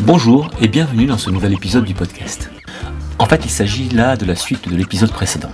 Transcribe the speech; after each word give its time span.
Bonjour 0.00 0.50
et 0.60 0.68
bienvenue 0.68 1.06
dans 1.06 1.18
ce 1.18 1.28
nouvel 1.28 1.52
épisode 1.52 1.84
du 1.84 1.92
podcast. 1.92 2.50
En 3.18 3.26
fait, 3.26 3.44
il 3.44 3.50
s'agit 3.50 3.88
là 3.90 4.16
de 4.16 4.24
la 4.24 4.34
suite 4.34 4.68
de 4.68 4.74
l'épisode 4.74 5.12
précédent. 5.12 5.50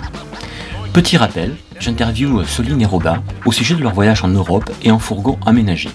Petit 0.92 1.16
rappel, 1.16 1.56
j'interviewe 1.80 2.44
Soline 2.44 2.80
et 2.80 2.86
Robin 2.86 3.22
au 3.44 3.52
sujet 3.52 3.74
de 3.74 3.82
leur 3.82 3.94
voyage 3.94 4.22
en 4.22 4.28
Europe 4.28 4.70
et 4.82 4.92
en 4.92 4.98
fourgon 5.00 5.38
aménagé. 5.44 5.90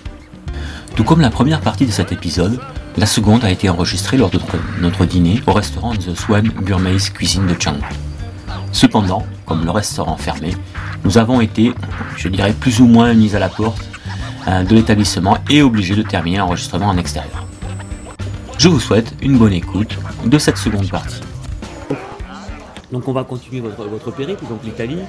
Tout 0.96 1.06
comme 1.06 1.21
la 1.21 1.30
première 1.30 1.62
partie 1.62 1.86
de 1.86 1.92
cet 1.92 2.12
épisode, 2.12 2.60
la 2.98 3.06
seconde 3.06 3.46
a 3.46 3.52
été 3.52 3.70
enregistrée 3.70 4.18
lors 4.18 4.30
de 4.30 4.40
notre 4.82 5.06
dîner 5.06 5.42
au 5.48 5.54
restaurant 5.54 5.96
The 5.96 6.14
Swan 6.14 6.50
Burmese 6.50 7.12
Cuisine 7.12 7.48
de 7.48 7.56
Chiang 7.58 7.76
Mai. 7.76 7.96
Cependant, 8.74 9.26
comme 9.46 9.64
le 9.64 9.71
restaurant 9.71 10.18
fermé, 10.18 10.54
nous 11.04 11.18
avons 11.18 11.41
été, 11.41 11.73
je 12.18 12.27
dirais, 12.27 12.54
plus 12.54 12.81
ou 12.81 12.88
moins 12.88 13.13
mis 13.13 13.36
à 13.36 13.39
la 13.39 13.49
porte 13.49 13.81
euh, 14.48 14.63
de 14.63 14.75
l'établissement 14.75 15.38
et 15.49 15.62
obligés 15.62 15.95
de 15.95 16.03
terminer 16.03 16.38
l'enregistrement 16.38 16.88
en 16.88 16.98
extérieur. 16.98 17.45
Je 18.57 18.67
vous 18.67 18.80
souhaite 18.80 19.13
une 19.21 19.38
bonne 19.38 19.54
écoute 19.54 19.98
de 20.26 20.38
cette 20.38 20.57
seconde 20.57 20.90
partie. 20.90 21.21
Donc 22.91 23.07
on 23.07 23.13
va 23.13 23.23
continuer 23.23 23.62
votre, 23.62 23.88
votre 23.88 24.12
périple, 24.12 24.43
donc 24.48 24.63
l'Italie. 24.63 24.99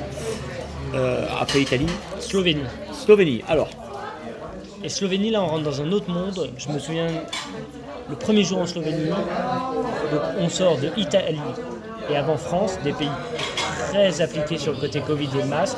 Euh, 0.94 1.26
après 1.40 1.60
l'Italie, 1.60 1.86
Slovénie. 2.18 2.64
Slovénie. 2.92 3.42
Alors, 3.48 3.68
Et 4.82 4.88
Slovénie, 4.88 5.30
là, 5.30 5.42
on 5.42 5.46
rentre 5.46 5.64
dans 5.64 5.80
un 5.80 5.92
autre 5.92 6.10
monde. 6.10 6.50
Je 6.56 6.68
me 6.68 6.78
souviens, 6.78 7.08
le 8.08 8.16
premier 8.16 8.44
jour 8.44 8.58
en 8.58 8.66
Slovénie, 8.66 9.10
donc 10.10 10.20
on 10.38 10.48
sort 10.48 10.78
de 10.78 10.90
Italie 10.96 11.38
et 12.10 12.16
avant 12.16 12.36
France, 12.36 12.78
des 12.82 12.92
pays 12.92 13.08
très 13.90 14.20
appliqués 14.20 14.58
sur 14.58 14.72
le 14.72 14.78
côté 14.78 15.00
Covid 15.00 15.28
et 15.38 15.42
le 15.42 15.48
masque. 15.48 15.76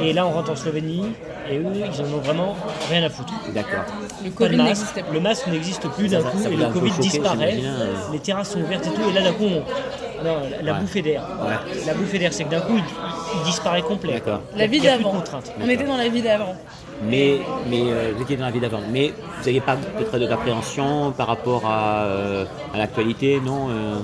Et 0.00 0.12
là, 0.12 0.26
on 0.26 0.30
rentre 0.30 0.50
en 0.52 0.56
Slovénie 0.56 1.04
et 1.50 1.58
eux, 1.58 1.64
ils 1.74 2.00
en 2.00 2.04
ont 2.16 2.20
vraiment 2.20 2.56
rien 2.90 3.02
à 3.04 3.10
foutre. 3.10 3.32
d'accord. 3.54 3.84
Le 4.24 4.30
Covid 4.30 4.56
plus. 4.56 5.02
Le 5.12 5.20
masque 5.20 5.46
n'existe 5.48 5.88
plus 5.88 6.08
d'un 6.08 6.22
coup 6.22 6.38
ça 6.42 6.50
et 6.50 6.56
le 6.56 6.66
Covid 6.66 6.90
choqué, 6.90 7.02
disparaît. 7.02 7.58
euh. 7.62 7.94
Les 8.12 8.18
terrasses 8.18 8.50
sont 8.52 8.60
ouvertes 8.60 8.86
et 8.86 8.90
tout. 8.90 9.08
Et 9.10 9.12
là, 9.12 9.22
d'un 9.22 9.32
coup, 9.32 9.44
on... 9.44 10.24
non, 10.24 10.36
la 10.62 10.72
Ouais. 10.72 10.80
bouffée 10.80 11.02
d'air. 11.02 11.22
Ouais. 11.42 11.84
La 11.86 11.94
bouffée 11.94 12.18
d'air, 12.18 12.32
c'est 12.32 12.44
que 12.44 12.50
d'un 12.50 12.60
coup, 12.60 12.76
il, 12.76 12.84
il 13.38 13.44
disparaît 13.44 13.82
complet. 13.82 14.14
D'accord. 14.14 14.40
La 14.56 14.66
vie 14.66 14.80
d'avant. 14.80 15.14
On 15.62 15.68
était 15.68 15.84
dans 15.84 15.96
la 15.96 16.08
vie 16.08 16.22
d'avant. 16.22 16.54
Mais, 17.04 17.38
mais 17.70 17.82
euh, 17.86 18.12
vous 18.16 18.22
étiez 18.24 18.36
dans 18.36 18.46
la 18.46 18.50
vie 18.50 18.58
d'avant. 18.60 18.80
Mais 18.90 19.08
vous 19.08 19.44
n'aviez 19.44 19.60
pas 19.60 19.76
peut-être 19.76 20.18
d'appréhension 20.28 21.12
par 21.12 21.28
rapport 21.28 21.62
à, 21.64 22.02
euh, 22.02 22.44
à 22.74 22.78
l'actualité, 22.78 23.40
non 23.44 23.68
euh, 23.70 23.94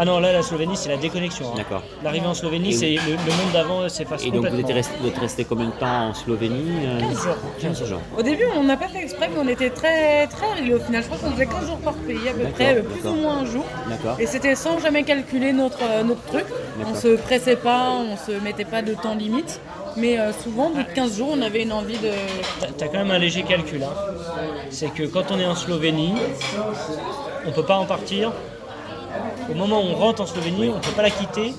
Ah 0.00 0.04
non, 0.04 0.20
là, 0.20 0.32
la 0.32 0.42
Slovénie, 0.42 0.76
c'est 0.76 0.88
la 0.90 0.96
déconnexion. 0.96 1.46
hein. 1.48 1.54
D'accord. 1.56 1.82
L'arrivée 2.04 2.26
en 2.26 2.34
Slovénie, 2.34 2.72
c'est 2.72 2.92
le, 2.94 3.12
le 3.12 3.32
monde 3.32 3.52
d'avant 3.52 3.88
s'efface 3.88 4.24
Et 4.24 4.30
donc 4.30 4.46
vous 4.46 4.60
êtes 4.60 4.66
resté, 4.72 4.94
vous 5.00 5.08
êtes 5.08 5.18
resté 5.18 5.44
combien 5.44 5.66
de 5.66 5.72
temps 5.72 6.10
en 6.10 6.14
Slovénie 6.14 6.86
euh, 6.86 7.00
15 7.00 7.22
jours. 7.24 7.34
15 7.60 7.84
jours. 7.84 8.00
Au 8.16 8.22
début, 8.22 8.44
on 8.56 8.62
n'a 8.62 8.76
pas 8.76 8.86
fait 8.86 9.00
exprès, 9.02 9.28
mais 9.28 9.40
on 9.44 9.48
était 9.48 9.70
très 9.70 10.28
très 10.28 10.52
réglés 10.54 10.74
au 10.74 10.78
final. 10.80 11.02
Je 11.02 11.08
crois 11.08 11.18
qu'on 11.18 11.32
faisait 11.34 11.46
15 11.46 11.66
jours 11.66 11.78
par 11.78 11.94
pays, 11.94 12.28
à 12.28 12.32
peu 12.32 12.44
près, 12.52 12.76
euh, 12.78 12.82
plus 12.82 13.08
ou 13.10 13.14
moins 13.14 13.38
un 13.38 13.44
jour. 13.44 13.64
D'accord. 13.88 14.16
Et 14.20 14.26
c'était 14.26 14.54
sans 14.54 14.78
jamais 14.78 15.02
calculer 15.02 15.52
notre, 15.52 15.78
euh, 15.82 16.04
notre 16.04 16.22
truc. 16.26 16.44
On 16.88 16.94
se 16.94 17.16
pressait 17.16 17.56
pas, 17.56 17.90
on 17.90 18.16
se 18.16 18.30
mettait 18.40 18.64
pas 18.64 18.82
de 18.82 18.94
temps 18.94 19.16
limite. 19.16 19.60
Mais 19.96 20.16
euh, 20.20 20.32
souvent, 20.32 20.66
au 20.66 20.74
bout 20.74 20.84
de 20.84 20.92
15 20.94 21.16
jours, 21.16 21.30
on 21.36 21.42
avait 21.42 21.62
une 21.64 21.72
envie 21.72 21.98
de. 21.98 22.10
T'as- 22.60 22.66
T'as 22.78 22.86
quand 22.86 22.98
même 22.98 23.10
un 23.10 23.18
léger 23.18 23.42
calcul. 23.42 23.82
hein. 23.82 23.88
C'est 24.70 24.94
que 24.94 25.02
quand 25.02 25.32
on 25.32 25.40
est 25.40 25.44
en 25.46 25.56
Slovénie, 25.56 26.14
on 27.46 27.50
peut 27.50 27.64
pas 27.64 27.78
en 27.78 27.86
partir. 27.86 28.30
Au 29.50 29.54
moment 29.54 29.80
où 29.80 29.86
on 29.86 29.94
rentre 29.94 30.20
en 30.22 30.26
Slovénie, 30.26 30.68
on 30.68 30.76
ne 30.76 30.80
peut 30.80 30.90
pas 30.92 31.02
la 31.02 31.10
quitter 31.10 31.54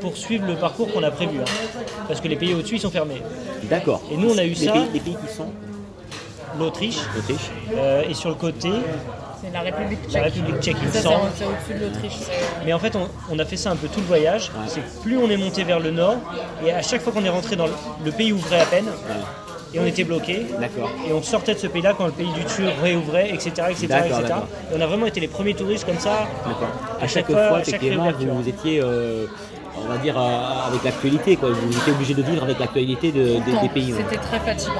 pour 0.00 0.16
suivre 0.16 0.46
le 0.46 0.54
parcours 0.56 0.92
qu'on 0.92 1.02
a 1.02 1.10
prévu. 1.10 1.38
hein. 1.40 1.44
Parce 2.08 2.20
que 2.20 2.28
les 2.28 2.36
pays 2.36 2.54
au-dessus, 2.54 2.76
ils 2.76 2.80
sont 2.80 2.90
fermés. 2.90 3.22
D'accord. 3.64 4.02
Et 4.12 4.16
nous, 4.16 4.30
on 4.30 4.38
a 4.38 4.44
eu 4.44 4.50
les 4.50 4.54
ça. 4.66 4.72
Pays, 4.72 4.86
les 4.92 5.00
pays 5.00 5.16
qui 5.26 5.34
sont 5.34 5.46
L'Autriche, 6.58 6.98
Autriche 7.18 7.50
euh, 7.76 8.02
et 8.08 8.14
sur 8.14 8.28
le 8.28 8.36
côté, 8.36 8.70
C'est 9.42 9.52
la 9.52 9.62
République 9.62 9.98
la 10.04 10.08
tchèque. 10.12 10.22
République 10.34 10.60
tchèque, 10.62 10.76
il 10.84 10.88
c'est 10.92 11.00
semble. 11.02 11.30
c'est 11.36 11.44
au-dessus 11.44 11.74
de 11.80 11.86
l'Autriche. 11.86 12.18
Mais 12.64 12.72
en 12.72 12.78
fait, 12.78 12.94
on, 12.94 13.08
on 13.32 13.38
a 13.40 13.44
fait 13.44 13.56
ça 13.56 13.70
un 13.72 13.76
peu 13.76 13.88
tout 13.88 13.98
le 13.98 14.06
voyage. 14.06 14.50
Ouais. 14.54 14.66
C'est 14.68 14.80
que 14.80 15.02
plus 15.02 15.18
on 15.18 15.28
est 15.30 15.36
monté 15.36 15.64
vers 15.64 15.80
le 15.80 15.90
nord, 15.90 16.14
et 16.64 16.70
à 16.70 16.80
chaque 16.82 17.02
fois 17.02 17.12
qu'on 17.12 17.24
est 17.24 17.28
rentré 17.30 17.56
dans 17.56 17.66
le, 17.66 17.72
le 18.04 18.12
pays 18.12 18.32
ouvrait 18.32 18.60
à 18.60 18.66
peine, 18.66 18.86
et 19.74 19.80
on 19.80 19.86
était 19.86 20.04
bloqué. 20.04 20.46
D'accord. 20.60 20.90
Et 21.08 21.12
on 21.12 21.22
sortait 21.22 21.54
de 21.54 21.58
ce 21.58 21.66
pays-là 21.66 21.94
quand 21.96 22.06
le 22.06 22.12
pays 22.12 22.30
du 22.32 22.44
dessus 22.44 22.64
réouvrait, 22.82 23.30
etc. 23.30 23.50
etc., 23.70 23.84
etc. 23.84 24.34
Et 24.70 24.76
on 24.76 24.80
a 24.80 24.86
vraiment 24.86 25.06
été 25.06 25.20
les 25.20 25.28
premiers 25.28 25.54
touristes 25.54 25.84
comme 25.84 25.98
ça. 25.98 26.28
D'accord. 26.46 26.68
À 27.00 27.04
À 27.04 27.08
chaque 27.08 27.26
chaque 27.26 27.26
fois, 27.26 27.48
fois, 27.48 27.56
à 27.58 27.64
chaque 27.64 27.74
effectivement, 27.74 28.10
vous, 28.12 28.42
vous 28.42 28.48
étiez, 28.48 28.80
euh, 28.82 29.26
on 29.78 29.88
va 29.88 29.98
dire, 29.98 30.16
euh, 30.18 30.68
avec 30.68 30.84
l'actualité, 30.84 31.36
quoi. 31.36 31.50
Vous 31.50 31.76
étiez 31.76 31.92
obligé 31.92 32.14
de 32.14 32.22
vivre 32.22 32.42
avec 32.44 32.58
l'actualité 32.58 33.12
de- 33.12 33.38
des- 33.60 33.68
pays. 33.68 33.92
ouais. 33.92 33.98
C'était 34.08 34.20
très 34.22 34.38
fatigant. 34.40 34.72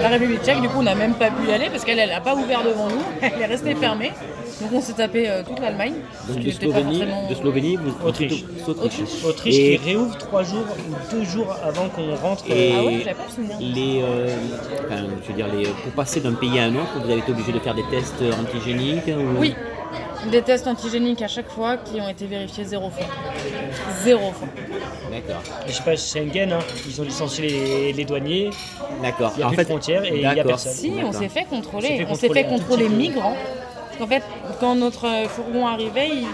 La 0.00 0.08
République 0.08 0.42
tchèque, 0.44 0.60
du 0.60 0.68
coup, 0.68 0.78
on 0.78 0.82
n'a 0.82 0.94
même 0.94 1.14
pas 1.14 1.30
pu 1.30 1.48
y 1.48 1.52
aller 1.52 1.68
parce 1.70 1.84
qu'elle 1.84 2.06
n'a 2.08 2.20
pas 2.20 2.34
ouvert 2.34 2.62
devant 2.62 2.88
nous. 2.88 3.02
Elle 3.22 3.40
est 3.42 3.46
restée 3.46 3.74
fermée. 3.74 4.12
Donc 4.60 4.70
on 4.72 4.80
s'est 4.80 4.94
tapé 4.94 5.28
euh, 5.28 5.42
toute 5.46 5.60
l'Allemagne. 5.60 5.94
Donc 6.28 6.38
de 6.42 6.50
Slovénie, 6.50 6.98
forcément- 7.00 7.28
de 7.28 7.34
Slovénie, 7.34 7.76
vous 7.76 8.06
Autriche. 8.08 8.44
Autriche. 8.66 9.24
Autriche 9.24 9.54
Et- 9.54 9.78
qui 9.78 9.84
réouvre 9.90 10.16
trois 10.16 10.42
jours 10.44 10.64
ou 10.88 11.14
deux 11.14 11.24
jours 11.24 11.54
avant 11.62 11.88
qu'on 11.90 12.14
rentre. 12.16 12.44
Et 12.50 12.72
Ah 12.74 12.82
ouais, 12.84 12.98
pas 13.04 13.10
les, 13.60 14.00
euh, 14.02 14.28
enfin, 14.86 15.02
je 15.22 15.28
veux 15.28 15.34
dire, 15.34 15.46
les, 15.54 15.64
pour 15.66 15.92
passer 15.94 16.20
d'un 16.20 16.32
pays 16.32 16.58
à 16.58 16.64
un 16.64 16.74
autre, 16.76 16.88
vous 17.02 17.10
avez 17.10 17.18
été 17.18 17.32
obligé 17.32 17.52
de 17.52 17.58
faire 17.58 17.74
des 17.74 17.84
tests 17.90 18.22
antigéniques 18.40 19.08
ou- 19.08 19.38
Oui, 19.40 19.54
des 20.30 20.40
tests 20.40 20.66
antigéniques 20.66 21.20
à 21.20 21.28
chaque 21.28 21.50
fois 21.50 21.76
qui 21.76 22.00
ont 22.00 22.08
été 22.08 22.24
vérifiés 22.26 22.64
zéro 22.64 22.88
fois. 22.88 23.06
Zéro. 24.02 24.32
D'accord. 25.10 25.42
Je 25.66 25.72
sais 25.72 25.82
pas, 25.82 25.96
Schengen, 25.96 26.52
hein, 26.52 26.58
ils 26.86 27.00
ont 27.00 27.04
licencié 27.04 27.48
les, 27.48 27.92
les 27.92 28.04
douaniers, 28.04 28.50
D'accord. 29.02 29.32
il 29.34 29.38
n'y 29.38 29.42
a 29.42 29.46
En 29.46 29.48
plus 29.50 29.56
fait- 29.56 29.62
de 29.64 29.68
frontières 29.68 30.04
et 30.04 30.08
il 30.16 30.18
n'y 30.20 30.40
a 30.40 30.44
personne. 30.44 30.72
Si, 30.72 30.92
on 31.04 31.12
s'est 31.12 31.28
fait 31.28 31.44
contrôler. 31.44 32.06
On 32.08 32.14
s'est 32.14 32.28
fait 32.28 32.44
contrôler 32.44 32.88
migrants. 32.88 33.36
Parce 33.86 33.98
qu'en 33.98 34.06
fait, 34.06 34.22
quand 34.60 34.74
notre 34.74 35.06
fourgon 35.28 35.66
arrivait, 35.66 36.08
ils- 36.08 36.26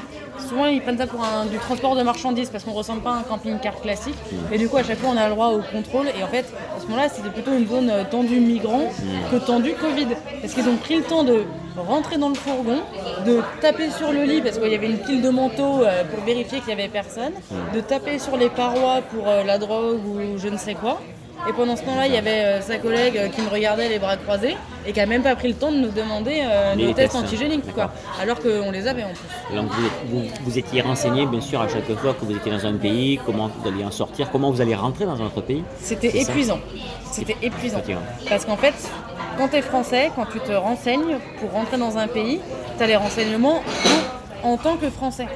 souvent 0.42 0.66
ils 0.66 0.80
prennent 0.80 0.98
ça 0.98 1.06
pour 1.06 1.24
du 1.50 1.58
transport 1.58 1.96
de 1.96 2.02
marchandises 2.02 2.50
parce 2.50 2.64
qu'on 2.64 2.72
ressemble 2.72 3.02
pas 3.02 3.12
à 3.12 3.18
un 3.18 3.22
camping-car 3.22 3.80
classique. 3.80 4.16
Et 4.52 4.58
du 4.58 4.68
coup, 4.68 4.76
à 4.76 4.82
chaque 4.82 4.98
fois, 4.98 5.10
on 5.12 5.16
a 5.16 5.28
le 5.28 5.34
droit 5.34 5.48
au 5.48 5.60
contrôle. 5.60 6.06
Et 6.18 6.22
en 6.22 6.28
fait, 6.28 6.46
à 6.76 6.80
ce 6.80 6.86
moment-là, 6.86 7.08
c'était 7.08 7.30
plutôt 7.30 7.52
une 7.52 7.66
zone 7.66 7.90
euh, 7.90 8.04
tendue 8.10 8.40
migrant 8.40 8.90
que 9.30 9.36
tendue 9.36 9.74
Covid. 9.74 10.08
Parce 10.40 10.54
qu'ils 10.54 10.68
ont 10.68 10.76
pris 10.76 10.96
le 10.96 11.02
temps 11.02 11.24
de 11.24 11.44
rentrer 11.76 12.18
dans 12.18 12.28
le 12.28 12.34
fourgon, 12.34 12.80
de 13.26 13.40
taper 13.60 13.90
sur 13.90 14.12
le 14.12 14.24
lit 14.24 14.40
parce 14.42 14.58
qu'il 14.58 14.70
y 14.70 14.74
avait 14.74 14.90
une 14.90 14.98
pile 14.98 15.22
de 15.22 15.30
manteaux 15.30 15.82
euh, 15.82 16.04
pour 16.04 16.24
vérifier 16.24 16.58
qu'il 16.58 16.74
n'y 16.74 16.80
avait 16.80 16.88
personne, 16.88 17.32
de 17.74 17.80
taper 17.80 18.18
sur 18.18 18.36
les 18.36 18.48
parois 18.48 19.00
pour 19.02 19.28
euh, 19.28 19.42
la 19.44 19.58
drogue 19.58 20.00
ou 20.06 20.38
je 20.38 20.48
ne 20.48 20.56
sais 20.56 20.74
quoi. 20.74 21.00
Et 21.48 21.52
pendant 21.52 21.74
ce 21.74 21.82
temps-là, 21.82 22.06
il 22.06 22.14
y 22.14 22.16
avait 22.16 22.44
euh, 22.44 22.60
sa 22.60 22.78
collègue 22.78 23.16
euh, 23.16 23.28
qui 23.28 23.40
me 23.40 23.48
regardait 23.48 23.88
les 23.88 23.98
bras 23.98 24.16
croisés 24.16 24.56
et 24.86 24.92
qui 24.92 25.00
a 25.00 25.06
même 25.06 25.22
pas 25.22 25.34
pris 25.34 25.48
le 25.48 25.54
temps 25.54 25.72
de 25.72 25.76
nous 25.76 25.90
demander 25.90 26.42
euh, 26.44 26.76
nos 26.76 26.92
tests 26.92 27.12
tests, 27.12 27.16
antigéniques, 27.16 27.72
quoi. 27.74 27.90
Alors 28.20 28.38
qu'on 28.38 28.70
les 28.70 28.86
avait 28.86 29.02
en 29.02 29.10
plus. 29.10 29.56
Donc 29.56 29.70
vous, 29.70 29.88
vous, 30.06 30.28
vous 30.42 30.58
étiez 30.58 30.82
renseigné, 30.82 31.26
bien 31.26 31.40
sûr, 31.40 31.60
à 31.60 31.66
chaque 31.68 31.92
fois 31.94 32.14
que 32.14 32.24
vous 32.24 32.36
étiez 32.36 32.52
dans 32.52 32.64
un 32.64 32.74
pays, 32.74 33.18
comment 33.26 33.48
vous 33.48 33.68
alliez 33.68 33.84
en 33.84 33.90
sortir, 33.90 34.30
comment 34.30 34.52
vous 34.52 34.60
allez 34.60 34.76
rentrer 34.76 35.04
dans 35.04 35.20
un 35.20 35.26
autre 35.26 35.40
pays. 35.40 35.64
C'était 35.80 36.16
épuisant. 36.20 36.60
C'était 37.10 37.36
épuisant. 37.42 37.82
Parce 38.28 38.44
qu'en 38.44 38.56
fait, 38.56 38.74
quand 39.36 39.48
tu 39.48 39.56
es 39.56 39.62
français, 39.62 40.12
quand 40.14 40.26
tu 40.26 40.38
te 40.38 40.52
renseignes 40.52 41.18
pour 41.40 41.50
rentrer 41.50 41.76
dans 41.76 41.98
un 41.98 42.06
pays, 42.06 42.40
tu 42.76 42.82
as 42.84 42.86
les 42.86 42.96
renseignements 42.96 43.62
en 44.44 44.56
tant 44.56 44.76
que 44.76 44.90
français. 44.90 45.26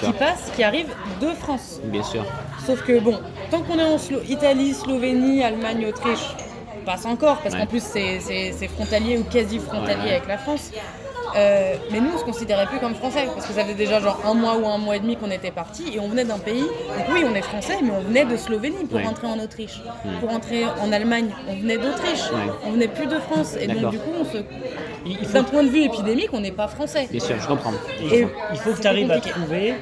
Qui 0.00 0.12
passent, 0.12 0.52
qui 0.56 0.62
arrivent 0.62 0.94
de 1.20 1.28
France. 1.28 1.80
Bien 1.84 2.02
sûr. 2.02 2.24
Sauf 2.66 2.82
que 2.82 2.98
bon, 3.00 3.18
tant 3.50 3.62
qu'on 3.62 3.78
est 3.78 3.82
en 3.84 3.96
Slo- 3.98 4.22
Italie, 4.28 4.74
Slovénie, 4.74 5.42
Allemagne, 5.42 5.86
Autriche, 5.86 6.34
on 6.80 6.84
passe 6.84 7.04
encore 7.06 7.38
parce 7.38 7.54
Ouais. 7.54 7.60
qu'en 7.60 7.66
plus 7.66 7.82
c'est 7.82 8.68
frontalier 8.68 9.18
ou 9.18 9.24
quasi 9.24 9.58
frontalier 9.58 10.02
Ouais, 10.04 10.10
avec 10.16 10.28
la 10.28 10.38
France. 10.38 10.70
Euh, 11.36 11.74
mais 11.92 12.00
nous, 12.00 12.08
on 12.14 12.18
se 12.18 12.24
considérait 12.24 12.64
plus 12.66 12.78
comme 12.78 12.94
français 12.94 13.26
parce 13.34 13.46
que 13.46 13.52
ça 13.52 13.62
faisait 13.62 13.74
déjà 13.74 14.00
genre 14.00 14.18
un 14.24 14.32
mois 14.32 14.56
ou 14.56 14.66
un 14.66 14.78
mois 14.78 14.96
et 14.96 15.00
demi 15.00 15.14
qu'on 15.14 15.30
était 15.30 15.50
parti 15.50 15.84
et 15.94 16.00
on 16.00 16.08
venait 16.08 16.24
d'un 16.24 16.38
pays. 16.38 16.62
Donc 16.62 17.06
oui, 17.12 17.22
on 17.30 17.34
est 17.34 17.42
français, 17.42 17.76
mais 17.82 17.90
on 17.90 18.00
venait 18.00 18.24
de 18.24 18.34
Slovénie 18.38 18.86
pour 18.86 18.96
Ouais. 18.96 19.04
rentrer 19.04 19.26
en 19.26 19.38
Autriche. 19.38 19.82
Pour 20.20 20.30
rentrer 20.30 20.64
en 20.80 20.90
Allemagne, 20.90 21.28
on 21.46 21.54
venait 21.56 21.76
d'Autriche. 21.76 22.30
Ouais. 22.32 22.50
On 22.64 22.70
venait 22.70 22.88
plus 22.88 23.06
de 23.06 23.18
France. 23.18 23.56
Et 23.60 23.66
donc 23.66 23.90
du 23.90 23.98
coup, 23.98 24.10
on 24.18 24.24
se... 24.24 24.38
D'un 25.32 25.44
point 25.44 25.62
de 25.62 25.68
vue 25.68 25.82
épidémique, 25.84 26.28
on 26.32 26.40
n'est 26.40 26.52
pas 26.52 26.68
français. 26.68 27.06
Bien 27.10 27.20
sûr, 27.20 27.36
je 27.40 27.46
comprends. 27.46 27.72
il 28.00 28.12
Et 28.12 28.22
faut- 28.22 28.30
il 28.52 28.58
faut 28.58 28.72
que 28.72 28.80
tu 28.80 28.86
arrives 28.86 29.10
à 29.10 29.20
trouver, 29.20 29.74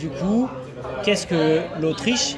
du 0.00 0.08
coup, 0.08 0.48
qu'est-ce 1.04 1.26
que 1.26 1.60
l'Autriche 1.80 2.36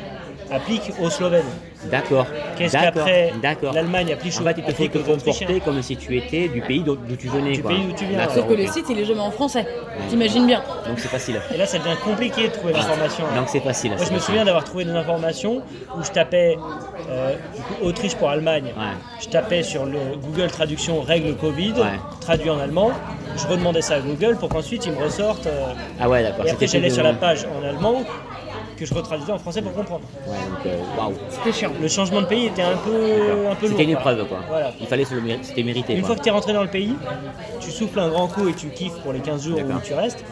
applique 0.51 0.93
aux 1.01 1.11
Slovènes? 1.11 1.45
D'accord. 1.85 2.27
Qu'est-ce 2.57 2.73
D'accord. 2.73 3.05
qu'après 3.05 3.33
l'Allemagne 3.73 4.13
applique, 4.13 4.35
En 4.41 4.43
fait, 4.45 4.55
il 4.59 4.65
te 4.65 4.73
faut 4.73 4.89
te 4.89 4.99
comporter 4.99 5.61
comme 5.61 5.81
si 5.83 5.97
tu 5.97 6.17
étais 6.17 6.49
du 6.49 6.61
pays 6.61 6.81
d'où 6.81 6.97
tu 7.17 7.29
venais. 7.29 7.53
Du 7.53 7.63
quoi. 7.63 7.71
pays 7.71 7.85
d'où 7.87 7.93
tu 7.93 8.05
viens, 8.05 8.19
D'accord, 8.19 8.35
Sauf 8.35 8.47
que 8.49 8.53
ok. 8.55 8.59
le 8.59 8.67
site, 8.67 8.87
il 8.91 8.99
est 8.99 9.05
jamais 9.05 9.21
en 9.21 9.31
français. 9.31 9.65
T'imagines 10.09 10.47
bien. 10.47 10.63
Donc 10.87 10.99
c'est 10.99 11.09
facile. 11.09 11.41
Et 11.55 11.57
là, 11.57 11.67
ça 11.67 11.79
devient 11.79 11.97
compliqué 12.05 12.49
de 12.49 12.53
trouver 12.53 12.73
l'information. 12.73 13.25
Donc 13.37 13.49
c'est 13.49 13.61
facile. 13.61 13.93
Moi, 13.93 14.05
je 14.09 14.13
me 14.13 14.19
souviens 14.19 14.45
d'avoir 14.45 14.65
trouvé 14.65 14.85
des 14.85 14.91
informations 14.91 15.63
où 15.97 16.03
je 16.03 16.11
tapais 16.11 16.59
euh, 17.11 17.35
du 17.55 17.63
coup, 17.63 17.75
Autriche 17.85 18.17
pour 18.17 18.29
Allemagne. 18.29 18.67
Ouais. 18.77 18.97
Je 19.21 19.29
tapais 19.29 19.63
sur 19.63 19.87
le 19.87 19.99
Google 20.23 20.49
Traduction 20.51 21.01
règle 21.03 21.35
Covid, 21.37 21.73
Ouais. 21.77 21.85
traduit 22.21 22.51
en 22.51 22.59
allemand. 22.59 22.91
Je 23.37 23.47
redemandais 23.47 23.83
ça 23.83 23.95
à 23.95 24.01
Google 24.01 24.37
pour 24.37 24.49
qu'ensuite 24.49 24.85
il 24.87 24.93
me 24.93 24.99
ressorte. 25.05 25.47
euh, 25.47 25.73
Ah 26.01 26.09
ouais, 26.09 26.23
d'accord. 26.25 26.45
et 26.47 26.51
après, 26.51 26.67
j'allais 26.67 26.91
sur 26.91 27.05
la 27.05 27.13
page 27.13 27.47
en 27.63 27.67
allemand 27.67 28.03
que 28.79 28.87
je 28.87 28.95
retraduisais 28.95 29.33
en 29.33 29.39
français 29.39 29.63
pour 29.63 29.73
comprendre. 29.75 30.03
Ouais, 30.27 30.37
donc 30.37 30.67
euh, 30.67 30.79
waouh. 30.99 31.15
C'était 31.31 31.53
chiant. 31.53 31.73
Le 31.81 31.89
changement 31.89 32.21
de 32.23 32.27
pays 32.27 32.47
était 32.47 32.63
un 32.63 32.77
peu, 32.77 32.91
un 33.51 33.55
peu 33.55 33.67
lourd. 33.67 33.71
C'était 33.73 33.85
une 33.85 33.91
épreuve 33.91 34.27
quoi. 34.29 34.39
Voilà. 34.49 34.73
Il 34.81 34.87
fallait 34.87 35.05
se 35.05 35.15
le 35.15 35.21
méri- 35.21 35.39
c'était 35.43 35.63
mérité. 35.63 35.93
Une 35.95 36.01
quoi. 36.01 36.09
fois 36.09 36.17
que 36.17 36.23
tu 36.23 36.29
es 36.29 36.33
rentré 36.33 36.53
dans 36.53 36.63
le 36.63 36.69
pays, 36.69 36.95
tu 37.61 37.71
souffles 37.71 37.99
un 38.01 38.09
grand 38.09 38.29
coup 38.29 38.49
et 38.49 38.55
tu 38.55 38.69
kiffes 38.69 38.99
pour 39.03 39.13
les 39.13 39.21
15 39.21 39.45
jours 39.45 39.59
où 39.59 39.81
tu 39.85 39.95
restes. 39.95 40.25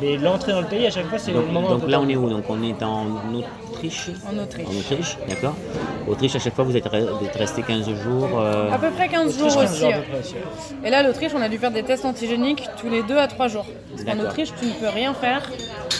Mais 0.00 0.16
l'entrée 0.16 0.52
dans 0.52 0.60
le 0.60 0.66
pays, 0.68 0.86
à 0.86 0.90
chaque 0.92 1.06
fois, 1.08 1.18
c'est 1.18 1.32
le 1.32 1.40
moment 1.40 1.68
donc 1.70 1.88
là 1.88 2.00
on 2.00 2.08
est 2.08 2.14
où? 2.14 2.30
Donc 2.30 2.44
on 2.48 2.62
est 2.62 2.80
en 2.84 3.06
Autriche? 3.72 4.10
En 4.32 4.38
Autriche. 4.38 4.66
En 4.68 4.78
Autriche, 4.78 5.16
d'accord. 5.28 5.54
Autriche 6.06 6.36
à 6.36 6.38
chaque 6.38 6.54
fois 6.54 6.62
vous 6.64 6.76
êtes, 6.76 6.86
resté 7.34 7.62
15 7.62 7.84
jours. 8.04 8.28
euh, 8.38 8.70
À 8.70 8.78
peu 8.78 8.90
près 8.90 9.08
15 9.08 9.26
Autriche, 9.36 9.52
jours 9.52 9.60
15 9.62 9.72
aussi. 9.72 9.80
jours 9.80 9.90
près. 9.90 10.86
Et 10.86 10.90
là, 10.90 11.02
l'Autriche, 11.02 11.32
on 11.36 11.42
a 11.42 11.48
dû 11.48 11.58
faire 11.58 11.72
des 11.72 11.82
tests 11.82 12.04
antigéniques 12.04 12.62
tous 12.80 12.88
les 12.88 13.02
2 13.02 13.16
à 13.18 13.26
3 13.26 13.48
jours. 13.48 13.66
Parce 13.90 14.04
qu'en. 14.16 14.24
Autriche, 14.24 14.50
tu 14.60 14.66
ne 14.66 14.72
peux 14.72 14.88
rien 14.88 15.12
faire 15.14 15.42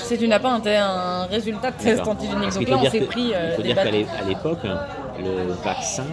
si 0.09 0.19
tu 0.19 0.29
n'as 0.29 0.39
pas 0.39 0.51
un, 0.51 0.63
un 0.67 1.27
résultat 1.27 1.71
de 1.71 1.77
test 1.77 2.07
antigénique. 2.07 2.53
Donc 2.55 2.69
là, 2.69 2.77
on 2.83 2.91
s'est 2.91 3.01
pris 3.03 3.33
euh, 3.35 3.51
Il 3.51 3.57
faut 3.57 3.63
des 3.63 3.75
dire 3.75 3.83
qu'à 3.83 4.25
l'époque, 4.27 4.65
le 5.19 5.53
vaccin, 5.65 6.05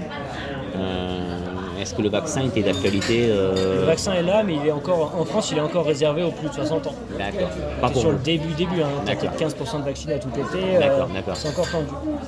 euh, 0.75 1.37
est-ce 1.85 1.93
que 1.93 2.01
le 2.01 2.09
vaccin 2.09 2.41
était 2.43 2.63
d'actualité 2.63 3.27
euh, 3.29 3.81
Le 3.81 3.85
vaccin 3.85 4.13
est 4.13 4.23
là, 4.23 4.41
mais 4.43 4.55
il 4.55 4.67
est 4.67 4.71
encore, 4.71 5.13
en 5.19 5.23
France, 5.23 5.51
il 5.51 5.57
est 5.59 5.61
encore 5.61 5.85
réservé 5.85 6.23
aux 6.23 6.31
plus 6.31 6.49
de 6.49 6.53
60 6.53 6.87
ans. 6.87 6.95
D'accord. 7.17 7.47
Pas 7.79 7.87
C'est 7.87 7.93
pour 7.93 8.01
sur 8.01 8.11
le 8.11 8.17
début, 8.17 8.53
début, 8.57 8.81
hein. 8.81 8.87
peut-être 9.05 9.55
15% 9.55 9.79
de 9.81 9.85
vaccinés 9.85 10.13
à 10.15 10.19
tout 10.19 10.29
été, 10.29 10.77
euh, 10.77 10.79
D'accord, 11.13 11.35
c'est 11.35 11.49
encore 11.49 11.69
tendu. 11.69 11.85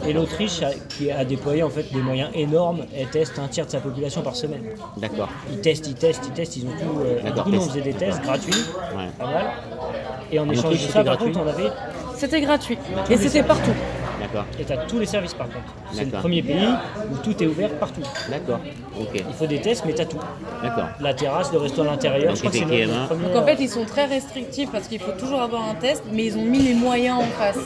Et 0.07 0.13
l'Autriche, 0.13 0.62
a- 0.62 0.69
qui 0.89 1.09
a 1.09 1.25
déployé 1.25 1.63
en 1.63 1.69
fait 1.71 1.92
des 1.92 2.01
moyens 2.01 2.30
énormes, 2.36 2.81
elle 2.95 3.07
teste 3.07 3.39
un 3.39 3.48
tiers 3.48 3.65
de 3.65 3.71
sa 3.71 3.80
population 3.80 4.21
par 4.21 4.36
semaine. 4.36 4.62
D'accord. 4.98 5.30
Ils 5.51 5.59
testent, 5.59 5.88
ils 5.88 5.95
testent, 5.95 6.25
ils 6.27 6.33
testent, 6.33 6.57
ils 6.57 6.65
ont 6.65 6.69
tout. 6.80 7.00
euh, 7.01 7.31
du 7.31 7.42
coup, 7.42 7.50
nous, 7.50 7.57
on 7.57 7.59
test. 7.62 7.69
faisait 7.71 7.81
des 7.81 7.94
tests 7.94 8.21
gratuits, 8.21 8.54
Ouais. 8.95 9.06
pas 9.18 9.25
mal. 9.25 9.45
Et 10.31 10.39
en, 10.39 10.44
En 10.48 10.50
échange 10.51 10.65
Autriche, 10.65 10.88
de 10.88 10.92
ça, 10.92 11.04
par 11.04 11.18
contre, 11.18 11.39
on 11.44 11.48
avait. 11.48 11.71
C'était 12.15 12.42
gratuit. 12.42 12.77
Et 13.09 13.18
c'était 13.18 13.44
partout. 13.44 13.71
D'accord. 14.27 14.45
Et 14.59 14.63
t'as 14.63 14.77
tous 14.77 15.00
les 15.00 15.06
services 15.06 15.33
par 15.33 15.47
contre. 15.47 15.74
C'est 15.94 16.06
le 16.06 16.12
premier 16.12 16.41
pays 16.44 16.68
où 17.12 17.18
tout 17.24 17.41
est 17.44 17.47
ouvert 17.47 17.69
partout. 17.79 18.01
D'accord. 18.29 18.59
Ok. 19.00 19.09
Il 19.13 19.33
faut 19.33 19.47
des 19.47 19.62
tests, 19.62 19.83
mais 19.85 19.94
t'as 19.94 20.06
tout. 20.06 20.19
D'accord. 20.63 20.88
La 21.00 21.13
terrasse, 21.13 21.51
le 21.51 21.59
resto 21.59 21.81
à 21.81 21.85
l'intérieur, 21.85 22.33
Donc, 22.33 22.35
je 22.35 22.39
crois 22.41 22.51
que 22.51 22.57
c'est 22.57 22.65
le, 22.65 22.74
effectivement. 22.74 23.01
le 23.03 23.07
premier. 23.07 23.33
Donc 23.33 23.44
en 23.44 23.45
fait, 23.45 23.57
ils 23.59 23.69
sont 23.69 23.85
très 23.85 24.06
restrictifs 24.06 24.71
parce 24.71 24.88
qu'il 24.88 25.00
faut 25.00 25.12
toujours 25.12 25.41
avoir 25.41 25.63
un 25.69 25.75
test, 25.75 26.03
mais 26.12 26.25
ils 26.25 26.38
ont 26.38 26.44
mis 26.45 26.59
les 26.59 26.74
moyens 26.74 27.18
en 27.19 27.24
face. 27.44 27.59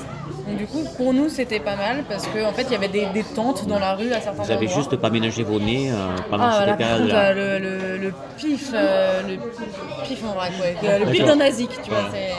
Donc 0.48 0.58
du 0.58 0.66
coup, 0.66 0.84
pour 0.98 1.14
nous, 1.14 1.30
c'était 1.30 1.60
pas 1.60 1.76
mal 1.76 2.04
parce 2.10 2.26
qu'en 2.28 2.52
fait, 2.52 2.64
il 2.64 2.72
y 2.72 2.76
avait 2.76 2.88
des, 2.88 3.06
des 3.14 3.24
tentes 3.24 3.68
dans 3.68 3.78
la 3.80 3.94
rue 3.96 4.12
à 4.12 4.20
certains 4.20 4.44
Vous 4.44 4.52
avez 4.52 4.66
endroits. 4.68 4.76
juste 4.82 4.96
pas 4.98 5.10
ménagé 5.10 5.44
vos 5.44 5.60
nez 5.60 5.92
euh, 5.92 5.96
pendant 6.30 6.44
Ah, 6.46 6.52
cette 6.60 6.68
là, 6.68 6.74
contre, 6.74 6.78
période-là. 6.88 7.30
euh, 7.30 7.60
le, 7.60 7.98
le, 7.98 7.98
le 8.08 8.14
pif, 8.38 8.72
euh, 8.74 9.22
le 9.28 9.38
pif 10.08 10.24
en 10.26 10.34
vrac, 10.34 10.52
ouais. 10.60 10.76
Le 11.00 11.06
pif 11.12 11.26
d'un 11.26 11.36
nazique, 11.36 11.80
tu 11.84 11.90
vois, 11.92 12.00
Ouais. 12.12 12.34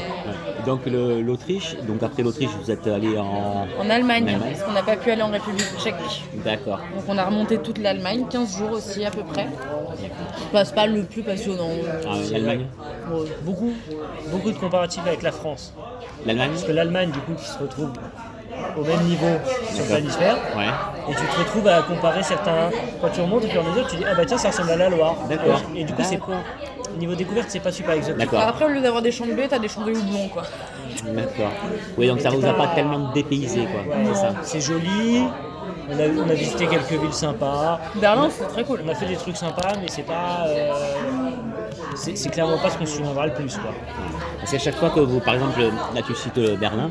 C'est... 0.64 0.67
Donc 0.70 0.81
l'Autriche, 0.87 1.76
donc 1.87 2.03
après 2.03 2.23
l'Autriche, 2.23 2.50
vous 2.62 2.70
êtes 2.70 2.87
allé 2.87 3.19
en. 3.19 3.67
En 3.81 3.91
Allemagne, 3.91 4.25
En 4.25 4.29
Allemagne. 4.29 4.41
parce 4.53 4.62
qu'on 4.62 4.73
n'a 4.73 4.82
pas 4.82 4.97
pu 4.97 5.11
aller 5.11 5.23
en 5.23 5.31
République 5.31 5.67
tchèque. 5.79 5.94
D'accord. 6.44 6.79
Donc 6.94 7.05
on 7.09 7.19
a 7.19 7.25
remonté 7.25 7.59
toute 7.59 7.79
l'Allemagne, 7.79 8.26
15 8.31 8.59
jours 8.59 8.73
aussi 8.73 9.05
à 9.05 9.11
peu 9.11 9.23
près. 9.23 9.49
Je 10.38 10.44
passe 10.53 10.73
pas 10.73 10.87
le 10.87 11.03
plus 11.05 11.23
passionnant. 11.23 11.69
Ah, 12.06 12.14
L'Allemagne 12.31 12.67
beaucoup, 13.43 13.73
beaucoup 14.31 14.50
de 14.50 14.56
comparatifs 14.59 15.06
avec 15.06 15.23
la 15.23 15.32
France. 15.32 15.75
L'Allemagne 16.25 16.50
Parce 16.53 16.64
que 16.64 16.73
l'Allemagne, 16.73 17.11
du 17.11 17.19
coup, 17.20 17.32
qui 17.35 17.44
se 17.44 17.59
retrouve 17.59 17.91
au 18.76 18.85
même 18.85 19.00
niveau 19.03 19.26
sur 19.73 19.82
le 19.82 19.88
planisphère, 19.88 20.37
Ouais. 20.56 20.67
et 21.11 21.14
tu 21.14 21.20
te 21.26 21.38
retrouves 21.38 21.67
à 21.69 21.82
comparer 21.82 22.23
certains. 22.23 22.70
Quand 23.00 23.09
tu 23.11 23.20
remontes 23.20 23.44
et 23.44 23.49
puis 23.49 23.59
en 23.59 23.64
mesure, 23.64 23.87
tu 23.88 23.97
dis 23.97 24.05
Ah 24.11 24.14
bah 24.14 24.25
tiens, 24.25 24.38
ça 24.38 24.49
ressemble 24.49 24.70
à 24.70 24.76
la 24.76 24.88
Loire. 24.88 25.17
D'accord. 25.29 25.61
Et, 25.75 25.81
et 25.81 25.85
du 25.85 25.93
coup, 25.93 26.03
c'est 26.05 26.19
niveau 26.98 27.14
découverte, 27.14 27.46
c'est 27.50 27.60
pas 27.60 27.72
super 27.72 27.94
exotique. 27.94 28.18
D'accord. 28.18 28.40
Après, 28.40 28.64
au 28.64 28.68
lieu 28.68 28.80
d'avoir 28.80 29.02
des 29.02 29.12
champs 29.12 29.26
de 29.26 29.32
blé, 29.32 29.46
t'as 29.48 29.58
des 29.58 29.68
champs 29.68 29.84
de 29.84 29.92
houblon, 29.92 30.28
quoi. 30.28 30.42
D'accord. 31.04 31.52
Oui, 31.96 32.06
donc 32.08 32.20
ça 32.20 32.30
vous 32.30 32.44
a 32.44 32.52
pas 32.52 32.68
tellement 32.68 33.10
dépaysé, 33.12 33.66
quoi. 33.66 33.82
C'est 34.06 34.14
ça. 34.14 34.34
C'est 34.42 34.60
joli. 34.60 35.24
On 35.88 35.98
a, 35.98 36.24
on 36.26 36.30
a 36.30 36.34
visité 36.34 36.66
quelques 36.66 36.92
villes 36.92 37.12
sympas. 37.12 37.80
Berlin, 37.96 38.28
c'est 38.30 38.46
très 38.46 38.64
cool. 38.64 38.82
On 38.84 38.88
a 38.88 38.94
fait 38.94 39.06
des 39.06 39.16
trucs 39.16 39.36
sympas, 39.36 39.72
mais 39.80 39.88
c'est 39.88 40.02
pas. 40.02 40.44
euh, 40.46 40.72
c'est 41.94 42.30
clairement 42.30 42.58
pas 42.58 42.70
ce 42.70 42.78
qu'on 42.78 42.86
se 42.86 42.96
souviendra 42.96 43.26
le 43.26 43.32
plus. 43.34 43.56
Quoi. 43.56 43.72
C'est 44.44 44.56
à 44.56 44.58
chaque 44.58 44.76
fois 44.76 44.90
que 44.90 45.00
vous, 45.00 45.20
par 45.20 45.34
exemple, 45.34 45.60
là 45.60 46.00
tu 46.06 46.14
cites 46.14 46.36
le 46.36 46.56
Berlin, 46.56 46.90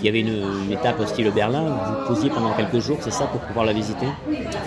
il 0.00 0.06
y 0.06 0.08
avait 0.08 0.20
une, 0.20 0.64
une 0.64 0.72
étape 0.72 0.98
au 1.00 1.06
style 1.06 1.30
Berlin, 1.30 1.62
vous 1.62 2.14
posiez 2.14 2.30
pendant 2.30 2.52
quelques 2.54 2.78
jours, 2.80 2.98
c'est 3.00 3.10
ça, 3.12 3.24
pour 3.26 3.40
pouvoir 3.40 3.64
la 3.66 3.72
visiter? 3.72 4.06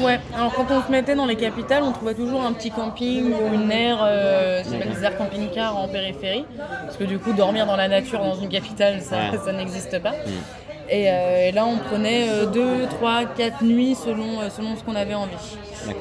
Ouais, 0.02 0.20
alors 0.36 0.54
quand 0.54 0.66
on 0.70 0.82
se 0.82 0.92
mettait 0.92 1.16
dans 1.16 1.26
les 1.26 1.36
capitales, 1.36 1.84
on 1.84 1.92
trouvait 1.92 2.14
toujours 2.16 2.42
un 2.44 2.54
petit 2.54 2.72
camping 2.72 3.34
ou 3.34 3.54
une 3.54 3.72
aire, 3.72 4.00
euh, 4.02 4.64
ça 4.64 4.70
s'appelle 4.72 4.94
des 4.94 5.04
aires 5.04 5.18
camping-car 5.18 5.78
en 5.78 5.88
périphérie. 5.88 6.46
Parce 6.86 6.98
que 6.98 7.04
du 7.04 7.20
coup, 7.20 7.34
dormir 7.34 7.66
dans 7.66 7.76
la 7.76 7.88
nature 7.88 8.20
dans 8.20 8.36
une 8.36 8.50
capitale, 8.50 9.02
ça, 9.02 9.16
Ouais. 9.32 9.40
ça 9.44 9.52
n'existe 9.52 10.00
pas. 10.02 10.14
Et, 10.90 11.10
euh, 11.10 11.48
et 11.50 11.52
là, 11.52 11.66
on 11.66 11.78
prenait 11.78 12.28
2, 12.54 12.88
3, 13.00 13.26
4 13.38 13.64
nuits 13.64 13.96
selon, 13.96 14.42
euh, 14.42 14.50
selon 14.50 14.76
ce 14.78 14.84
qu'on 14.84 14.96
avait 14.96 15.14
envie. 15.16 15.32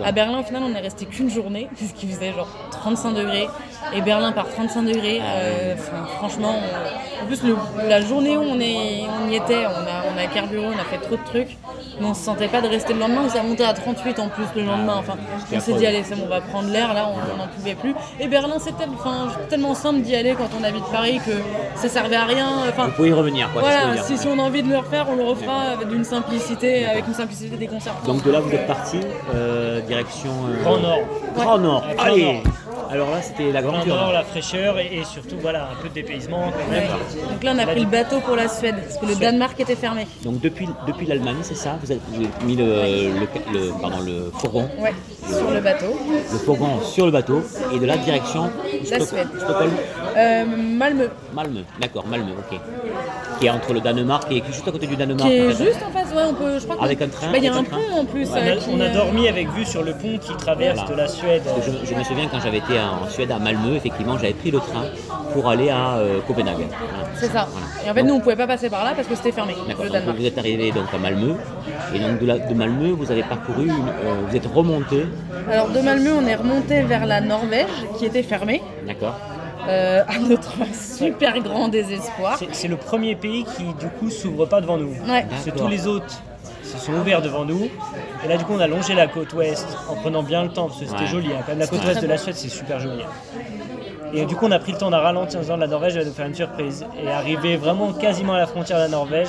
À 0.05 0.13
Berlin, 0.13 0.41
au 0.41 0.43
final, 0.43 0.63
on 0.65 0.69
n'est 0.71 0.81
resté 0.81 1.07
qu'une 1.07 1.31
journée, 1.31 1.69
puisqu'il 1.77 2.11
faisait 2.11 2.33
genre 2.33 2.49
35 2.73 3.13
degrés. 3.13 3.49
Et 3.95 4.03
Berlin 4.03 4.31
par 4.33 4.49
35 4.49 4.83
degrés, 4.83 5.21
euh, 5.23 5.75
enfin, 5.75 6.07
franchement, 6.19 6.55
on- 6.59 7.25
en 7.25 7.27
plus, 7.27 7.43
le- 7.43 7.57
la 7.89 8.01
journée 8.01 8.37
où 8.37 8.43
on, 8.43 8.61
est, 8.61 9.03
on 9.25 9.31
y 9.31 9.37
était, 9.37 9.65
on 9.67 9.71
a, 9.87 10.05
on 10.15 10.19
a 10.19 10.27
carburé, 10.27 10.67
on 10.67 10.79
a 10.79 10.85
fait 10.85 10.99
trop 11.05 11.17
de 11.17 11.25
trucs. 11.25 11.57
Mais 12.01 12.07
on 12.07 12.15
se 12.15 12.23
sentait 12.23 12.49
pas 12.49 12.61
de 12.63 12.69
rester 12.69 12.93
le 12.95 13.01
lendemain, 13.01 13.29
ça 13.29 13.43
montait 13.43 13.65
à 13.65 13.75
38 13.75 14.19
en 14.21 14.29
plus 14.29 14.45
le 14.57 14.63
lendemain. 14.63 14.97
Enfin, 14.99 15.15
c'était 15.41 15.57
on 15.57 15.61
s'est 15.61 15.73
dit, 15.75 15.87
allez, 15.87 16.03
c'est 16.03 16.15
bon, 16.15 16.23
on 16.27 16.29
va 16.29 16.41
prendre 16.41 16.69
l'air, 16.71 16.95
là, 16.95 17.09
on 17.11 17.37
n'en 17.37 17.47
pouvait 17.49 17.75
plus. 17.75 17.95
Et 18.19 18.27
Berlin, 18.29 18.57
c'était 18.59 18.85
enfin, 18.95 19.29
tellement 19.49 19.75
simple 19.75 20.01
d'y 20.01 20.15
aller 20.17 20.35
quand 20.35 20.49
on 20.59 20.65
habite 20.65 20.85
Paris 20.93 21.21
que 21.25 21.33
ça 21.75 21.89
servait 21.89 22.17
à 22.17 22.25
rien. 22.25 22.49
Enfin, 22.69 22.87
Vous 22.87 22.93
pouvez 22.93 23.09
y 23.11 23.13
revenir, 23.13 23.51
quoi. 23.53 23.63
c'est 23.65 23.69
voilà, 23.87 24.03
si, 24.03 24.17
si 24.19 24.27
on 24.29 24.39
a 24.39 24.43
envie 24.43 24.63
de 24.63 24.69
le 24.71 24.79
refaire, 24.81 25.07
on 25.11 25.17
le 25.17 25.25
refera 25.25 25.61
avec 25.73 25.89
d'une 25.89 26.05
simplicité, 26.05 26.85
avec 26.87 27.07
une 27.07 27.15
simplicité 27.15 27.57
déconcertante. 27.57 28.05
Donc 28.07 28.23
de 28.25 28.31
là, 28.31 28.41
vous 28.41 28.51
êtes 28.53 28.67
parti, 28.67 28.99
euh, 29.35 29.81
direction. 29.83 30.31
euh, 30.49 30.63
Grand 30.63 30.79
Nord. 30.79 30.99
Grand 31.37 31.59
Nord, 31.59 31.85
Ouais, 31.89 31.95
Grand 31.95 32.05
allez 32.07 32.25
Nord. 32.25 32.43
Alors 32.93 33.11
là, 33.11 33.23
c'était 33.23 33.53
la 33.53 33.63
Grand 33.63 33.75
grande 33.75 33.87
Nord, 33.87 34.13
la 34.13 34.25
fraîcheur 34.25 34.77
et, 34.81 34.87
et 34.99 35.05
surtout 35.05 35.37
voilà, 35.41 35.69
un 35.71 35.81
peu 35.81 35.89
de 35.89 35.95
dépaysement 35.95 36.51
quand 36.51 36.73
même. 36.73 36.89
Donc 37.31 37.45
là, 37.45 37.53
on 37.55 37.59
a 37.61 37.67
pris 37.67 37.81
le 37.83 37.87
bateau 37.87 38.19
pour 38.19 38.35
la 38.35 38.49
Suède, 38.49 38.75
parce 38.85 38.97
que 38.99 39.07
le 39.07 39.13
Suède. 39.13 39.21
Danemark 39.29 39.61
était 39.61 39.77
fermé. 39.77 40.09
Donc 40.25 40.41
depuis, 40.41 40.69
depuis 40.89 41.07
l'Allemagne, 41.07 41.37
c'est 41.43 41.55
ça 41.55 41.79
vous 41.81 41.93
avez, 41.93 42.01
vous 42.09 42.17
avez 42.25 42.29
mis 42.45 42.57
le, 42.57 42.65
le, 42.65 43.21
le- 43.53 43.71
pardon, 43.81 43.99
le 44.05 44.33
fourgon 44.37 44.69
Ouais, 44.81 44.93
sur 45.25 45.51
le 45.53 45.61
bateau. 45.61 45.87
le 46.33 46.39
fourgon 46.39 46.81
sur 46.83 47.07
le 47.07 47.13
bateau 47.13 47.43
et 47.73 47.79
de 47.79 47.87
la 47.87 47.97
direction 47.97 48.51
La 48.91 48.97
Stock- 48.97 49.09
Suède. 49.09 49.29
Stockholm, 49.39 49.71
Euh, 50.17 50.45
Malmö, 50.47 51.09
Malmö, 51.35 51.61
d'accord, 51.81 52.05
Malmö, 52.07 52.33
ok. 52.39 52.59
Qui 53.39 53.47
est 53.47 53.51
entre 53.51 53.73
le 53.73 53.81
Danemark 53.81 54.25
et 54.31 54.41
qui 54.41 54.51
est 54.51 54.53
juste 54.53 54.67
à 54.69 54.73
côté 54.73 54.87
du 54.87 54.97
Danemark. 54.97 55.29
qui 55.29 55.37
est 55.37 55.47
en 55.47 55.51
fait, 55.51 55.63
hein. 55.63 55.67
juste 55.67 55.83
en 55.87 55.91
face, 55.91 56.09
ouais, 56.15 56.23
on 56.29 56.35
peut, 56.35 56.59
je 56.59 56.65
crois 56.65 56.77
qu'on- 56.77 56.83
Avec 56.85 57.01
un 57.03 57.09
train, 57.09 57.31
Bah, 57.33 57.39
Il 57.39 57.45
y 57.45 57.49
a 57.49 57.55
un 57.55 57.63
pont 57.65 57.77
en 58.01 58.05
plus. 58.05 58.29
On 58.33 58.37
euh, 58.37 58.55
a, 58.55 58.57
on 58.71 58.81
a 58.81 58.89
dormi 58.89 59.29
avec 59.29 59.49
vue 59.53 59.65
sur 59.65 59.83
le 59.83 59.93
pont 59.93 60.19
qui 60.19 60.33
traverse 60.37 60.79
Voilà. 60.81 60.91
de 60.91 60.97
la 60.97 61.09
Suède. 61.09 61.43
Parce 61.45 61.67
que 61.67 61.73
je, 61.73 61.91
je 61.91 61.95
me 61.99 62.05
souviens 62.05 62.27
quand 62.31 62.41
j'avais 62.41 62.59
été 62.59 62.75
en 62.79 63.09
Suède 63.09 63.31
à 63.31 63.39
Malmö, 63.39 63.77
effectivement, 63.77 64.19
j'avais 64.19 64.35
pris 64.35 64.51
le 64.51 64.59
train 64.59 64.85
pour 65.33 65.49
aller 65.49 65.71
à 65.71 65.97
euh, 65.99 66.19
Copenhague. 66.27 66.57
Voilà. 66.57 67.09
C'est 67.15 67.27
ça. 67.29 67.47
Voilà. 67.51 67.67
Et 67.87 67.91
en 67.91 67.95
fait, 67.95 68.01
Donc, 68.01 68.09
nous, 68.11 68.15
on 68.17 68.21
pouvait 68.21 68.37
pas 68.37 68.47
passer 68.47 68.69
par 68.69 68.85
là 68.85 68.93
parce 68.97 69.07
que 69.09 69.15
c'était 69.15 69.33
fermé, 69.33 69.55
D'accord, 69.69 69.87
vous 70.17 70.27
êtes 70.27 70.39
arrivé 70.39 70.73
donc 70.73 70.85
à 70.93 70.99
Malmö, 70.99 71.35
et 71.95 71.99
donc 71.99 72.19
de, 72.21 72.27
la- 72.27 72.39
de 72.39 72.55
Malmö, 72.55 72.91
vous 72.93 73.11
avez 73.11 73.23
parcouru, 73.23 73.65
une- 73.67 73.71
euh, 73.71 74.15
vous 74.29 74.37
êtes 74.37 74.47
remonté, 74.47 75.07
Alors, 75.51 75.69
de 75.69 75.81
Malmö, 75.81 76.11
on 76.23 76.27
est 76.27 76.35
remonté 76.35 76.83
vers 76.83 77.07
la 77.07 77.21
Norvège, 77.21 77.67
qui 77.99 78.07
était 78.07 78.23
fermée, 78.23 78.61
d'accord 78.87 79.15
euh, 79.69 80.03
à 80.09 80.19
notre 80.19 80.53
super 80.75 81.39
grand 81.41 81.69
désespoir. 81.69 82.39
C'est- 82.53 82.69
le 82.69 82.77
premier 82.77 83.15
pays 83.17 83.45
qui 83.57 83.65
du 83.79 83.89
coup 83.99 84.11
s'ouvre 84.11 84.47
pas 84.47 84.61
devant 84.61 84.77
nous. 84.77 84.93
Ouais. 85.09 85.27
Parce 85.29 85.45
que 85.45 85.51
tous 85.51 85.69
les 85.69 85.87
autres 85.87 86.23
se 86.63 86.79
sont 86.79 86.93
ouverts 86.93 87.21
devant 87.23 87.45
nous. 87.45 87.69
Et 88.25 88.29
là 88.29 88.37
du 88.37 88.45
coup 88.45 88.53
on 88.57 88.61
a 88.61 88.67
longé 88.69 88.95
la 88.95 89.07
côte 89.07 89.33
ouest 89.35 89.67
en 89.89 89.95
prenant 89.97 90.23
bien 90.23 90.43
le 90.45 90.51
temps 90.51 90.67
parce 90.69 90.81
que 90.81 90.87
c'était 90.87 91.01
Ouais. 91.01 91.07
joli. 91.07 91.29
hein. 91.29 91.41
Quand 91.45 91.53
même, 91.53 91.59
la 91.59 91.67
côte 91.67 91.85
ouest 91.85 92.01
de 92.01 92.07
la 92.07 92.17
Suède 92.19 92.35
c'est 92.37 92.49
super 92.49 92.79
joli. 92.81 93.03
hein. 93.03 93.41
Et 94.13 94.25
du 94.27 94.35
coup 94.35 94.47
on 94.47 94.51
a 94.51 94.59
pris 94.59 94.73
le 94.73 94.79
temps 94.79 94.91
d'un 94.91 94.99
ralenti 94.99 95.37
en 95.37 95.41
disant 95.41 95.57
la 95.57 95.67
Norvège 95.69 95.97
va 95.97 96.05
nous 96.05 96.13
faire 96.13 96.27
une 96.27 96.35
surprise. 96.35 96.85
Et 97.03 97.09
arrivé 97.11 97.57
vraiment 97.57 97.93
quasiment 97.93 98.35
à 98.35 98.39
la 98.39 98.47
frontière 98.47 98.79
de 98.79 98.83
la 98.85 98.89
Norvège, 98.89 99.29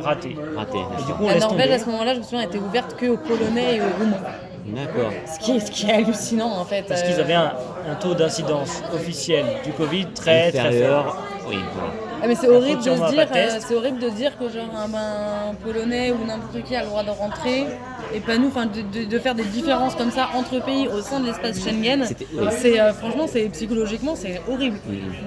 raté. 0.00 0.36
Raté. 0.56 0.78
Et 0.78 1.04
du 1.06 1.12
coup 1.12 1.24
on 1.24 1.26
La 1.28 1.34
laisse 1.34 1.42
Norvège, 1.42 1.62
tomber. 1.66 1.74
à 1.74 1.78
ce 1.78 1.86
moment-là, 1.86 2.14
je 2.14 2.18
me 2.18 2.24
souviens, 2.24 2.40
était 2.42 2.58
ouverte 2.58 2.96
que 2.96 3.06
aux 3.06 3.16
Polonais 3.18 3.76
et 3.76 3.80
aux 3.80 3.84
Roumains. 3.98 4.16
D'accord. 4.64 5.10
Ce 5.26 5.38
qui 5.44 5.56
est, 5.56 5.60
ce 5.60 5.70
qui 5.72 5.86
est 5.90 5.92
hallucinant, 5.92 6.50
en 6.56 6.64
fait. 6.64 6.82
Parce 6.82 7.02
euh, 7.02 7.06
qu'ils 7.06 7.20
avaient 7.20 7.34
un, 7.34 7.52
un 7.90 7.94
taux 7.94 8.14
d'incidence 8.14 8.82
officiel 8.94 9.44
du 9.64 9.72
Covid 9.72 10.06
très 10.14 10.50
très 10.50 10.52
faible. 10.52 10.66
Inférieur, 10.68 11.16
oui, 11.48 11.56
voilà. 11.74 11.92
Ah, 12.24 12.28
mais 12.28 12.36
c'est 12.36 12.48
horrible, 12.48 12.78
de 12.78 12.82
se 12.84 13.10
dire, 13.10 13.26
euh, 13.34 13.48
c'est 13.58 13.74
horrible 13.74 13.98
de 13.98 14.08
dire 14.10 14.38
que 14.38 14.48
genre 14.48 14.70
un, 14.76 14.86
ben, 14.88 15.50
un 15.50 15.54
polonais 15.54 16.12
ou 16.12 16.24
n'importe 16.24 16.62
qui 16.62 16.76
a 16.76 16.82
le 16.82 16.86
droit 16.86 17.02
de 17.02 17.10
rentrer 17.10 17.66
et 18.14 18.20
pas 18.20 18.38
nous, 18.38 18.46
enfin 18.46 18.66
de, 18.66 18.80
de- 18.96 19.06
de 19.10 19.18
faire 19.18 19.34
des 19.34 19.42
différences 19.42 19.96
comme 19.96 20.12
ça 20.12 20.28
entre 20.36 20.64
pays 20.64 20.86
au 20.86 21.00
sein 21.00 21.18
de 21.18 21.26
l'espace 21.26 21.58
Schengen. 21.64 22.04
C'est 22.52 22.78
euh, 22.80 22.92
franchement, 22.92 23.26
c'est 23.26 23.42
psychologiquement 23.48 24.14
c'est 24.14 24.40
horrible. 24.48 24.78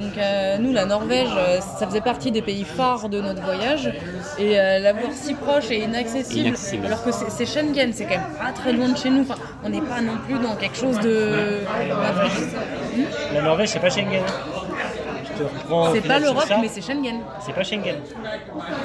Donc 0.02 0.18
euh, 0.18 0.58
nous, 0.60 0.72
la 0.72 0.86
Norvège, 0.86 1.28
euh, 1.38 1.60
ça 1.60 1.86
faisait 1.86 2.00
partie 2.00 2.32
des 2.32 2.42
pays 2.42 2.64
phares 2.64 3.10
de 3.10 3.20
notre 3.20 3.42
voyage 3.44 3.92
et 4.40 4.58
euh, 4.58 4.80
l'avoir 4.80 5.12
si 5.12 5.34
proche 5.34 5.70
et 5.72 5.80
inaccessible, 5.80 6.48
Inaccessible. 6.48 6.86
alors 6.86 7.04
que 7.04 7.12
c'est 7.12 7.30
c'est 7.30 7.46
Schengen, 7.46 7.92
c'est 7.92 8.06
quand 8.06 8.12
même 8.12 8.22
pas 8.40 8.54
très 8.54 8.72
loin 8.72 8.88
de 8.88 8.98
chez 8.98 9.10
nous. 9.10 9.24
Enfin, 9.24 9.36
on 9.66 9.70
n'est 9.70 9.82
pas 9.82 10.00
non 10.00 10.16
plus 10.26 10.40
dans 10.40 10.56
quelque 10.56 10.78
chose 10.78 10.98
de. 11.02 11.60
La 13.34 13.42
Norvège 13.42 13.70
c'est 13.70 13.80
pas 13.80 13.90
Schengen. 13.90 14.22
C'est 15.94 16.08
pas 16.08 16.20
l'Europe, 16.20 16.46
mais 16.62 16.70
c'est 16.70 16.82
Schengen. 16.82 17.20
C'est 17.46 17.54
pas 17.54 17.64
Schengen. 17.64 17.96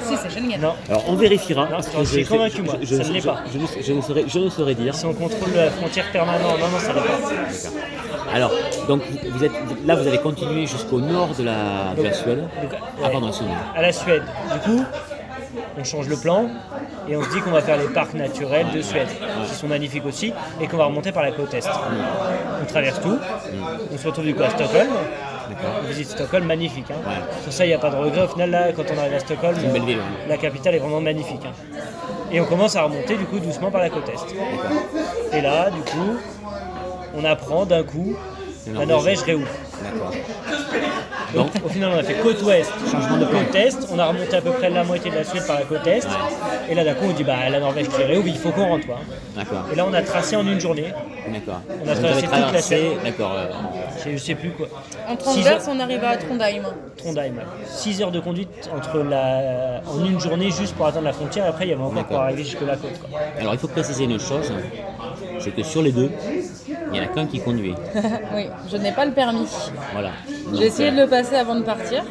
Si, 0.01 0.17
c'est 0.17 0.29
Schengen. 0.29 0.59
Non. 0.59 0.73
Alors 0.89 1.03
on 1.07 1.15
vérifiera. 1.15 1.67
Non, 1.69 1.77
je 1.99 2.03
suis 2.03 2.25
convaincu, 2.25 2.61
moi, 2.61 2.73
ça 2.83 2.95
ne 2.97 3.13
l'est 3.13 3.21
je- 3.21 3.25
pas. 3.25 3.37
Je, 3.53 3.57
ne- 3.57 3.83
je 3.83 3.93
ne 3.93 4.01
saurais, 4.01 4.23
je 4.27 4.39
ne 4.39 4.49
saurais 4.49 4.75
dire. 4.75 4.93
C'est 4.93 5.05
en 5.07 5.13
contrôle 5.13 5.51
la 5.55 5.69
frontière 5.71 6.11
permanent. 6.11 6.57
Non, 6.59 6.67
non, 6.67 6.79
ça 6.79 6.91
va 6.93 7.01
pas. 7.01 8.33
Alors, 8.33 8.51
donc 8.87 9.01
vous 9.29 9.43
êtes 9.43 9.51
là, 9.85 9.95
vous 9.95 10.07
allez 10.07 10.17
continuer 10.19 10.65
jusqu'au 10.65 10.99
nord 10.99 11.29
de 11.37 11.43
la, 11.43 11.93
de 11.97 12.03
la 12.03 12.13
Suède. 12.13 12.39
Donc, 12.61 12.71
Ah 12.73 13.05
ouais, 13.05 13.11
pardon, 13.11 13.27
excusez-moi. 13.29 13.57
à 13.75 13.81
la 13.81 13.91
Suède. 13.91 14.23
Du 14.53 14.59
coup, 14.59 14.83
on 15.77 15.83
change 15.83 16.07
le 16.07 16.17
plan 16.17 16.47
et 17.09 17.15
on 17.15 17.23
se 17.23 17.29
dit 17.29 17.41
qu'on 17.41 17.51
va 17.51 17.61
faire 17.61 17.77
les 17.77 17.87
parcs 17.87 18.13
naturels 18.13 18.67
de 18.73 18.81
Suède, 18.81 19.07
qui 19.47 19.53
sont 19.55 19.67
magnifiques 19.67 20.05
aussi, 20.05 20.33
et 20.59 20.67
qu'on 20.67 20.77
va 20.77 20.85
remonter 20.85 21.11
par 21.11 21.23
la 21.23 21.31
côte 21.31 21.53
est. 21.53 21.67
On 22.61 22.65
traverse 22.65 23.01
tout. 23.01 23.17
On 23.93 23.97
se 23.97 24.07
retrouve 24.07 24.25
du 24.25 24.35
coup 24.35 24.43
à 24.43 24.49
Stockholm. 24.49 24.89
On 25.83 25.87
visite 25.87 26.09
Stockholm, 26.09 26.45
magnifique. 26.45 26.85
Hein. 26.91 26.95
Ouais. 27.05 27.41
Sur 27.43 27.51
ça, 27.51 27.65
il 27.65 27.69
n'y 27.69 27.73
a 27.73 27.77
pas 27.77 27.89
de 27.89 27.97
regret. 27.97 28.23
Au 28.23 28.27
final, 28.27 28.51
là, 28.51 28.71
quand 28.71 28.83
on 28.95 28.97
arrive 28.97 29.13
à 29.15 29.19
Stockholm, 29.19 29.57
euh, 29.57 29.79
ville, 29.85 29.97
ouais. 29.97 30.03
la 30.29 30.37
capitale 30.37 30.75
est 30.75 30.79
vraiment 30.79 31.01
magnifique. 31.01 31.41
hein. 31.45 31.51
Et 32.31 32.39
on 32.39 32.45
commence 32.45 32.77
à 32.77 32.83
remonter 32.83 33.17
du 33.17 33.25
coup 33.25 33.39
doucement 33.39 33.69
par 33.69 33.81
la 33.81 33.89
côte 33.89 34.07
est. 34.07 35.37
Et 35.37 35.41
là, 35.41 35.69
du 35.69 35.81
coup, 35.81 36.17
on 37.17 37.25
apprend 37.25 37.65
d'un 37.65 37.83
coup 37.83 38.15
la 38.73 38.85
Norvège 38.85 39.23
réouvre. 39.23 39.47
Donc, 41.35 41.47
au 41.63 41.69
final, 41.69 41.91
on 41.95 41.97
a 41.97 42.03
fait 42.03 42.15
côte 42.15 42.41
ouest, 42.43 42.71
changement 42.91 43.17
de 43.17 43.25
côte 43.25 43.55
est. 43.55 43.77
On 43.93 43.97
a 43.99 44.05
remonté 44.05 44.35
à 44.35 44.41
peu 44.41 44.51
près 44.51 44.69
la 44.69 44.83
moitié 44.83 45.09
de 45.11 45.15
la 45.15 45.23
Suède 45.23 45.45
par 45.47 45.57
la 45.59 45.65
côte 45.65 45.87
est. 45.87 46.05
Et 46.69 46.75
là, 46.75 46.83
d'un 46.83 46.93
coup, 46.93 47.05
on 47.09 47.13
dit 47.13 47.23
bah 47.23 47.49
la 47.49 47.59
Norvège 47.59 47.87
qui 47.89 48.03
réouvre, 48.03 48.27
il 48.27 48.37
faut 48.37 48.49
qu'on 48.51 48.67
rentre. 48.67 48.85
quoi. 48.85 48.99
D'accord. 49.35 49.65
Et 49.71 49.75
là, 49.75 49.85
on 49.89 49.93
a 49.93 50.01
tracé 50.01 50.35
en 50.35 50.45
une 50.45 50.59
journée. 50.59 50.93
D'accord. 51.31 51.61
On 51.85 51.87
a 51.87 51.93
traversé 51.95 52.25
avez 52.25 52.43
toute 52.43 52.53
la 52.53 52.61
Suède. 52.61 52.81
D'accord. 53.03 53.35
euh, 53.37 54.11
Je 54.11 54.17
sais 54.17 54.35
plus 54.35 54.49
quoi. 54.51 54.67
En 55.07 55.15
transverse, 55.15 55.67
heures- 55.67 55.73
on 55.75 55.79
arrive 55.79 56.03
à 56.03 56.17
Trondheim. 56.17 56.63
Trondheim. 56.97 57.33
6 57.65 58.01
heures 58.01 58.11
de 58.11 58.19
conduite 58.19 58.69
entre 58.75 58.99
la... 58.99 59.81
en 59.89 60.03
une 60.05 60.19
journée 60.19 60.51
juste 60.51 60.75
pour 60.75 60.87
atteindre 60.87 61.05
la 61.05 61.13
frontière. 61.13 61.45
Après, 61.47 61.65
il 61.65 61.69
y 61.69 61.73
avait 61.73 61.81
encore 61.81 62.03
pour 62.05 62.19
arriver 62.19 62.43
jusque 62.43 62.61
la 62.61 62.75
côte. 62.75 62.99
quoi. 62.99 63.19
Alors 63.39 63.53
il 63.53 63.59
faut 63.59 63.67
préciser 63.67 64.03
une 64.03 64.19
chose, 64.19 64.51
c'est 65.39 65.51
que 65.55 65.63
sur 65.63 65.81
les 65.81 65.91
deux, 65.91 66.11
il 66.91 66.99
n'y 66.99 66.99
en 66.99 67.03
a 67.03 67.07
qu'un 67.07 67.25
qui 67.25 67.39
conduit. 67.39 67.75
oui, 68.35 68.47
je 68.69 68.77
n'ai 68.77 68.91
pas 68.91 69.05
le 69.05 69.11
permis. 69.11 69.47
Voilà. 69.93 70.11
J'ai 70.53 70.65
essayé 70.65 70.89
euh, 70.89 70.91
de 70.95 71.01
le 71.01 71.07
passer 71.07 71.35
avant 71.35 71.55
de 71.55 71.63
partir. 71.63 72.03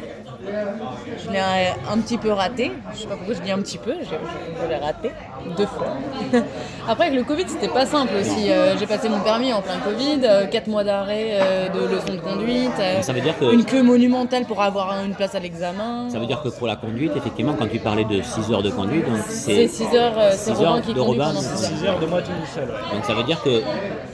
Je 1.23 1.29
l'ai 1.31 1.39
un, 1.39 1.93
un 1.93 1.97
petit 1.99 2.17
peu 2.17 2.31
raté. 2.31 2.71
Je 2.93 2.99
sais 3.01 3.07
pas 3.07 3.15
pourquoi 3.15 3.35
je 3.35 3.41
dis 3.41 3.51
un 3.51 3.59
petit 3.59 3.77
peu. 3.77 3.93
Je, 3.99 4.05
je- 4.05 4.61
je 4.63 4.67
l'ai 4.67 4.75
raté 4.77 5.11
deux 5.57 5.65
fois. 5.65 5.87
Après, 6.87 7.07
avec 7.07 7.17
le 7.17 7.23
Covid, 7.23 7.43
c'était 7.47 7.67
pas 7.67 7.85
simple 7.85 8.13
aussi. 8.19 8.49
Euh, 8.51 8.75
J'ai 8.79 8.87
passé 8.87 9.07
mon 9.09 9.19
permis 9.19 9.53
en 9.53 9.61
plein 9.61 9.77
Covid, 9.83 10.21
4 10.49 10.67
mois 10.67 10.83
d'arrêt 10.83 11.29
euh, 11.33 11.69
de 11.69 11.79
leçons 11.93 12.13
de 12.13 12.19
conduite, 12.19 12.71
euh, 12.79 13.01
ça 13.01 13.13
veut 13.13 13.21
dire 13.21 13.37
que- 13.37 13.53
une 13.53 13.65
queue 13.65 13.83
monumentale 13.83 14.45
pour 14.45 14.61
avoir 14.61 14.95
une 15.05 15.13
place 15.13 15.35
à 15.35 15.39
l'examen. 15.39 16.09
Ça 16.09 16.17
veut 16.19 16.25
dire 16.25 16.41
que 16.41 16.49
pour 16.49 16.67
la 16.67 16.75
conduite, 16.75 17.11
effectivement, 17.15 17.53
quand 17.57 17.67
tu 17.67 17.79
parlais 17.79 18.03
de 18.05 18.21
6 18.21 18.51
heures 18.51 18.63
de 18.63 18.71
conduite, 18.71 19.05
donc 19.05 19.19
C'est 19.27 19.67
c'est 19.67 19.85
6 19.85 19.95
heures, 19.95 20.13
euh, 20.17 20.29
c'est 20.31 20.51
six 20.55 20.57
Robin 20.57 20.69
heures 20.77 20.81
qui 20.81 20.93
de 20.93 20.99
conduit 20.99 21.19
Robin, 21.21 21.25
pendant 21.27 21.41
6 21.41 21.47
heures. 21.65 21.77
6 21.79 21.85
heures 21.85 21.99
de 21.99 22.05
moi 22.07 22.21
tout 22.21 22.31
seul. 22.53 22.63
ouais. 22.65 22.95
donc 22.95 23.05
ça 23.05 23.13
veut 23.13 23.23
dire 23.23 23.41
que 23.43 23.61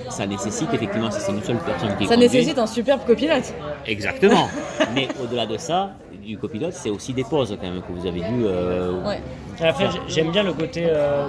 ça 0.09 0.25
nécessite 0.25 0.73
effectivement, 0.73 1.09
si 1.11 1.21
c'est 1.21 1.31
une 1.31 1.43
seule 1.43 1.57
personne 1.57 1.95
qui 1.97 2.05
Ça 2.05 2.15
conduit, 2.15 2.29
nécessite 2.29 2.57
un 2.59 2.67
superbe 2.67 3.01
copilote. 3.07 3.53
Exactement. 3.85 4.47
Mais 4.95 5.07
au-delà 5.23 5.45
de 5.45 5.57
ça, 5.57 5.91
du 6.21 6.37
copilote, 6.37 6.73
c'est 6.73 6.89
aussi 6.89 7.13
des 7.13 7.23
pauses 7.23 7.55
quand 7.61 7.67
même 7.69 7.81
que 7.81 7.91
vous 7.97 8.05
avez 8.05 8.19
dû. 8.19 8.45
euh, 8.45 8.91
Ouais. 9.05 9.19
Après, 9.61 9.85
j'ai- 9.91 9.99
j'aime 10.13 10.31
bien 10.31 10.43
le 10.43 10.53
côté. 10.53 10.85
Euh, 11.17 11.27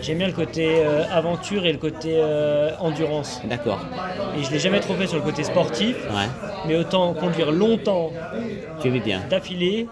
J'aime 0.00 0.18
bien 0.18 0.26
le 0.28 0.32
côté 0.32 0.84
euh, 0.84 1.04
aventure 1.10 1.66
et 1.66 1.72
le 1.72 1.78
côté 1.78 2.14
euh, 2.16 2.70
endurance. 2.78 3.40
D'accord. 3.44 3.80
Et 4.38 4.42
je 4.44 4.50
l'ai 4.52 4.58
jamais 4.58 4.80
trop 4.80 4.94
fait 4.94 5.06
sur 5.06 5.18
le 5.18 5.24
côté 5.24 5.42
sportif, 5.44 5.96
Ouais. 6.10 6.28
mais 6.66 6.76
autant 6.76 7.14
conduire 7.14 7.50
longtemps 7.50 8.12
Tu 8.80 8.90
bien. 9.00 9.20
d'affilée, 9.28 9.88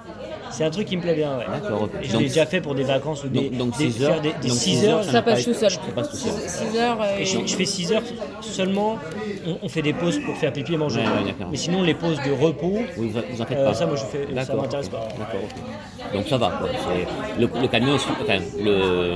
c'est 0.50 0.64
un 0.64 0.70
truc 0.70 0.86
qui 0.86 0.96
me 0.96 1.02
plaît 1.02 1.14
bien. 1.14 1.36
Ouais. 1.38 1.44
D'accord. 1.50 1.82
ok. 1.82 1.90
Et 2.02 2.08
je 2.08 2.16
l'ai 2.16 2.24
déjà 2.24 2.46
fait 2.46 2.60
pour 2.60 2.74
des 2.74 2.84
vacances 2.84 3.24
ou 3.24 3.28
des, 3.28 3.48
donc, 3.50 3.58
donc 3.58 3.78
des, 3.78 3.90
6 3.90 4.04
heures. 4.04 4.20
des, 4.20 4.28
des 4.40 4.48
donc 4.48 4.56
6 4.56 4.58
six 4.58 4.84
heures. 4.86 5.04
Ça 5.04 5.12
n'a 5.12 5.22
pas 5.22 5.32
passe 5.32 5.44
tout 5.44 5.54
seul. 5.54 5.70
Ça 5.70 5.78
passe 5.94 6.10
tout 6.10 6.16
seul. 6.16 6.32
6 6.72 6.78
heures. 6.78 6.98
Et 7.18 7.24
je, 7.24 7.38
je 7.46 7.54
fais 7.56 7.64
6 7.64 7.92
heures 7.92 8.02
seulement, 8.40 8.98
on, 9.46 9.58
on 9.62 9.68
fait 9.68 9.82
des 9.82 9.92
pauses 9.92 10.18
pour 10.24 10.36
faire 10.36 10.52
pipi 10.52 10.74
et 10.74 10.76
manger. 10.76 11.00
Ouais, 11.00 11.24
ouais, 11.24 11.34
mais 11.50 11.56
sinon, 11.56 11.82
les 11.82 11.94
pauses 11.94 12.18
de 12.26 12.32
repos, 12.32 12.78
Oui, 12.96 13.08
vous, 13.12 13.20
vous 13.32 13.42
en 13.42 13.46
faites 13.46 13.58
euh, 13.58 13.66
pas. 13.66 13.74
ça, 13.74 13.86
moi, 13.86 13.96
je 13.96 14.04
fais, 14.04 14.26
ça 14.26 14.32
D'accord. 14.34 14.62
m'intéresse 14.62 14.86
ok. 14.86 14.92
pas. 14.92 15.08
D'accord. 15.18 15.40
ok. 15.44 16.12
Donc 16.14 16.26
ça 16.28 16.36
va. 16.36 16.48
Quoi. 16.60 16.68
C'est- 16.72 17.40
Le, 17.40 17.48
le 17.62 17.68
camion, 17.68 17.94
enfin, 17.94 18.38
le 18.62 19.14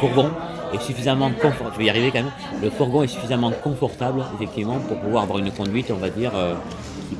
fourgon 0.00 0.30
est 0.74 0.80
suffisamment 0.82 1.30
confortable. 1.30 1.70
Je 1.74 1.78
vais 1.78 1.84
y 1.84 1.90
arriver 1.90 2.10
quand 2.10 2.18
même. 2.22 2.32
Le 2.62 2.70
fourgon 2.70 3.02
est 3.02 3.08
suffisamment 3.08 3.50
confortable, 3.52 4.22
effectivement, 4.34 4.78
pour 4.80 4.98
pouvoir 4.98 5.22
avoir 5.24 5.38
une 5.38 5.50
conduite, 5.52 5.90
on 5.90 5.96
va 5.96 6.10
dire, 6.10 6.32
euh, 6.34 6.54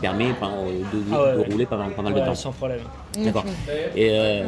permet 0.00 0.33
de, 0.93 0.99
de- 0.99 1.05
Ah 1.12 1.23
ouais, 1.37 1.45
de 1.45 1.50
rouler 1.52 1.67
pendant 1.67 1.88
pas 1.90 2.02
mal 2.02 2.14
de 2.14 2.21
temps. 2.21 2.35
sans 2.35 2.52
problème. 2.52 2.81
D'accord. 3.19 3.45
Et 3.97 4.11
euh, 4.12 4.45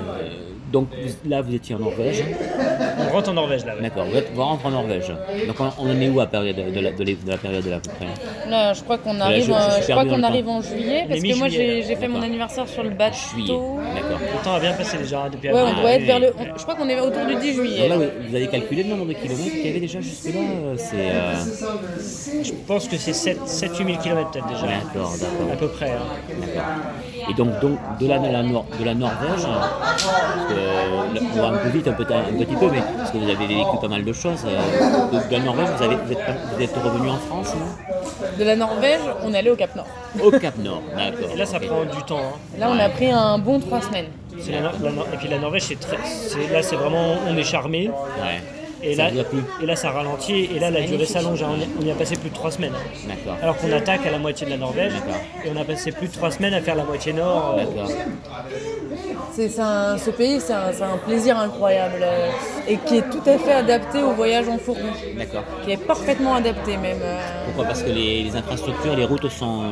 donc 0.73 0.89
vous- 0.91 1.29
là, 1.31 1.43
vous 1.43 1.55
étiez 1.55 1.75
en 1.75 1.79
Norvège. 1.81 2.25
On 3.09 3.13
rentre 3.13 3.31
en 3.31 3.35
Norvège 3.35 3.65
là. 3.65 3.75
ouais. 3.75 3.83
D'accord. 3.83 4.05
Vous, 4.11 4.17
êtes- 4.17 4.31
vous 4.35 4.43
rentrez 4.43 4.69
en 4.69 4.73
Norvège. 4.73 5.09
Donc 5.47 5.57
on, 5.61 5.71
on 5.83 5.91
en 5.91 6.01
est 6.01 6.09
où 6.09 6.21
à 6.21 6.27
période 6.27 6.57
de 6.57 6.63
la, 6.81 6.93
de 6.93 7.05
la- 7.05 7.13
de 7.15 7.31
la 7.31 7.37
période 7.37 7.67
là 7.67 7.77
à 7.77 7.81
peu 7.81 7.91
près 7.91 8.51
Là, 8.51 8.73
je 8.73 8.83
crois 8.83 8.99
qu'on 8.99 9.19
arrive, 9.21 9.45
je- 9.45 9.53
je 9.53 9.73
suis 9.75 9.83
je 9.87 9.91
crois 9.93 10.05
qu'on 10.05 10.17
le 10.19 10.25
arrive 10.25 10.49
en 10.49 10.61
juillet 10.61 11.03
On 11.05 11.09
parce 11.09 11.21
que 11.23 11.39
moi 11.39 11.49
j'ai 11.49 11.83
fait 11.97 12.09
mon 12.09 12.23
anniversaire 12.23 12.69
sur 12.69 12.83
le 12.83 12.91
Juillet. 12.91 12.99
bateau. 12.99 13.79
D'accord. 13.95 14.19
Le 14.21 14.45
temps 14.45 14.55
a 14.55 14.61
bien 14.61 14.73
passé 14.75 14.99
déjà 14.99 15.29
depuis 15.31 15.49
Ouais, 15.51 15.61
on 15.61 15.81
doit 15.81 15.91
être 15.93 16.05
vers 16.05 16.21
le. 16.21 16.33
on- 16.39 16.57
je 16.59 16.63
crois 16.63 16.75
qu'on 16.75 16.89
est 16.89 17.01
autour 17.01 17.27
du 17.27 17.37
10 17.37 17.57
Donc 17.57 17.67
juillet. 17.67 17.89
là, 17.89 17.97
là. 17.97 18.07
vous 18.29 18.35
avez 18.37 18.47
calculé 18.49 18.83
le 18.85 18.91
nombre 18.91 19.07
de 19.07 19.13
kilomètres 19.15 19.51
qu'il 19.51 19.67
y 19.67 19.71
avait 19.71 19.81
déjà 19.81 20.01
jusque-là 20.01 20.41
euh, 20.41 20.75
C'est. 20.77 20.97
euh, 20.97 22.43
Je 22.45 22.53
pense 22.67 22.89
que 22.89 22.97
c'est 22.97 23.13
7-8 23.13 23.85
000 23.87 23.99
km 24.03 24.31
peut-être 24.31 24.47
déjà. 24.47 24.61
D'accord, 24.67 25.13
À 25.15 25.19
d'accord. 25.19 25.57
peu 25.59 25.69
près. 25.69 25.91
hein. 25.91 26.35
d'accord. 26.41 27.20
Et 27.29 27.35
donc, 27.35 27.59
donc 27.61 27.79
de, 28.01 28.07
la, 28.09 28.19
de, 28.19 28.29
la, 28.33 28.43
Nor- 28.43 28.65
de 28.79 28.85
la 28.85 28.95
Norvège, 28.95 29.45
parce 29.45 30.05
que, 30.49 30.55
là, 30.55 31.21
on 31.37 31.41
va 31.43 31.49
un 31.49 31.59
peu 31.59 31.69
vite 31.69 31.89
un, 31.89 31.93
peu, 31.93 32.03
un 32.13 32.39
petit 32.45 32.57
peu, 32.57 32.67
mais 32.71 32.83
parce 32.97 33.11
que 33.11 33.19
vous 33.19 33.25
avez 33.29 33.47
vécu 33.47 33.77
pas 33.81 33.89
mal 33.89 34.05
de 34.05 34.13
choses. 34.13 34.45
euh, 34.47 35.11
de, 35.13 35.29
de 35.29 35.33
la 35.33 35.39
Norvège, 35.41 35.69
vous, 35.77 35.83
avez, 35.85 35.97
vous, 35.97 36.13
êtes, 36.13 36.19
vous 36.57 36.63
êtes 36.63 36.75
revenu 36.77 37.11
en 37.11 37.17
France 37.19 37.55
non? 37.55 37.67
De 38.39 38.45
la 38.45 38.57
Norvège, 38.57 39.01
on 39.25 39.33
est 39.35 39.39
allé 39.39 39.51
au 39.51 39.57
Cap 39.57 39.75
Nord. 39.77 39.87
Au 40.23 40.31
Cap 40.31 40.57
Nord, 40.59 40.83
d'accord. 40.97 41.37
Là, 41.37 41.47
ça 41.47 41.61
prend 41.61 41.83
du 41.85 42.03
temps. 42.05 42.19
hein. 42.19 42.59
Là, 42.59 42.69
on 42.71 42.79
a 42.79 42.89
pris 42.89 43.11
un 43.11 43.39
bon 43.39 43.61
3 43.61 43.81
semaines. 43.83 44.07
La 44.51 44.61
la 44.61 44.71
et 44.71 45.17
puis 45.19 45.29
la 45.29 45.39
Norvège, 45.39 45.63
c'est 45.63 45.79
très, 45.81 45.99
c'est- 46.05 46.51
là, 46.53 46.63
c'est 46.63 46.77
vraiment, 46.77 47.15
on 47.29 47.37
est 47.37 47.43
charmé. 47.45 47.89
Ouais. 47.89 48.41
Et 48.83 48.95
Ça 48.95 49.11
là, 49.11 49.23
et 49.63 49.67
là, 49.67 49.77
ça 49.77 49.91
ralentit. 49.91 50.49
Et 50.55 50.59
là, 50.59 50.71
la 50.71 50.81
durée 50.83 51.05
s'allonge. 51.05 51.43
hein. 51.43 51.51
On, 51.53 51.61
y- 51.61 51.69
on 51.83 51.87
y 51.87 51.91
a 51.91 51.95
passé 51.95 52.17
plus 52.17 52.31
de 52.31 52.35
3 52.35 52.51
semaines. 52.53 52.73
D'accord. 53.07 53.37
Alors 53.43 53.57
qu'on 53.59 53.71
attaque 53.73 54.07
à 54.07 54.11
la 54.11 54.19
moitié 54.19 54.47
de 54.47 54.51
la 54.53 54.57
Norvège. 54.57 54.93
Et 55.45 55.51
on 55.55 55.61
a 55.61 55.65
passé 55.65 55.93
plus 55.93 56.09
de 56.09 56.13
3 56.13 56.31
semaines 56.31 56.55
à 56.55 56.61
faire 56.61 56.75
la 56.77 56.85
moitié 56.85 57.13
nord. 57.13 57.57
euh, 57.59 57.65
D'accord. 57.65 57.91
C'est 59.33 59.59
un- 59.61 59.97
ce 59.99 60.11
pays, 60.11 60.41
c'est 60.41 60.53
un, 60.53 60.73
c'est 60.73 60.83
un 60.83 60.97
plaisir 60.97 61.39
incroyable 61.39 62.01
euh, 62.03 62.31
et 62.69 62.77
qui 62.79 62.99
est 62.99 63.09
tout 63.11 63.23
à 63.29 63.39
fait 63.39 63.53
adapté 63.53 64.03
au 64.03 64.11
voyage 64.13 64.49
en 64.49 64.59
fourgon, 64.59 64.81
D'accord. 65.17 65.43
qui 65.65 65.73
est 65.73 65.77
parfaitement 65.77 66.35
adapté 66.35 66.77
même. 66.77 66.99
euh, 67.03 67.19
Pourquoi? 67.47 67.65
Parce 67.67 67.83
que 67.83 67.91
les, 67.91 68.23
les 68.25 68.37
infrastructures, 68.37 68.97
les 68.97 69.05
routes 69.05 69.29
sont. 69.29 69.71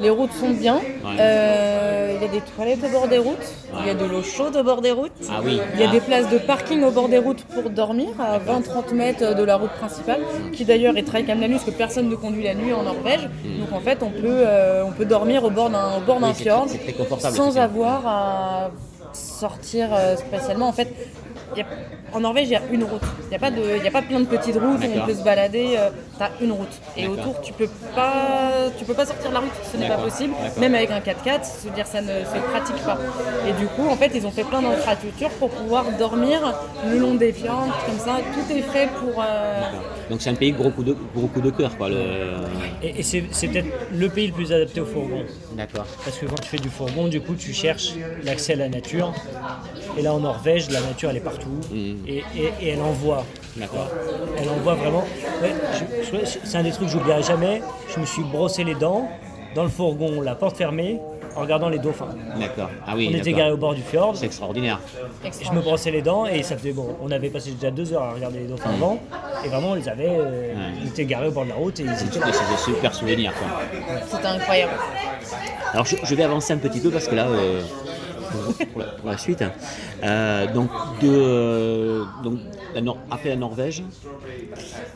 Les 0.00 0.10
routes 0.10 0.32
sont 0.32 0.50
bien. 0.50 0.76
Ouais. 0.76 1.16
Euh, 1.18 2.16
il 2.16 2.22
y 2.22 2.28
a 2.28 2.32
des 2.32 2.40
toilettes 2.40 2.80
au 2.84 2.88
bord 2.88 3.08
des 3.08 3.18
routes. 3.18 3.36
Il 3.80 3.86
y 3.86 3.90
a 3.90 3.94
de 3.94 4.04
l'eau 4.04 4.22
chaude 4.22 4.56
au 4.56 4.62
bord 4.62 4.80
des 4.80 4.90
routes. 4.90 5.12
Ah 5.28 5.40
oui. 5.44 5.60
Il 5.74 5.80
y 5.80 5.84
a 5.84 5.88
ah. 5.88 5.92
des 5.92 6.00
places 6.00 6.28
de 6.28 6.38
parking 6.38 6.82
au 6.82 6.90
bord 6.90 7.08
des 7.08 7.18
routes 7.18 7.44
pour 7.44 7.70
dormir, 7.70 8.08
à 8.18 8.38
20-30 8.38 8.94
mètres 8.94 9.34
de 9.34 9.42
la 9.42 9.56
route 9.56 9.70
principale, 9.72 10.20
qui 10.52 10.64
d'ailleurs 10.64 10.96
est 10.96 11.02
très 11.02 11.24
calme 11.24 11.40
la 11.40 11.48
nuit, 11.48 11.56
parce 11.56 11.70
que 11.70 11.76
personne 11.76 12.08
ne 12.08 12.16
conduit 12.16 12.42
la 12.42 12.54
nuit 12.54 12.72
en 12.72 12.82
Norvège. 12.82 13.28
Donc 13.60 13.72
en 13.72 13.80
fait, 13.80 14.02
on 14.02 14.10
peut, 14.10 14.20
euh, 14.24 14.84
on 14.86 14.92
peut 14.92 15.04
dormir 15.04 15.44
au 15.44 15.50
bord 15.50 15.70
d'un 15.70 15.96
au 15.98 16.00
bord 16.00 16.20
d'un 16.20 16.28
Oui, 16.28 16.34
fjord 16.34 16.66
sans 17.18 17.58
avoir 17.58 18.06
à 18.06 18.70
sortir 19.12 19.88
euh, 19.92 20.16
spécialement. 20.16 20.68
En 20.68 20.72
fait, 20.72 20.88
y 21.58 21.60
a- 21.62 21.66
en 22.12 22.20
Norvège, 22.20 22.48
il 22.48 22.52
y 22.52 22.56
a 22.56 22.62
une 22.72 22.82
route. 22.84 23.02
Il 23.24 23.28
n'y 23.30 23.36
a, 23.36 23.38
pas 23.38 23.50
de- 23.52 23.76
il 23.76 23.84
y 23.84 23.86
a 23.86 23.90
pas 23.90 24.02
plein 24.02 24.18
de 24.20 24.24
petites 24.26 24.56
routes 24.56 24.82
où 24.82 24.98
on 25.02 25.06
peut 25.06 25.14
se 25.14 25.22
balader. 25.22 25.78
tu 26.18 26.22
as 26.24 26.30
une 26.42 26.52
route. 26.52 26.68
Et 26.96 27.06
autour, 27.06 27.40
tu 27.40 27.52
peux 27.52 27.68
pas, 27.94 28.50
tu 28.78 28.84
peux 28.84 28.92
pas 28.94 29.06
sortir 29.06 29.28
de 29.30 29.34
la 29.34 29.40
route. 29.40 29.50
Ce 29.72 29.76
n'est 29.76 29.88
pas 29.88 29.96
possible. 29.98 30.34
Même 30.58 30.74
avec 30.74 30.90
un 30.90 31.00
4x4, 31.00 31.44
se 31.44 31.68
dire 31.68 31.86
ça 31.86 32.00
ne 32.02 32.08
se 32.24 32.38
pratique 32.50 32.82
pas. 32.84 32.98
Et 33.48 33.52
du 33.52 33.66
coup, 33.68 33.88
en 33.88 33.96
fait, 33.96 34.10
ils 34.14 34.26
ont 34.26 34.30
fait 34.30 34.44
plein 34.44 34.60
d'infrastructures 34.60 35.30
pour 35.38 35.50
pouvoir 35.50 35.84
dormir 35.98 36.52
le 36.90 36.98
long 36.98 37.14
des 37.14 37.32
fjords, 37.32 37.68
comme 37.86 37.98
ça. 37.98 38.16
Tout 38.34 38.52
est 38.54 38.62
fait 38.62 38.88
pour. 38.98 39.22
euh, 39.22 39.60
Donc 40.10 40.20
c'est 40.20 40.30
un 40.30 40.34
pays 40.34 40.52
gros 40.52 40.70
coup 40.70 40.82
de, 40.82 40.96
gros 41.14 41.28
coup 41.28 41.40
de 41.40 41.50
cœur, 41.50 41.76
quoi. 41.78 41.88
Le... 41.88 41.96
Et, 42.82 42.98
et 43.00 43.02
c'est 43.02 43.24
c'est 43.30 43.48
peut-être 43.48 43.68
le 43.92 44.08
pays 44.08 44.26
le 44.26 44.32
plus 44.34 44.52
adapté 44.52 44.80
au 44.80 44.86
fourgon. 44.86 45.22
D'accord. 45.56 45.86
Parce 46.04 46.18
que 46.18 46.26
quand 46.26 46.40
tu 46.40 46.48
fais 46.48 46.58
du 46.58 46.68
fourgon, 46.68 47.06
du 47.08 47.20
coup, 47.20 47.34
tu 47.34 47.52
cherches 47.52 47.94
l'accès 48.24 48.54
à 48.54 48.56
la 48.56 48.68
nature. 48.68 49.12
Et 49.96 50.02
là, 50.02 50.12
en 50.12 50.20
Norvège, 50.20 50.68
la 50.70 50.80
nature, 50.80 51.10
elle 51.10 51.16
est 51.16 51.20
partout. 51.20 51.39
Mhm. 51.48 51.98
Et, 52.06 52.18
et- 52.36 52.52
et 52.62 52.68
elle 52.70 52.82
envoie. 52.82 53.24
D'accord. 53.56 53.88
Elle 54.38 54.48
envoie 54.48 54.74
vraiment. 54.74 55.04
Ouais, 55.42 55.54
je- 56.02 56.16
je- 56.26 56.38
c'est 56.44 56.58
un 56.58 56.62
des 56.62 56.70
trucs 56.70 56.86
que 56.86 56.92
j'oublierai 56.92 57.22
jamais. 57.22 57.62
Je 57.94 58.00
me 58.00 58.06
suis 58.06 58.22
brossé 58.22 58.64
les 58.64 58.74
dents 58.74 59.08
dans 59.54 59.64
le 59.64 59.68
fourgon, 59.68 60.20
la 60.20 60.34
porte 60.34 60.56
fermée. 60.56 61.00
en 61.36 61.42
regardant 61.42 61.68
les 61.68 61.78
dauphins. 61.78 62.08
D'accord. 62.40 62.68
Ah 62.84 62.94
oui, 62.96 63.08
On 63.08 63.16
était 63.16 63.32
garé 63.32 63.52
au 63.52 63.56
bord 63.56 63.72
du 63.72 63.82
fjord. 63.82 64.16
C'est 64.16 64.26
extraordinaire. 64.26 64.80
Je 65.24 65.52
me 65.52 65.60
brossais 65.60 65.92
les 65.92 66.02
dents 66.02 66.26
et 66.26 66.42
ça 66.42 66.56
faisait 66.56 66.72
bon. 66.72 66.96
On 67.00 67.08
avait 67.12 67.28
passé 67.30 67.52
déjà 67.52 67.70
deux 67.70 67.92
heures 67.92 68.02
à 68.02 68.12
regarder 68.14 68.40
les 68.40 68.46
dauphins 68.46 68.70
avant. 68.70 68.98
Et 69.44 69.48
vraiment, 69.48 69.70
on 69.70 69.74
les 69.74 69.88
avait. 69.88 70.08
euh, 70.08 70.54
Ils 70.82 70.88
étaient 70.88 71.04
garés 71.04 71.28
au 71.28 71.30
bord 71.30 71.44
de 71.44 71.50
la 71.50 71.54
route 71.54 71.78
et 71.78 71.84
ils 71.84 71.88
étaient 71.88 72.18
là. 72.18 72.26
C'est 72.32 72.50
des 72.50 72.76
super 72.76 72.92
souvenirs. 72.92 73.32
Quoi. 73.38 73.60
C'était 74.10 74.26
incroyable. 74.26 74.72
Alors 75.72 75.86
je, 75.86 75.94
je 76.02 76.14
vais 76.16 76.24
avancer 76.24 76.52
un 76.52 76.58
petit 76.58 76.80
peu 76.80 76.90
parce 76.90 77.06
que 77.06 77.14
là, 77.14 77.26
euh, 77.28 77.62
pour, 78.30 78.66
pour 78.68 78.80
la, 78.80 78.86
pour 78.86 79.10
la 79.10 79.18
suite, 79.18 79.44
euh, 80.02 80.46
donc, 80.52 80.68
de, 81.02 82.04
donc 82.22 82.38
la 82.74 82.80
Nor- 82.80 82.98
après 83.10 83.30
la 83.30 83.36
Norvège, 83.36 83.82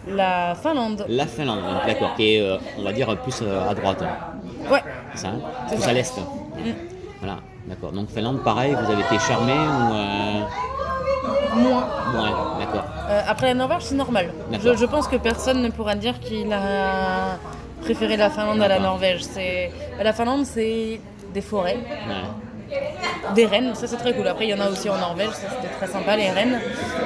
La 0.08 0.54
Finlande. 0.54 1.04
la 1.08 1.26
Finlande, 1.26 1.60
donc, 1.60 1.86
d'accord, 1.86 2.14
qui 2.16 2.34
est, 2.36 2.40
euh, 2.40 2.56
on 2.78 2.82
va 2.84 2.92
dire, 2.92 3.16
plus 3.22 3.40
euh, 3.42 3.68
à 3.70 3.74
droite, 3.74 4.02
Ouais. 4.70 4.82
c'est 5.14 5.22
ça, 5.22 5.28
hein 5.28 5.40
plus 5.68 5.78
ça. 5.82 5.90
à 5.90 5.92
l'est. 5.92 6.14
Voilà, 7.20 7.38
d'accord. 7.66 7.92
Donc 7.92 8.08
Finlande, 8.10 8.42
pareil, 8.42 8.74
vous 8.74 8.90
avez 8.92 9.02
été 9.02 9.18
charmé 9.18 9.52
ou 9.52 9.94
euh, 9.94 10.40
Moins. 11.56 11.84
ouais, 12.14 12.64
d'accord. 12.64 12.84
Euh, 13.08 13.20
après 13.28 13.46
la 13.48 13.54
Norvège, 13.54 13.82
c'est 13.82 13.94
normal. 13.94 14.30
Je, 14.62 14.74
je 14.76 14.84
pense 14.86 15.06
que 15.08 15.16
personne 15.16 15.62
ne 15.62 15.70
pourra 15.70 15.94
dire 15.94 16.18
qu'il 16.20 16.52
a 16.52 17.36
préféré 17.82 18.16
la 18.16 18.30
Finlande 18.30 18.60
à 18.62 18.68
la. 18.68 18.78
Norvège. 18.80 19.22
C'est 19.22 19.70
la 20.02 20.12
Finlande, 20.12 20.44
c'est 20.46 21.00
des 21.32 21.40
forêts, 21.40 21.76
Ouais. 21.76 22.14
Des 23.34 23.46
rennes. 23.46 23.74
Ça, 23.74 23.86
c'est 23.86 23.96
très 23.96 24.14
cool. 24.14 24.26
Après, 24.28 24.46
il 24.46 24.50
y 24.50 24.54
en 24.54 24.60
a 24.60 24.70
aussi 24.70 24.88
en 24.88 24.98
Norvège. 24.98 25.30
Ça, 25.30 25.48
c'était 25.50 25.72
très 25.74 25.86
sympa 25.86 26.16
les 26.16 26.30
rennes. 26.30 26.60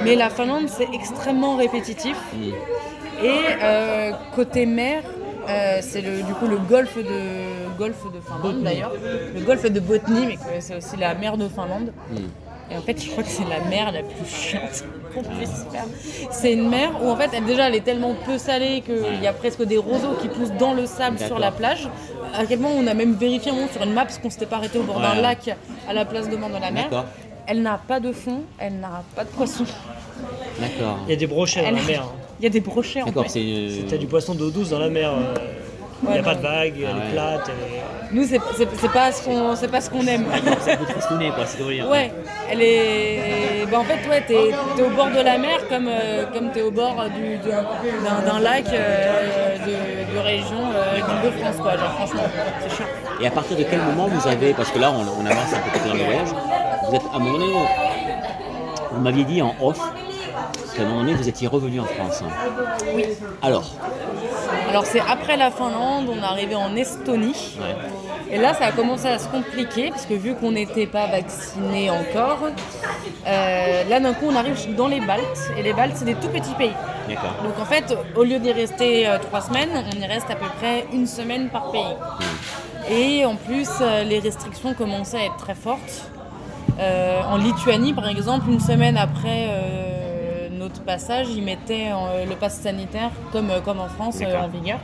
Mais 0.05 0.15
la 0.15 0.31
Finlande, 0.31 0.69
c'est 0.69 0.89
extrêmement 0.93 1.57
répétitif. 1.57 2.17
Et 3.23 3.41
euh, 3.63 4.13
côté 4.35 4.67
mer, 4.67 5.03
euh, 5.49 5.79
c'est 5.81 6.03
du 6.03 6.35
coup 6.35 6.47
le 6.47 6.59
golfe 6.59 6.97
de 6.97 7.59
golfe 7.79 8.05
de 8.13 8.63
d'ailleurs, 8.63 8.93
le 9.35 9.41
golfe 9.41 9.71
de 9.71 9.81
Botnie, 9.81 10.37
mais 10.51 10.61
c'est 10.61 10.77
aussi 10.77 10.97
la 10.97 11.15
mer 11.15 11.37
de 11.37 11.49
Finlande. 11.49 11.93
Et 12.71 12.77
en 12.77 12.83
fait, 12.83 13.03
je 13.03 13.11
crois 13.11 13.23
que 13.25 13.31
c'est 13.31 13.49
la 13.49 13.61
mer 13.69 13.93
la 13.93 14.03
plus 14.03 14.27
chiante 14.31 14.85
qu'on 15.15 15.23
puisse 15.23 15.65
faire. 15.73 15.85
C'est 16.31 16.53
une 16.53 16.69
mer 16.69 16.91
où 17.03 17.09
en 17.11 17.17
fait, 17.17 17.31
elle, 17.33 17.45
déjà, 17.47 17.69
elle 17.69 17.75
est 17.75 17.81
tellement 17.85 18.15
peu 18.27 18.37
salée 18.37 18.83
qu'il 18.83 19.23
y 19.23 19.27
a 19.27 19.33
presque 19.33 19.63
des 19.63 19.79
roseaux 19.79 20.15
qui 20.21 20.29
poussent 20.29 20.53
dans 20.59 20.75
le 20.75 20.85
sable 20.87 21.19
sur 21.19 21.39
la 21.39 21.47
D'accord. 21.47 21.59
plage. 21.59 21.89
À 22.37 22.45
quel 22.45 22.59
moment 22.59 22.75
on 22.79 22.87
a 22.87 22.93
même 22.95 23.15
vérifié 23.15 23.51
un 23.53 23.55
moment 23.55 23.69
sur 23.73 23.83
une 23.83 23.93
map 23.95 24.03
parce 24.03 24.19
qu'on 24.19 24.29
s'était 24.29 24.45
pas 24.47 24.57
arrêté 24.57 24.79
au 24.79 24.83
bord 24.83 25.01
d'un 25.01 25.15
lac 25.15 25.51
à 25.89 25.93
la 25.95 26.05
place 26.05 26.29
de 26.29 26.37
bord 26.37 26.51
de 26.51 26.55
la 26.61 26.71
mer. 26.71 26.85
D'accord. 26.85 27.07
Elle 27.47 27.63
n'a 27.63 27.81
pas 27.89 28.01
de 28.01 28.13
fond, 28.13 28.43
elle 28.59 28.79
n'a 28.81 29.03
pas 29.17 29.25
de 29.25 29.31
poisson. 29.31 29.65
D'accord. 30.61 30.99
Il 31.07 31.11
y 31.11 31.13
a 31.15 31.17
des 31.17 31.27
brochets 31.27 31.63
dans 31.63 31.71
la 31.71 31.83
mer. 31.83 32.03
hein. 32.03 32.13
Il 32.41 32.45
y 32.45 32.47
a 32.47 32.51
des 32.51 32.61
brochets 32.61 33.01
en 33.03 33.07
D'accord, 33.07 33.25
fait. 33.25 33.31
c'est 33.31 33.43
une... 33.43 33.71
Si 33.71 33.85
t'as 33.85 33.97
du 33.97 34.07
poisson 34.07 34.35
d'eau 34.35 34.51
douce 34.51 34.69
dans 34.71 34.79
la 34.79 34.91
mer, 34.91 35.11
euh, 35.11 35.35
il 36.05 36.11
n'y 36.13 36.19
a 36.19 36.23
pas 36.23 36.35
de 36.35 36.43
vagues, 36.43 36.75
elle 36.79 36.87
Ah 36.91 36.97
ouais. 36.97 37.09
est 37.09 37.13
plate. 37.13 37.51
elle 37.51 37.75
est- 37.75 37.83
Nous, 38.21 38.25
c'est 38.27 38.41
c'est- 38.57 38.69
c'est 38.81 38.93
pas 38.93 39.13
ce 39.13 39.23
qu'on 39.25 39.57
c'est 39.57 39.69
pas 39.69 39.81
ce 39.81 39.91
qu'on 39.91 40.07
aime. 40.07 40.25
C'est 40.61 40.73
un 40.73 40.77
peu 40.77 40.85
tristouné, 40.87 41.31
quoi, 41.35 41.45
c'est 41.47 41.59
veux 41.63 41.73
dire. 41.75 41.89
Ouais, 41.89 42.13
elle 42.51 42.63
est. 42.63 43.67
bah, 43.71 43.79
en 43.81 43.85
fait, 43.85 44.09
ouais, 44.09 44.23
t'es 44.27 44.51
es 44.51 44.83
au 44.83 44.91
bord 44.91 45.11
de 45.11 45.21
la 45.21 45.37
mer 45.39 45.59
comme, 45.69 45.89
euh, 45.89 46.25
comme 46.33 46.51
t'es 46.53 46.63
au 46.63 46.71
bord 46.71 47.05
du- 47.15 47.37
du- 47.39 47.51
d'un 47.51 48.23
d'un 48.33 48.41
lac 48.41 48.65
euh, 48.73 49.57
de, 49.59 50.15
de 50.15 50.19
région 50.21 50.63
euh, 50.75 50.97
de 51.27 51.31
France, 51.39 51.57
quoi. 51.61 51.77
Genre, 51.77 51.93
franchement, 51.93 52.23
c'est 52.63 52.77
chiant. 52.77 52.87
Et 53.21 53.27
à 53.27 53.31
partir 53.31 53.57
de 53.57 53.65
quel 53.65 53.81
moment 53.81 54.07
vous 54.09 54.29
avez, 54.29 54.55
parce 54.55 54.71
que 54.71 54.79
là 54.79 54.93
on, 54.93 55.01
on 55.23 55.27
avance 55.27 55.53
un 55.53 55.59
peu 55.81 55.89
dans 55.89 55.95
le 55.95 56.05
voyage, 56.05 56.29
vous 56.89 56.95
êtes 56.95 57.03
à 57.13 57.17
un 57.17 57.19
moment 57.19 57.39
donné, 57.39 57.53
vous 58.93 59.01
m'aviez 59.01 59.25
dit 59.25 59.43
en 59.43 59.55
off 59.61 59.79
qu'à 60.77 60.83
un 60.83 60.87
moment 60.87 61.01
donné 61.01 61.15
vous 61.15 61.29
étiez 61.29 61.49
revenu 61.49 61.81
en 61.81 61.85
France. 61.85 62.23
Oui. 62.95 63.05
Alors, 63.43 63.65
Alors, 64.69 64.85
c'est 64.85 65.01
après 65.01 65.37
la 65.39 65.51
Finlande, 65.51 66.11
on 66.11 66.19
est 66.19 66.25
arrivé 66.25 66.55
en 66.55 66.77
Estonie. 66.77 67.57
ouais, 67.59 67.77
Et 68.31 68.37
là, 68.37 68.53
ça 68.53 68.67
a 68.67 68.73
commencé 68.73 69.09
à 69.09 69.19
se 69.19 69.27
compliquer, 69.29 69.89
parce 69.89 70.05
que 70.05 70.13
vu 70.13 70.35
qu'on 70.35 70.53
n'était 70.53 70.87
pas 70.87 71.07
vacciné 71.07 71.89
encore, 71.91 72.41
euh, 73.27 73.85
là 73.89 74.01
d'un 74.01 74.13
coup, 74.13 74.27
on 74.29 74.37
arrive 74.37 74.75
dans 74.75 74.89
les 74.89 75.01
Baltes. 75.01 75.53
Et 75.57 75.63
les 75.63 75.73
Baltes, 75.73 75.95
c'est 75.97 76.05
des 76.05 76.15
tout 76.15 76.29
petits 76.29 76.55
pays. 76.55 76.75
Donc 77.09 77.59
en 77.59 77.65
fait, 77.65 77.97
au 78.15 78.25
lieu 78.25 78.39
d'y 78.39 78.53
rester 78.53 79.09
euh, 79.09 79.19
trois 79.19 79.41
semaines, 79.41 79.71
on 79.73 79.99
y 79.99 80.07
reste 80.07 80.31
à 80.31 80.35
peu 80.35 80.47
près 80.59 80.87
une 80.93 81.07
semaine 81.07 81.49
par 81.49 81.71
pays. 81.71 81.97
Et 82.91 83.25
en 83.25 83.37
plus, 83.37 83.69
euh, 83.81 84.05
les 84.05 84.19
restrictions 84.19 84.75
commençaient 84.75 85.19
à 85.19 85.25
être 85.25 85.37
très 85.37 85.55
fortes. 85.55 86.11
En 87.29 87.39
Lituanie, 87.39 87.93
par 87.93 88.07
exemple, 88.09 88.49
une 88.49 88.61
semaine 88.61 88.97
après 88.97 89.49
notre 90.69 90.83
passage, 90.83 91.29
ils 91.31 91.43
mettaient 91.43 91.91
euh, 91.93 92.25
le 92.27 92.35
pass 92.37 92.61
sanitaire, 92.61 93.11
comme, 93.33 93.51
euh, 93.51 93.61
comme 93.61 93.81
en 93.81 93.89
France, 93.89 94.19
euh, 94.23 94.39
en 94.45 94.49
vigueur. 94.49 94.79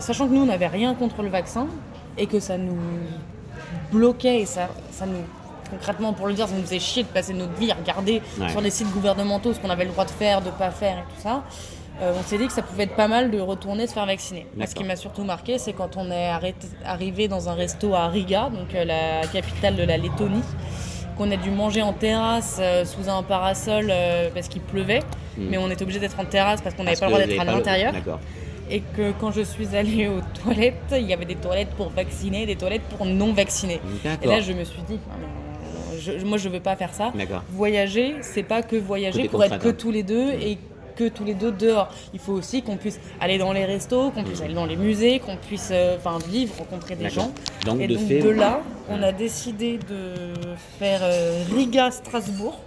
Sachant 0.00 0.26
que 0.26 0.32
nous, 0.32 0.42
on 0.42 0.46
n'avait 0.46 0.66
rien 0.66 0.94
contre 0.94 1.22
le 1.22 1.28
vaccin 1.28 1.68
et 2.16 2.26
que 2.26 2.40
ça 2.40 2.58
nous 2.58 2.76
bloquait 3.92 4.40
et 4.40 4.46
ça, 4.46 4.68
ça 4.90 5.06
nous. 5.06 5.22
Concrètement, 5.70 6.12
pour 6.14 6.26
le 6.26 6.32
dire, 6.34 6.48
ça 6.48 6.54
nous 6.56 6.62
faisait 6.62 6.80
chier 6.80 7.02
de 7.04 7.08
passer 7.08 7.32
notre 7.34 7.52
vie 7.52 7.70
à 7.70 7.74
regarder 7.74 8.20
Ouais. 8.40 8.48
sur 8.48 8.60
les 8.60 8.70
sites 8.70 8.90
gouvernementaux 8.90 9.52
ce 9.52 9.60
qu'on 9.60 9.70
avait 9.70 9.84
le 9.84 9.90
droit 9.90 10.04
de 10.06 10.10
faire, 10.10 10.40
de 10.40 10.46
ne 10.46 10.50
pas 10.52 10.70
faire 10.70 10.96
et 10.98 11.14
tout 11.14 11.20
ça. 11.22 11.42
Euh, 12.00 12.12
on 12.18 12.22
s'est 12.24 12.38
dit 12.38 12.46
que 12.46 12.52
ça 12.52 12.62
pouvait 12.62 12.84
être 12.84 12.96
pas 12.96 13.06
mal 13.08 13.30
de 13.30 13.38
retourner 13.38 13.86
se 13.86 13.92
faire 13.92 14.06
vacciner. 14.06 14.46
Ce 14.66 14.74
qui 14.74 14.82
m'a 14.82 14.96
surtout 14.96 15.22
marqué, 15.24 15.58
c'est 15.58 15.74
quand 15.74 15.96
on 15.96 16.10
est 16.10 16.28
arrêté- 16.28 16.66
arrivé 16.84 17.28
dans 17.28 17.48
un 17.48 17.54
resto 17.54 17.94
à 17.94 18.08
Riga, 18.08 18.48
donc 18.50 18.74
euh, 18.74 18.84
la 18.84 19.26
capitale 19.28 19.76
de 19.76 19.82
la 19.84 19.96
Lettonie, 19.98 20.42
qu'on 21.18 21.30
a 21.30 21.36
dû 21.36 21.50
manger 21.50 21.82
en 21.82 21.92
terrasse 21.92 22.58
euh, 22.60 22.84
sous 22.84 23.08
un 23.10 23.22
parasol 23.22 23.88
euh, 23.90 24.30
parce 24.32 24.48
qu'il 24.48 24.62
pleuvait, 24.62 25.00
mais 25.36 25.58
on 25.58 25.68
était 25.70 25.82
obligé 25.82 25.98
d'être 26.00 26.18
en 26.18 26.24
terrasse 26.24 26.60
parce 26.62 26.74
qu'on 26.74 26.84
n'avait 26.84 26.96
pas 26.96 27.06
le 27.06 27.12
droit 27.12 27.26
d'être 27.26 27.40
à 27.40 27.44
le- 27.44 27.50
l'intérieur. 27.58 27.92
Et 28.70 28.80
que 28.96 29.12
quand 29.20 29.30
je 29.32 29.40
suis 29.42 29.74
allée 29.76 30.08
aux 30.08 30.20
toilettes, 30.42 30.74
il 30.92 31.06
y 31.06 31.12
avait 31.12 31.24
des 31.24 31.36
toilettes 31.36 31.70
pour 31.70 31.88
vaccinés, 31.90 32.44
des 32.46 32.56
toilettes 32.56 32.82
pour 32.82 33.06
non 33.06 33.32
vaccinés. 33.32 33.80
Et 34.22 34.26
là, 34.26 34.40
je 34.40 34.52
me 34.52 34.64
suis 34.64 34.82
dit, 34.82 34.98
ah 35.10 35.14
je- 35.98 36.24
moi, 36.24 36.38
je 36.38 36.48
veux 36.48 36.60
pas 36.60 36.76
faire 36.76 36.92
ça. 36.94 37.10
Voyager, 37.50 38.16
c'est 38.20 38.42
pas 38.42 38.62
que 38.62 38.76
voyager 38.76 39.18
Côté 39.22 39.28
pour 39.30 39.42
être 39.44 39.58
que 39.58 39.68
hein. 39.68 39.74
tous 39.76 39.90
les 39.90 40.02
deux 40.02 40.30
et 40.32 40.58
que 40.98 41.08
tous 41.08 41.24
les 41.24 41.34
deux 41.34 41.52
dehors. 41.52 41.88
Il 42.12 42.18
faut 42.18 42.32
aussi 42.32 42.62
qu'on 42.62 42.76
puisse 42.76 42.98
aller 43.20 43.38
dans 43.38 43.52
les 43.52 43.64
restos, 43.64 44.10
qu'on 44.10 44.24
puisse 44.24 44.40
aller 44.42 44.54
dans 44.54 44.66
les 44.66 44.76
musées, 44.76 45.20
qu'on 45.20 45.36
puisse 45.36 45.68
euh, 45.70 45.96
enfin 45.96 46.18
vivre, 46.28 46.54
rencontrer 46.58 46.96
des 46.96 47.08
gens. 47.08 47.30
Donc, 47.64 47.80
et 47.80 47.86
de 47.86 47.94
donc 47.94 48.06
fait- 48.08 48.18
de 48.20 48.30
là, 48.30 48.60
on 48.90 49.00
a 49.02 49.12
décidé 49.12 49.78
de 49.78 50.14
faire 50.78 51.00
euh, 51.02 51.44
Riga-Strasbourg. 51.54 52.58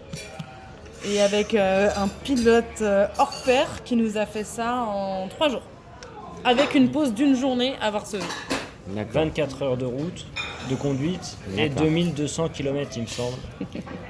Et 1.12 1.20
avec 1.20 1.56
euh, 1.56 1.90
un 1.98 2.08
pilote 2.08 2.84
hors 3.18 3.34
pair 3.44 3.68
qui 3.84 3.96
nous 3.96 4.18
a 4.18 4.26
fait 4.26 4.44
ça 4.44 4.76
en 4.88 5.28
trois 5.28 5.50
jours. 5.50 5.64
Avec 6.44 6.74
une 6.76 6.90
pause 6.90 7.14
d'une 7.14 7.36
journée 7.36 7.74
à 7.82 7.92
Varsovie. 7.92 8.24
D'accord. 8.96 9.14
24 9.24 9.62
heures 9.64 9.78
de 9.78 9.86
route, 9.86 10.26
de 10.70 10.76
conduite 10.76 11.38
et 11.58 11.70
D'accord. 11.70 11.84
2200 11.86 12.50
km, 12.50 12.92
il 12.98 13.02
me 13.04 13.08
semble. 13.08 13.36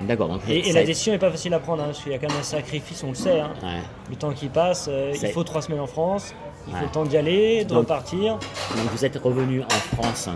D'accord. 0.01 0.39
Et, 0.49 0.71
la 0.73 0.83
décision 0.83 1.13
n'est 1.13 1.19
pas 1.19 1.31
facile 1.31 1.53
à 1.53 1.59
prendre, 1.59 1.83
hein, 1.83 1.87
parce 1.87 2.01
qu'il 2.03 2.11
y 2.11 2.15
a 2.15 2.17
quand 2.17 2.29
même 2.29 2.39
un 2.39 2.43
sacrifice, 2.43 3.03
on 3.03 3.09
le 3.09 3.15
sait. 3.15 3.39
hein. 3.39 3.51
Ouais. 3.61 3.81
Le 4.09 4.15
temps 4.15 4.31
qui 4.31 4.47
passe, 4.47 4.87
euh, 4.89 5.13
il 5.21 5.27
faut 5.29 5.43
trois 5.43 5.61
semaines 5.61 5.79
en 5.81 5.87
France, 5.87 6.33
il 6.67 6.73
faut 6.75 6.85
le 6.85 6.91
temps 6.91 7.03
d'y 7.05 7.17
aller, 7.17 7.63
de 7.63 7.69
Donc- 7.69 7.79
repartir. 7.79 8.33
Donc 8.33 8.85
vous 8.91 9.05
êtes 9.05 9.17
revenu 9.17 9.61
en 9.61 9.95
France 9.97 10.29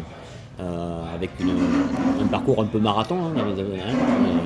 euh, 0.59 1.01
avec 1.13 1.31
une- 1.39 1.51
un 2.23 2.27
parcours 2.27 2.61
un 2.61 2.65
peu 2.65 2.79
marathon. 2.79 3.17
hein, 3.25 3.33
euh, 3.57 3.77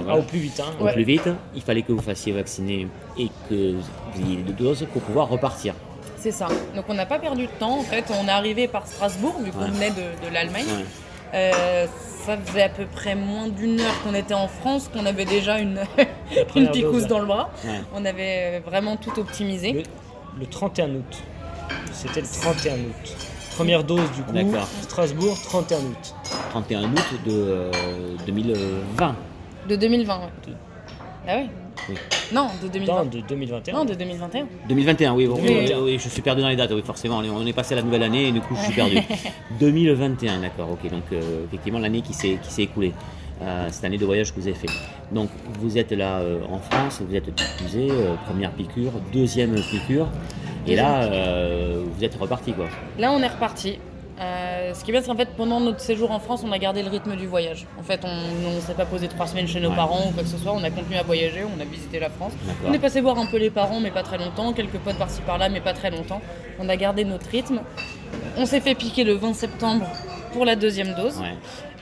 Ah, 0.09 0.17
au 0.17 0.23
plus 0.23 0.39
vite. 0.39 0.59
Hein. 0.59 0.71
au 0.79 0.85
Ouais. 0.85 0.93
plus 0.93 1.03
vite. 1.03 1.29
Il 1.55 1.61
fallait 1.61 1.83
que 1.83 1.91
vous 1.91 2.01
fassiez 2.01 2.31
vacciner 2.33 2.87
et 3.17 3.27
que 3.49 3.73
vous 3.73 4.21
ayez 4.27 4.37
deux 4.37 4.53
doses 4.53 4.87
pour 4.91 5.01
pouvoir 5.03 5.29
repartir. 5.29 5.75
C'est 6.19 6.31
ça. 6.31 6.47
Donc 6.75 6.85
on 6.89 6.93
n'a 6.93 7.05
pas 7.05 7.17
perdu 7.19 7.43
de 7.47 7.51
temps. 7.59 7.79
En 7.79 7.83
fait, 7.83 8.05
on 8.09 8.27
est 8.27 8.31
arrivé 8.31 8.67
par 8.67 8.85
Strasbourg, 8.87 9.35
vu 9.43 9.51
qu'on 9.51 9.61
Ouais. 9.63 9.69
venait 9.69 9.89
de, 9.91 10.27
de 10.27 10.33
l'Allemagne. 10.33 10.65
Ouais. 10.65 10.85
Euh, 11.33 11.85
ça 12.25 12.37
faisait 12.37 12.63
à 12.63 12.69
peu 12.69 12.85
près 12.85 13.15
moins 13.15 13.47
d'une 13.47 13.79
heure 13.79 14.03
qu'on 14.03 14.13
était 14.13 14.33
en 14.33 14.47
France, 14.47 14.89
qu'on 14.93 15.05
avait 15.05 15.25
déjà 15.25 15.59
une, 15.59 15.79
une 16.55 16.69
picouse 16.71 17.07
dans 17.07 17.19
le 17.19 17.25
bras. 17.25 17.49
Ouais. 17.63 17.79
On 17.95 18.03
avait 18.05 18.59
vraiment 18.59 18.97
tout 18.97 19.17
optimisé. 19.19 19.71
Le, 19.73 19.83
le 20.41 20.45
31 20.45 20.89
août. 20.95 21.17
C'était 21.93 22.21
le 22.21 22.27
31 22.27 22.73
août. 22.73 23.15
Première 23.55 23.83
dose 23.83 24.09
du 24.15 24.21
coup, 24.23 24.31
D'accord. 24.31 24.67
Strasbourg, 24.83 25.37
31 25.43 25.77
août. 25.79 26.15
31 26.51 26.83
août 26.83 27.03
de 27.25 27.31
euh, 27.31 27.71
2020. 28.25 29.15
De 29.67 29.75
2020, 29.75 30.17
ouais. 30.19 30.23
Ah 31.27 31.35
oui 31.37 31.49
Oui. 31.87 31.95
Non, 32.33 32.47
de 32.61 32.67
2020. 32.67 32.93
Non, 32.93 33.05
de 33.05 33.19
2021. 33.21 33.73
Non, 33.75 33.85
de 33.85 33.93
2021. 33.93 34.45
2021, 34.67 35.13
oui, 35.13 35.27
bon, 35.27 35.35
2021. 35.35 35.79
oui, 35.81 35.99
je 35.99 36.09
suis 36.09 36.21
perdu 36.21 36.41
dans 36.41 36.49
les 36.49 36.55
dates, 36.55 36.71
oui, 36.73 36.81
forcément. 36.85 37.17
On 37.19 37.45
est- 37.45 37.53
passé 37.53 37.73
à 37.73 37.77
la 37.77 37.83
nouvelle 37.83 38.03
année 38.03 38.27
et 38.27 38.31
du 38.31 38.41
coup, 38.41 38.55
je 38.55 38.63
suis 38.65 38.73
perdu. 38.73 38.97
2021, 39.59 40.39
d'accord, 40.41 40.69
ok. 40.71 40.89
Donc, 40.91 41.03
euh, 41.11 41.45
effectivement, 41.45 41.79
l'année 41.79 42.01
qui 42.01 42.13
s'est 42.13 42.37
qui 42.41 42.51
s'est 42.51 42.63
écoulée. 42.63 42.93
Euh, 43.41 43.67
cette 43.71 43.85
année 43.85 43.97
de 43.97 44.05
voyage 44.05 44.33
que 44.33 44.39
vous 44.41 44.47
avez 44.47 44.55
fait. 44.55 44.67
Donc, 45.13 45.29
vous 45.61 45.77
êtes 45.77 45.93
là 45.93 46.17
euh, 46.19 46.39
en 46.51 46.59
France, 46.59 47.01
vous 47.07 47.15
êtes 47.15 47.33
diffusé, 47.33 47.87
euh, 47.89 48.15
première 48.25 48.51
piqûre, 48.51 48.91
deuxième 49.13 49.55
piqûre, 49.55 50.07
et 50.67 50.75
là, 50.75 51.03
euh, 51.03 51.81
vous 51.95 52.03
êtes 52.03 52.15
reparti, 52.15 52.51
quoi. 52.51 52.65
Là, 52.97 53.13
on 53.13 53.21
est 53.23 53.27
reparti. 53.29 53.79
Euh, 54.19 54.73
ce 54.73 54.83
qui 54.83 54.91
est 54.91 54.93
bien, 54.93 55.01
c'est 55.01 55.07
qu'en 55.07 55.15
fait, 55.15 55.29
pendant 55.37 55.59
notre 55.61 55.79
séjour 55.79 56.11
en 56.11 56.19
France, 56.19 56.43
on 56.45 56.51
a 56.51 56.57
gardé 56.59 56.83
le 56.83 56.89
rythme 56.89 57.15
du 57.15 57.25
voyage. 57.25 57.65
En 57.79 57.83
fait, 57.83 58.01
on 58.03 58.53
ne 58.55 58.59
s'est 58.59 58.73
pas 58.73 58.85
posé 58.85 59.07
trois 59.07 59.27
semaines 59.27 59.47
chez 59.47 59.61
nos 59.61 59.69
Ouais. 59.69 59.75
parents 59.77 60.07
ou 60.07 60.11
quoi 60.11 60.23
que 60.23 60.29
ce 60.29 60.37
soit. 60.37 60.51
On 60.53 60.63
a 60.63 60.69
continué 60.69 60.99
à 60.99 61.03
voyager, 61.03 61.43
on 61.45 61.59
a 61.61 61.63
visité 61.65 61.99
la 61.99 62.09
France. 62.09 62.33
On 62.67 62.73
est 62.73 62.79
passé 62.79 62.99
voir 62.99 63.17
un 63.17 63.27
peu 63.27 63.37
les 63.37 63.49
parents, 63.49 63.79
mais 63.79 63.91
pas 63.91 64.03
très 64.03 64.17
longtemps. 64.17 64.51
Quelques 64.51 64.77
potes 64.79 64.97
par-ci 64.97 65.21
par-là, 65.21 65.47
mais 65.47 65.61
pas 65.61 65.73
très 65.73 65.89
longtemps. 65.89 66.21
On 66.59 66.67
a 66.67 66.75
gardé 66.75 67.05
notre 67.05 67.29
rythme. 67.29 67.61
On 68.37 68.45
s'est 68.45 68.59
fait 68.59 68.75
piquer 68.75 69.05
le 69.05 69.13
20 69.13 69.33
septembre 69.33 69.85
pour 70.33 70.43
la 70.45 70.55
deuxième 70.55 70.93
dose. 70.95 71.17
Ouais. 71.19 71.35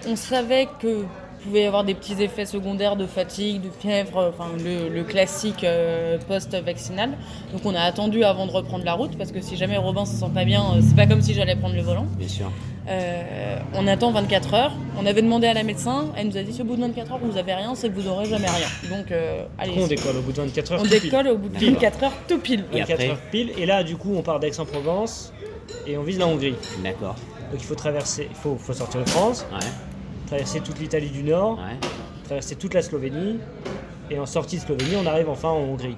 on 0.07 0.15
savait 0.15 0.67
que 0.79 1.05
pouvait 1.37 1.63
y 1.63 1.65
avoir 1.65 1.83
des 1.83 1.93
petits 1.93 2.21
effets 2.21 2.45
secondaires 2.45 2.95
de 2.95 3.05
fatigue, 3.05 3.61
de 3.61 3.69
fièvre, 3.79 4.31
enfin 4.33 4.49
le, 4.57 4.89
le 4.93 5.03
classique 5.03 5.63
euh, 5.63 6.17
post-vaccinal. 6.27 7.11
Donc 7.51 7.61
on 7.65 7.73
a 7.75 7.81
attendu 7.81 8.23
avant 8.23 8.45
de 8.47 8.51
reprendre 8.51 8.83
la 8.85 8.93
route 8.93 9.17
parce 9.17 9.31
que 9.31 9.41
si 9.41 9.55
jamais 9.57 9.77
Robin 9.77 10.05
se 10.05 10.15
sent 10.15 10.29
pas 10.33 10.45
bien, 10.45 10.63
euh, 10.75 10.81
c'est 10.81 10.95
pas 10.95 11.07
comme 11.07 11.21
si 11.21 11.33
j'allais 11.33 11.55
prendre 11.55 11.75
le 11.75 11.81
volant. 11.81 12.05
Bien 12.17 12.27
sûr. 12.27 12.51
Euh, 12.89 13.59
on 13.73 13.85
attend 13.85 14.11
24 14.11 14.53
heures. 14.53 14.71
On 14.97 15.05
avait 15.05 15.21
demandé 15.21 15.47
à 15.47 15.53
la 15.53 15.63
médecin, 15.63 16.05
elle 16.15 16.27
nous 16.27 16.37
a 16.37 16.43
dit 16.43 16.53
si 16.53 16.61
au 16.61 16.65
bout 16.65 16.75
de 16.77 16.81
24 16.81 17.11
heures 17.13 17.19
vous 17.21 17.37
avez 17.37 17.53
rien, 17.53 17.75
c'est 17.75 17.89
que 17.89 17.93
vous 17.99 18.07
aurez 18.07 18.25
jamais 18.25 18.47
rien. 18.47 18.97
Donc 18.97 19.11
euh, 19.11 19.43
allez, 19.57 19.73
On 19.77 19.87
décolle 19.87 20.15
au 20.17 20.21
bout 20.21 20.31
de 20.31 20.41
24 20.41 20.71
heures. 20.71 20.79
on 20.79 20.83
tout 20.83 20.89
pile. 20.89 21.01
décolle 21.01 21.27
au 21.27 21.37
bout 21.37 21.49
de 21.49 21.53
D'accord. 21.53 21.69
24 21.73 22.03
heures 22.03 22.13
tout 22.27 22.37
pile. 22.39 22.63
Et 22.71 22.79
24 22.79 22.91
après 22.93 23.09
heures 23.09 23.17
pile. 23.31 23.51
Et 23.57 23.65
là, 23.65 23.83
du 23.83 23.97
coup, 23.97 24.13
on 24.15 24.21
part 24.21 24.39
d'Aix-en-Provence 24.39 25.33
et 25.85 25.97
on 25.97 26.03
vise 26.03 26.17
la 26.17 26.27
Hongrie. 26.27 26.55
D'accord. 26.83 27.15
Donc 27.51 27.61
il 27.61 27.65
faut 27.65 27.75
traverser, 27.75 28.27
il 28.29 28.35
faut, 28.35 28.55
faut 28.57 28.73
sortir 28.73 29.01
de 29.03 29.09
France, 29.09 29.45
Ouais. 29.51 29.59
Traverser 30.27 30.59
toute 30.59 30.79
l'Italie 30.79 31.09
du 31.09 31.23
Nord, 31.23 31.57
Ouais. 31.57 31.75
traverser 32.25 32.55
toute 32.55 32.73
la 32.73 32.81
Slovénie. 32.81 33.39
Et 34.09 34.19
en 34.19 34.25
sortie 34.25 34.55
de 34.57 34.61
Slovénie, 34.61 34.95
on 35.03 35.05
arrive 35.05 35.27
enfin 35.29 35.49
en 35.49 35.57
Hongrie. 35.57 35.97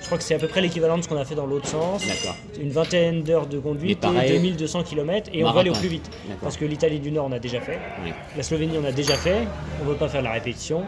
Je 0.00 0.06
crois 0.06 0.18
que 0.18 0.24
c'est 0.24 0.34
à 0.34 0.38
peu 0.40 0.48
près 0.48 0.60
l'équivalent 0.60 0.96
de 0.98 1.02
ce 1.02 1.08
qu'on 1.08 1.16
a 1.16 1.24
fait 1.24 1.36
dans 1.36 1.46
l'autre 1.46 1.68
sens. 1.68 2.04
D'accord. 2.04 2.34
Une 2.60 2.70
vingtaine 2.70 3.22
d'heures 3.22 3.46
de 3.46 3.60
conduite 3.60 4.00
Mais 4.02 4.12
pareil- 4.14 4.32
et 4.32 4.38
2200 4.38 4.82
km 4.82 5.30
et 5.32 5.44
on 5.44 5.52
va 5.52 5.60
aller 5.60 5.70
au 5.70 5.74
plus 5.74 5.86
vite. 5.88 6.10
Parce 6.42 6.56
que 6.56 6.64
l'Italie 6.64 6.98
du 6.98 7.12
Nord, 7.12 7.26
on 7.30 7.32
a 7.32 7.38
déjà 7.38 7.60
fait. 7.60 7.78
Oui. 8.04 8.12
La 8.36 8.42
Slovénie, 8.42 8.76
on 8.82 8.84
a 8.84 8.90
déjà 8.90 9.14
fait. 9.14 9.42
On 9.80 9.84
ne 9.84 9.90
veut 9.90 9.96
pas 9.96 10.08
faire 10.08 10.22
la 10.22 10.32
répétition. 10.32 10.82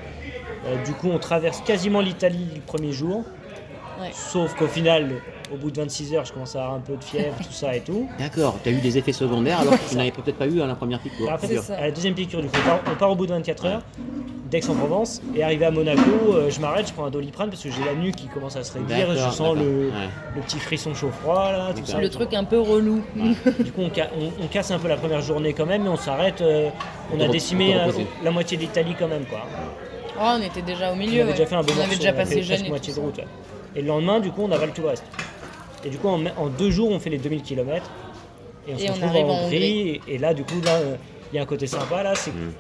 Euh, 0.67 0.83
du 0.85 0.93
coup, 0.95 1.11
on 1.13 1.19
traverse 1.21 1.61
quasiment 1.61 2.01
l'Italie 2.01 2.49
le 2.57 2.61
premier 2.63 2.91
jour. 2.93 3.25
Ouais. 4.01 4.11
Sauf 4.13 4.55
qu'au 4.57 4.67
final, 4.67 5.13
au 5.53 5.57
bout 5.57 5.71
de 5.71 5.81
26 5.81 6.15
heures, 6.15 6.25
je 6.25 6.33
commence 6.33 6.55
à 6.57 6.61
avoir 6.61 6.75
un 6.77 6.81
peu 6.81 6.97
de 6.97 7.05
fièvre, 7.05 7.35
tout 7.39 7.53
ça 7.53 7.75
et 7.75 7.81
tout. 7.81 8.09
D'accord. 8.19 8.57
Tu 8.63 8.69
as 8.69 8.73
eu 8.73 8.81
des 8.81 8.99
effets 8.99 9.13
secondaires 9.13 9.61
alors 9.61 9.75
que 9.75 9.89
tu 9.89 9.97
n'avais 9.97 10.11
peut-être 10.11 10.37
pas 10.37 10.47
eu 10.47 10.61
à 10.61 10.67
la 10.67 10.75
première 10.75 11.01
piqûre. 11.01 11.29
Et 11.29 11.33
en 11.33 11.39
fait, 11.39 11.47
C'est 11.49 11.59
ça. 11.59 11.75
à 11.77 11.81
la 11.83 11.91
deuxième 11.91 12.15
piqûre, 12.15 12.41
du 12.43 12.49
coup, 12.49 12.57
on 12.63 12.69
part, 12.69 12.81
on 12.93 12.97
part 12.97 13.11
au 13.11 13.17
bout 13.17 13.27
de 13.27 13.33
24 13.33 13.65
heures, 13.67 13.83
d'Aix-en-Provence, 14.51 15.23
et 15.35 15.43
arrivé 15.43 15.65
à 15.65 15.71
Monaco, 15.71 16.03
euh, 16.35 16.51
je 16.51 16.61
m'arrête, 16.61 16.87
je 16.89 16.93
prends 16.93 17.07
un 17.07 17.11
doliprane 17.11 17.49
parce 17.49 17.63
que 17.63 17.71
j'ai 17.71 17.83
la 17.85 17.95
nuque 17.95 18.17
qui 18.17 18.27
commence 18.27 18.55
à 18.57 18.63
se 18.65 18.75
réduire, 18.75 19.11
je 19.15 19.35
sens 19.35 19.57
le, 19.57 19.87
d'accord. 19.87 20.01
Ouais. 20.01 20.09
le 20.37 20.43
petit 20.43 20.59
frisson 20.59 20.93
chaud-froid 20.95 21.53
là, 21.53 21.71
tout 21.75 21.87
ça. 21.87 21.99
Le 21.99 22.11
truc 22.11 22.35
un 22.35 22.45
peu 22.45 22.61
relou. 22.61 23.03
Du 23.17 23.73
coup, 23.73 23.81
on, 23.81 23.91
ca- 23.95 24.11
on- 24.19 24.45
on 24.45 24.47
casse 24.49 24.71
un 24.71 24.79
peu 24.79 24.89
la 24.89 24.97
première 24.97 25.23
journée 25.23 25.55
quand 25.55 25.65
même, 25.65 25.85
mais 25.85 25.89
on 25.89 25.97
s'arrête. 25.97 26.43
euh, 26.43 26.69
on 27.15 27.21
a 27.21 27.29
décimé 27.29 27.75
euh, 27.75 27.91
la 28.23 28.31
moitié 28.31 28.59
de 28.59 28.63
l'Italie 28.63 28.95
quand 28.99 29.09
même, 29.09 29.25
quoi. 29.25 29.41
Oh, 30.21 30.37
on 30.39 30.43
était 30.43 30.61
déjà 30.61 30.91
au 30.91 30.93
On 30.93 30.97
milieu. 30.97 31.23
avait 31.23 31.31
ouais. 31.31 31.31
déjà 31.39 31.47
fait 31.47 31.55
un 31.55 31.63
beau 31.63 31.73
on 31.73 31.77
morceau, 31.87 31.93
avait 32.03 32.11
on 32.13 32.17
passé 32.17 32.43
jeune 32.43 32.57
presque 32.59 32.69
moitié 32.69 32.93
de 32.95 33.01
route. 33.01 33.17
ouais. 33.17 33.27
Et 33.75 33.81
le 33.81 33.89
lendemain, 33.89 34.21
du 34.21 34.31
coup, 34.31 34.43
on 34.45 34.53
avale 34.53 34.73
tout 34.73 34.83
le 34.83 34.89
reste. 34.89 35.05
Et 35.85 35.91
du 35.91 35.99
coup, 35.99 36.09
en, 36.09 36.21
en 36.37 36.47
deux 36.49 36.71
jours, 36.71 36.91
on 36.91 36.99
fait 36.99 37.11
les 37.11 37.19
2000 37.19 37.43
km. 37.43 37.91
Et 38.69 38.75
on 38.75 38.79
se 38.79 38.85
Et 38.85 38.91
on 38.91 38.93
retrouve 38.93 39.09
arrive 39.11 39.27
en 39.27 39.29
en 39.31 39.45
Hongrie. 39.45 39.57
Et, 40.07 40.15
et 40.15 40.19
là, 40.19 40.35
du 40.35 40.45
coup, 40.45 40.61
là, 40.65 40.77
euh, 40.77 40.97
il 41.33 41.37
y 41.37 41.39
a 41.39 41.43
un 41.43 41.47
côté 41.47 41.67
sympa, 41.67 42.03
là, 42.03 42.15
c'est 42.15 42.31
Mm. 42.31 42.53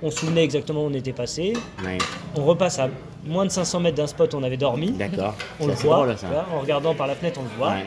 qu'on 0.00 0.10
se 0.10 0.18
souvenait 0.18 0.44
exactement 0.44 0.82
où 0.84 0.86
on 0.88 0.94
était 0.94 1.12
passé. 1.12 1.54
Ouais. 1.84 1.98
On 2.36 2.44
repasse 2.44 2.78
à 2.78 2.88
moins 3.26 3.44
de 3.44 3.50
500 3.50 3.80
mètres 3.80 3.96
d'un 3.96 4.06
spot 4.06 4.32
où 4.34 4.36
on 4.36 4.42
avait 4.42 4.56
dormi. 4.56 4.90
D'accord. 4.92 5.34
On 5.58 5.64
C'est 5.64 5.68
le 5.70 5.74
voit, 5.76 5.96
drôle, 5.96 6.18
ça. 6.18 6.26
en 6.54 6.60
regardant 6.60 6.94
par 6.94 7.06
la 7.06 7.14
fenêtre, 7.14 7.40
on 7.40 7.44
le 7.44 7.48
voit. 7.58 7.70
Ouais. 7.70 7.86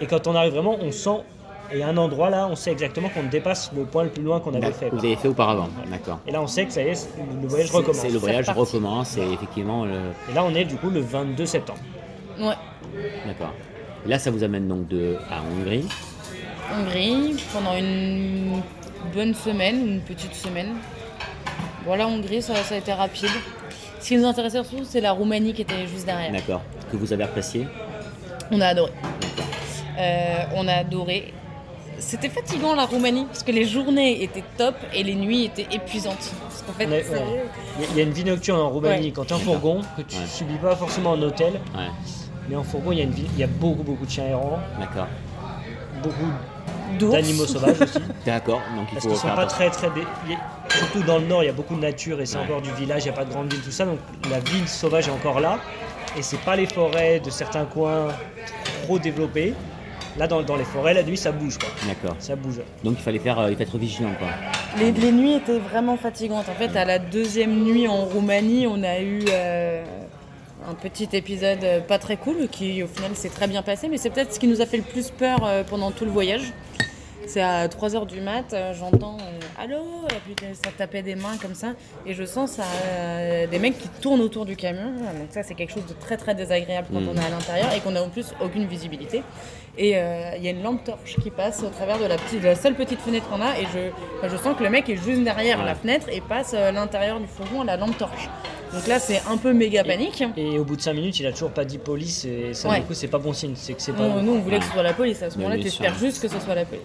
Et 0.00 0.06
quand 0.06 0.26
on 0.26 0.34
arrive 0.34 0.52
vraiment, 0.52 0.76
on 0.80 0.90
sent. 0.92 1.20
Et 1.72 1.82
à 1.82 1.88
un 1.88 1.96
endroit 1.96 2.30
là, 2.30 2.46
on 2.48 2.54
sait 2.54 2.70
exactement 2.70 3.08
qu'on 3.08 3.24
dépasse 3.24 3.72
le 3.76 3.84
point 3.86 4.04
le 4.04 4.10
plus 4.10 4.22
loin 4.22 4.38
qu'on 4.38 4.50
avait 4.50 4.60
D'accord. 4.60 4.76
fait. 4.78 4.88
Vous 4.90 4.98
avez 5.04 5.16
fait 5.16 5.26
auparavant. 5.26 5.68
D'accord. 5.90 6.20
Et 6.24 6.30
là, 6.30 6.40
on 6.40 6.46
sait 6.46 6.64
que 6.64 6.72
ça 6.72 6.80
y 6.82 6.88
est, 6.90 7.08
le 7.42 7.48
voyage 7.48 7.68
C'est- 7.70 7.76
recommence. 7.76 7.96
C'est 8.02 8.10
le 8.10 8.18
voyage 8.18 8.48
recommence 8.50 9.16
et 9.16 9.22
effectivement 9.32 9.84
le. 9.84 9.94
Et 10.30 10.34
là, 10.34 10.44
on 10.44 10.54
est 10.54 10.64
du 10.64 10.76
coup 10.76 10.90
le 10.90 11.00
22 11.00 11.44
septembre. 11.46 11.80
Ouais. 12.38 12.54
D'accord. 13.26 13.52
Et 14.04 14.08
là, 14.08 14.18
ça 14.18 14.30
vous 14.30 14.44
amène 14.44 14.68
donc 14.68 14.88
de 14.88 15.16
à 15.30 15.40
Hongrie. 15.42 15.84
Hongrie 16.72 17.36
pendant 17.52 17.76
une 17.76 18.60
bonne 19.14 19.34
semaine, 19.34 19.86
une 19.86 20.00
petite 20.00 20.34
semaine. 20.34 20.74
Voilà, 21.84 22.06
Hongrie, 22.08 22.42
ça, 22.42 22.54
ça 22.56 22.74
a 22.74 22.78
été 22.78 22.92
rapide. 22.92 23.30
Ce 24.00 24.08
qui 24.08 24.16
nous 24.16 24.26
intéressait 24.26 24.62
surtout, 24.62 24.84
c'est 24.84 25.00
la 25.00 25.12
Roumanie 25.12 25.52
qui 25.54 25.62
était 25.62 25.86
juste 25.86 26.06
derrière. 26.06 26.32
D'accord. 26.32 26.62
Que 26.90 26.96
vous 26.96 27.12
avez 27.12 27.24
apprécié. 27.24 27.66
On 28.50 28.60
a 28.60 28.66
adoré. 28.68 28.92
Euh, 29.98 30.34
on 30.56 30.68
a 30.68 30.74
adoré. 30.74 31.32
C'était 31.98 32.28
fatigant 32.28 32.74
la 32.74 32.84
Roumanie 32.84 33.24
parce 33.24 33.42
que 33.42 33.52
les 33.52 33.64
journées 33.64 34.22
étaient 34.22 34.44
top 34.58 34.74
et 34.92 35.02
les 35.02 35.14
nuits 35.14 35.44
étaient 35.44 35.66
épuisantes. 35.74 36.30
Parce 36.42 36.62
qu'en 36.62 36.72
fait, 36.74 36.86
Mais, 36.86 37.02
c'est- 37.02 37.14
ouais. 37.14 37.44
Il 37.78 37.82
y 37.82 37.86
a- 37.86 37.90
il 37.92 37.96
y 37.96 38.00
a 38.00 38.02
une 38.04 38.12
vie 38.12 38.24
nocturne 38.24 38.60
en 38.60 38.68
Roumanie 38.68 39.06
Ouais. 39.06 39.12
quand 39.12 39.24
tu 39.24 39.32
es 39.32 39.36
en 39.36 39.38
fourgon, 39.40 39.80
que 39.96 40.02
tu 40.02 40.16
Ouais. 40.16 40.26
subis 40.26 40.58
pas 40.58 40.76
forcément 40.76 41.12
en 41.12 41.22
hôtel, 41.22 41.54
Ouais. 41.74 41.88
Mais 42.48 42.56
en 42.56 42.62
fourgon, 42.64 42.92
il 42.92 42.98
y 42.98 43.00
a, 43.00 43.04
une 43.04 43.10
vie- 43.10 43.26
il 43.34 43.38
y 43.40 43.44
a 43.44 43.48
beaucoup, 43.48 43.82
beaucoup 43.82 44.06
de 44.06 44.10
chiens 44.10 44.26
errants, 44.26 44.58
D'accord. 44.78 45.06
beaucoup 46.02 47.10
d'animaux 47.12 47.46
sauvages 47.46 47.80
aussi. 47.80 47.98
D'accord. 48.26 48.60
Donc 48.76 48.86
il 48.90 48.94
Parce 48.94 49.04
faut 49.04 49.10
qu'ils 49.10 49.18
sont 49.18 49.26
pas 49.28 49.32
attention. 49.42 49.56
très, 49.56 49.70
très. 49.70 49.90
dé- 49.90 50.06
Surtout 50.68 51.02
dans 51.02 51.18
le 51.18 51.26
nord, 51.26 51.42
il 51.42 51.46
y 51.46 51.50
a 51.50 51.52
beaucoup 51.52 51.74
de 51.76 51.80
nature 51.80 52.20
et 52.20 52.26
c'est 52.26 52.36
Ouais. 52.38 52.44
encore 52.44 52.60
du 52.62 52.70
village, 52.72 53.02
il 53.04 53.08
n'y 53.08 53.14
a 53.14 53.16
pas 53.16 53.24
de 53.24 53.30
grande 53.32 53.52
ville, 53.52 53.62
tout 53.62 53.70
ça. 53.70 53.84
Donc 53.86 53.98
la 54.30 54.40
ville 54.40 54.66
sauvage 54.68 55.08
est 55.08 55.12
encore 55.12 55.40
là. 55.40 55.58
Et 56.18 56.22
c'est 56.22 56.40
pas 56.40 56.56
les 56.56 56.66
forêts 56.66 57.20
de 57.20 57.30
certains 57.30 57.64
coins 57.64 58.08
trop 58.84 58.98
développés. 58.98 59.54
Là, 60.18 60.26
dans, 60.26 60.42
dans 60.42 60.56
les 60.56 60.64
forêts, 60.64 60.94
la 60.94 61.02
nuit, 61.02 61.16
ça 61.18 61.30
bouge. 61.30 61.58
D'accord. 61.86 62.16
Ça 62.18 62.34
bouge. 62.36 62.60
Donc 62.82 62.94
il 62.98 63.02
fallait 63.02 63.18
faire, 63.18 63.38
euh, 63.38 63.50
il 63.50 63.56
faut 63.56 63.62
être 63.62 63.76
vigilant 63.76 64.12
quoi. 64.18 64.28
Les, 64.78 64.90
les 64.92 65.12
nuits 65.12 65.34
étaient 65.34 65.58
vraiment 65.58 65.96
fatigantes. 65.98 66.48
En 66.48 66.54
fait, 66.54 66.74
à 66.76 66.86
la 66.86 66.98
deuxième 66.98 67.62
nuit 67.62 67.86
en 67.86 67.96
Roumanie, 68.06 68.66
on 68.66 68.82
a 68.82 68.98
eu 69.00 69.20
euh, 69.28 69.84
un 70.68 70.74
petit 70.74 71.08
épisode 71.12 71.62
euh, 71.64 71.80
pas 71.80 71.98
très 71.98 72.16
cool 72.16 72.48
qui, 72.50 72.82
au 72.82 72.86
final, 72.86 73.14
s'est 73.14 73.28
très 73.28 73.46
bien 73.46 73.62
passé. 73.62 73.88
Mais 73.88 73.98
c'est 73.98 74.10
peut-être 74.10 74.32
ce 74.32 74.38
qui 74.40 74.46
nous 74.48 74.60
a 74.60 74.66
fait 74.66 74.76
le 74.78 74.82
plus 74.82 75.10
peur 75.10 75.40
euh, 75.44 75.62
pendant 75.64 75.90
tout 75.90 76.04
le 76.04 76.10
voyage. 76.10 76.52
C'est 77.28 77.42
à 77.42 77.66
3h 77.66 78.06
du 78.06 78.20
mat, 78.20 78.52
euh, 78.52 78.72
j'entends 78.72 79.16
euh, 79.20 79.60
Allô 79.60 79.78
Et 80.10 80.20
puis 80.24 80.36
euh, 80.46 80.52
ça 80.54 80.70
tapait 80.78 81.02
des 81.02 81.16
mains 81.16 81.36
comme 81.42 81.56
ça. 81.56 81.72
Et 82.06 82.14
je 82.14 82.24
sens 82.24 82.52
ça, 82.52 82.62
euh, 82.84 83.48
des 83.48 83.58
mecs 83.58 83.76
qui 83.78 83.88
tournent 84.00 84.20
autour 84.20 84.46
du 84.46 84.54
camion. 84.54 84.92
Donc, 84.92 85.28
ça, 85.30 85.42
c'est 85.42 85.54
quelque 85.54 85.72
chose 85.72 85.86
de 85.86 85.92
très 85.94 86.16
très 86.16 86.36
désagréable 86.36 86.86
quand 86.92 87.00
Mm. 87.00 87.08
on 87.08 87.14
est 87.16 87.26
à 87.26 87.30
l'intérieur 87.30 87.72
et 87.76 87.80
qu'on 87.80 87.96
a 87.96 88.00
en 88.00 88.10
plus 88.10 88.32
aucune 88.40 88.66
visibilité. 88.66 89.24
Et 89.76 89.96
euh, 89.96 90.30
il 90.36 90.44
y 90.44 90.46
a 90.46 90.52
une 90.52 90.62
lampe 90.62 90.84
torche 90.84 91.16
qui 91.20 91.30
passe 91.30 91.64
au 91.64 91.68
travers 91.68 91.98
de 91.98 92.04
la, 92.06 92.16
petite, 92.16 92.40
de 92.42 92.46
la 92.46 92.54
seule 92.54 92.74
petite 92.74 93.00
fenêtre 93.00 93.28
qu'on 93.28 93.40
a. 93.42 93.58
Et 93.58 93.66
je, 93.74 94.36
sens 94.36 94.56
que 94.56 94.62
le 94.62 94.70
mec 94.70 94.88
est 94.88 94.96
juste 94.96 95.24
derrière 95.24 95.58
Ouais. 95.58 95.64
la 95.64 95.74
fenêtre 95.74 96.06
et 96.12 96.20
passe 96.20 96.52
l'intérieur 96.54 97.18
du 97.18 97.26
fourgon 97.26 97.62
à 97.62 97.64
la 97.64 97.76
lampe 97.76 97.98
torche. 97.98 98.28
Donc 98.72 98.86
là, 98.88 98.98
c'est 98.98 99.22
un 99.30 99.36
peu 99.36 99.52
méga 99.52 99.84
panique. 99.84 100.22
Et 100.36 100.58
au 100.58 100.64
bout 100.64 100.76
de 100.76 100.80
5 100.80 100.92
minutes, 100.94 101.18
il 101.20 101.26
a 101.26 101.32
toujours 101.32 101.50
pas 101.50 101.64
dit 101.64 101.78
police. 101.78 102.24
Et 102.24 102.52
ça, 102.52 102.68
Ouais. 102.68 102.80
du 102.80 102.86
coup, 102.86 102.94
c'est 102.94 103.06
pas 103.08 103.18
bon 103.18 103.32
signe. 103.32 103.54
C'est 103.54 103.74
que 103.74 103.80
c'est 103.82 103.92
pas. 103.92 104.06
Nous, 104.08 104.20
nous, 104.22 104.32
on 104.34 104.40
voulait 104.40 104.58
que 104.58 104.64
ce 104.64 104.72
soit 104.72 104.82
la 104.82 104.92
police. 104.92 105.22
À 105.22 105.30
ce 105.30 105.38
moment-là, 105.38 105.56
tu 105.58 105.68
espères 105.68 105.96
juste 105.98 106.20
que 106.20 106.28
ce 106.28 106.38
soit 106.40 106.54
la 106.54 106.64
police. 106.64 106.82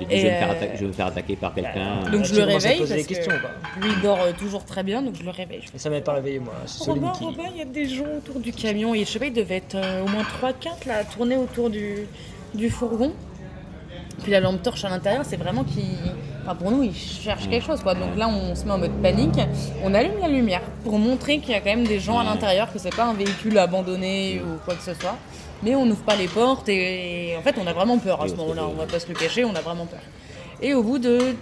Je, 0.00 0.04
dis, 0.04 0.12
Et 0.14 0.20
je, 0.20 0.26
vais 0.26 0.32
me 0.32 0.38
faire 0.38 0.50
euh, 0.50 0.66
je 0.74 0.80
vais 0.80 0.86
me 0.86 0.92
faire 0.92 1.06
attaquer 1.06 1.36
par 1.36 1.54
quelqu'un. 1.54 2.00
Donc 2.04 2.12
Là, 2.12 2.22
je 2.24 2.34
le 2.34 2.44
réveille 2.44 2.78
parce 2.78 2.90
des 2.90 3.04
questions, 3.04 3.32
que 3.32 3.40
quoi. 3.40 3.50
lui 3.82 3.90
il 3.96 4.00
dort 4.02 4.20
euh, 4.20 4.32
toujours 4.38 4.64
très 4.64 4.82
bien, 4.82 5.02
donc 5.02 5.14
je 5.18 5.22
le 5.22 5.30
réveille. 5.30 5.62
Et 5.74 5.78
ça 5.78 5.90
m'avait 5.90 6.02
pas 6.02 6.14
réveillé, 6.14 6.38
moi. 6.40 6.54
Robin, 6.80 7.12
qui. 7.12 7.24
Robin, 7.24 7.44
il 7.52 7.58
y 7.58 7.62
a 7.62 7.64
des 7.66 7.86
gens 7.86 8.04
autour 8.16 8.40
du 8.40 8.52
camion. 8.52 8.94
Et 8.94 9.00
je 9.00 9.10
sais 9.10 9.18
pas, 9.18 9.26
il 9.26 9.32
devait 9.32 9.56
être 9.56 9.74
euh, 9.76 10.02
au 10.04 10.08
moins 10.08 10.22
3-4 10.22 10.86
là, 10.88 10.96
à 10.98 11.04
tourner 11.04 11.36
autour 11.36 11.70
du, 11.70 12.06
du 12.54 12.70
fourgon. 12.70 13.12
Puis 14.22 14.32
la 14.32 14.40
lampe 14.40 14.62
torche 14.62 14.84
à 14.84 14.88
l'intérieur, 14.88 15.24
c'est 15.24 15.36
vraiment 15.36 15.62
qu'il. 15.64 15.84
Enfin, 16.48 16.56
pour 16.56 16.70
nous, 16.70 16.82
il 16.82 16.94
cherche 16.94 17.46
quelque 17.50 17.66
chose 17.66 17.82
quoi. 17.82 17.92
Donc 17.92 18.16
là, 18.16 18.26
on 18.26 18.54
se 18.54 18.64
met 18.64 18.70
en 18.70 18.78
mode 18.78 19.02
panique. 19.02 19.38
On 19.84 19.92
allume 19.92 20.18
la 20.18 20.28
lumière 20.28 20.62
pour 20.82 20.98
montrer 20.98 21.40
qu'il 21.40 21.50
y 21.50 21.54
a 21.54 21.60
quand 21.60 21.68
même 21.68 21.86
des 21.86 22.00
gens 22.00 22.18
à 22.18 22.24
l'intérieur, 22.24 22.72
que 22.72 22.78
c'est 22.78 22.94
pas 22.94 23.04
un 23.04 23.12
véhicule 23.12 23.58
abandonné 23.58 24.40
ou 24.40 24.56
quoi 24.64 24.74
que 24.74 24.82
ce 24.82 24.94
soit. 24.94 25.18
Mais 25.62 25.74
on 25.74 25.84
n'ouvre 25.84 26.04
pas 26.04 26.16
les 26.16 26.26
portes 26.26 26.66
et 26.70 27.34
en 27.38 27.42
fait, 27.42 27.56
on 27.62 27.66
a 27.66 27.74
vraiment 27.74 27.98
peur 27.98 28.22
à 28.22 28.28
ce 28.28 28.34
moment-là. 28.36 28.62
On 28.66 28.72
va 28.72 28.86
pas 28.86 28.98
se 28.98 29.08
le 29.08 29.14
cacher, 29.14 29.44
on 29.44 29.54
a 29.54 29.60
vraiment 29.60 29.84
peur. 29.84 30.00
Et 30.62 30.72
au 30.72 30.82
bout 30.82 30.98
de 30.98 31.36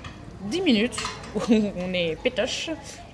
10 0.50 0.62
minutes, 0.62 0.96
on 1.36 1.94
est 1.94 2.18
pétoche, 2.20 2.70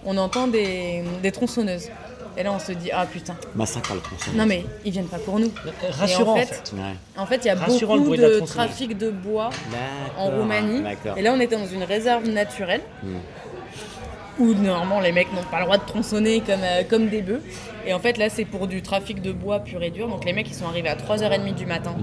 on 0.07 0.17
entend 0.17 0.49
des, 0.49 1.05
des 1.23 1.31
tronçonneuses. 1.31 1.91
Et 2.37 2.43
là, 2.43 2.53
on 2.53 2.59
se 2.59 2.73
dit, 2.73 2.91
ah 2.93 3.05
putain, 3.07 3.35
Massacre 3.55 3.93
à 3.93 3.95
la 3.97 4.01
tronçonneuse. 4.01 4.39
non 4.39 4.47
mais 4.47 4.65
ils 4.85 4.93
viennent 4.93 5.07
pas 5.07 5.19
pour 5.19 5.39
nous. 5.39 5.51
Rassurant, 5.91 6.37
Et 6.37 6.41
en 6.41 6.43
en 6.43 6.47
fait, 6.47 6.55
fait. 6.55 6.73
Ouais. 6.77 6.95
En 7.19 7.27
fait, 7.27 7.37
il 7.45 7.47
y 7.47 7.51
a 7.51 7.55
Rassurant, 7.55 7.97
beaucoup 7.99 8.17
de 8.17 8.41
trafic 8.41 8.97
de 8.97 9.11
bois 9.11 9.51
en 10.17 10.27
Roumanie. 10.29 10.83
Et 11.17 11.23
là, 11.23 11.33
on 11.35 11.41
était 11.41 11.57
dans 11.57 11.67
une 11.67 11.83
réserve 11.85 12.29
naturelle 12.29 12.81
Hmm. 13.03 13.17
Où 14.39 14.55
normalement 14.55 15.01
les 15.01 15.13
mecs 15.13 15.33
n'ont 15.33 15.43
pas 15.43 15.59
le 15.59 15.65
droit 15.65 15.79
de 15.79 15.85
tronçonner 15.87 16.41
comme, 16.41 16.63
euh, 16.63 16.83
comme 16.89 17.09
des 17.09 17.23
bœufs. 17.23 17.43
Et 17.87 17.93
en 17.93 17.99
fait, 17.99 18.17
là, 18.17 18.29
c'est 18.29 18.45
pour 18.45 18.67
du 18.67 18.81
trafic 18.81 19.21
de 19.21 19.33
bois 19.33 19.61
pur 19.61 19.83
et 19.83 19.91
dur. 19.91 20.09
Donc 20.09 20.25
les 20.25 20.33
mecs, 20.33 20.49
ils 20.49 20.55
sont 20.55 20.67
arrivés 20.67 20.89
à 20.89 20.95
3h30 20.97 21.55
du 21.55 21.67
matin. 21.67 21.95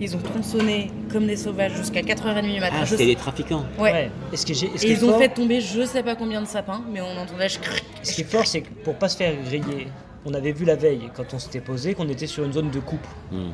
Ils 0.00 0.16
ont 0.16 0.20
tronçonné 0.20 0.90
comme 1.12 1.26
des 1.26 1.36
sauvages 1.36 1.74
jusqu'à 1.76 2.00
4h30 2.02 2.52
du 2.52 2.60
matin. 2.60 2.76
Ah, 2.82 2.86
c'était 2.86 3.06
des 3.06 3.16
trafiquants. 3.16 3.64
Ouais. 3.78 3.92
Ouais. 3.92 4.10
Et 4.32 4.36
ce 4.36 4.44
qui 4.44 4.52
est, 4.52 4.54
gé- 4.56 4.70
ce 4.76 4.80
qui 4.80 4.88
Et 4.88 4.90
est 4.92 4.94
ils 4.94 5.04
ont 5.04 5.18
fait 5.18 5.28
tomber 5.28 5.60
je 5.60 5.84
sais 5.84 6.02
pas 6.02 6.16
combien 6.16 6.42
de 6.42 6.46
sapins, 6.46 6.82
mais 6.92 7.00
on 7.00 7.16
entendait 7.18 7.48
je 7.48 7.58
cric. 7.58 7.84
Ce 8.02 8.12
qui 8.12 8.22
est 8.22 8.30
fort, 8.30 8.46
c'est 8.46 8.62
que 8.62 8.68
pour 8.84 8.94
pas 8.96 9.08
se 9.08 9.16
faire 9.16 9.32
griller, 9.44 9.88
on 10.26 10.34
avait 10.34 10.52
vu 10.52 10.64
la 10.64 10.76
veille, 10.76 11.08
quand 11.14 11.32
on 11.32 11.38
s'était 11.38 11.60
posé, 11.60 11.94
qu'on 11.94 12.08
était 12.08 12.26
sur 12.26 12.44
une 12.44 12.52
zone 12.52 12.70
de 12.70 12.80
coupe. 12.80 13.06
Hmm. 13.30 13.50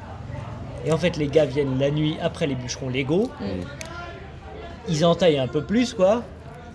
Et 0.87 0.93
en 0.93 0.99
fait, 0.99 1.17
les 1.17 1.29
gars 1.29 1.45
viennent 1.47 1.79
la 1.79 1.91
nuit 1.91 2.17
après 2.21 2.47
les 2.47 2.55
bûcherons 2.55 2.91
légaux. 2.91 3.31
Mm. 3.41 3.45
Ils 4.89 5.05
entaillent 5.05 5.39
un 5.39 5.49
peu 5.49 5.63
plus, 5.65 5.95
quoi. 5.95 6.23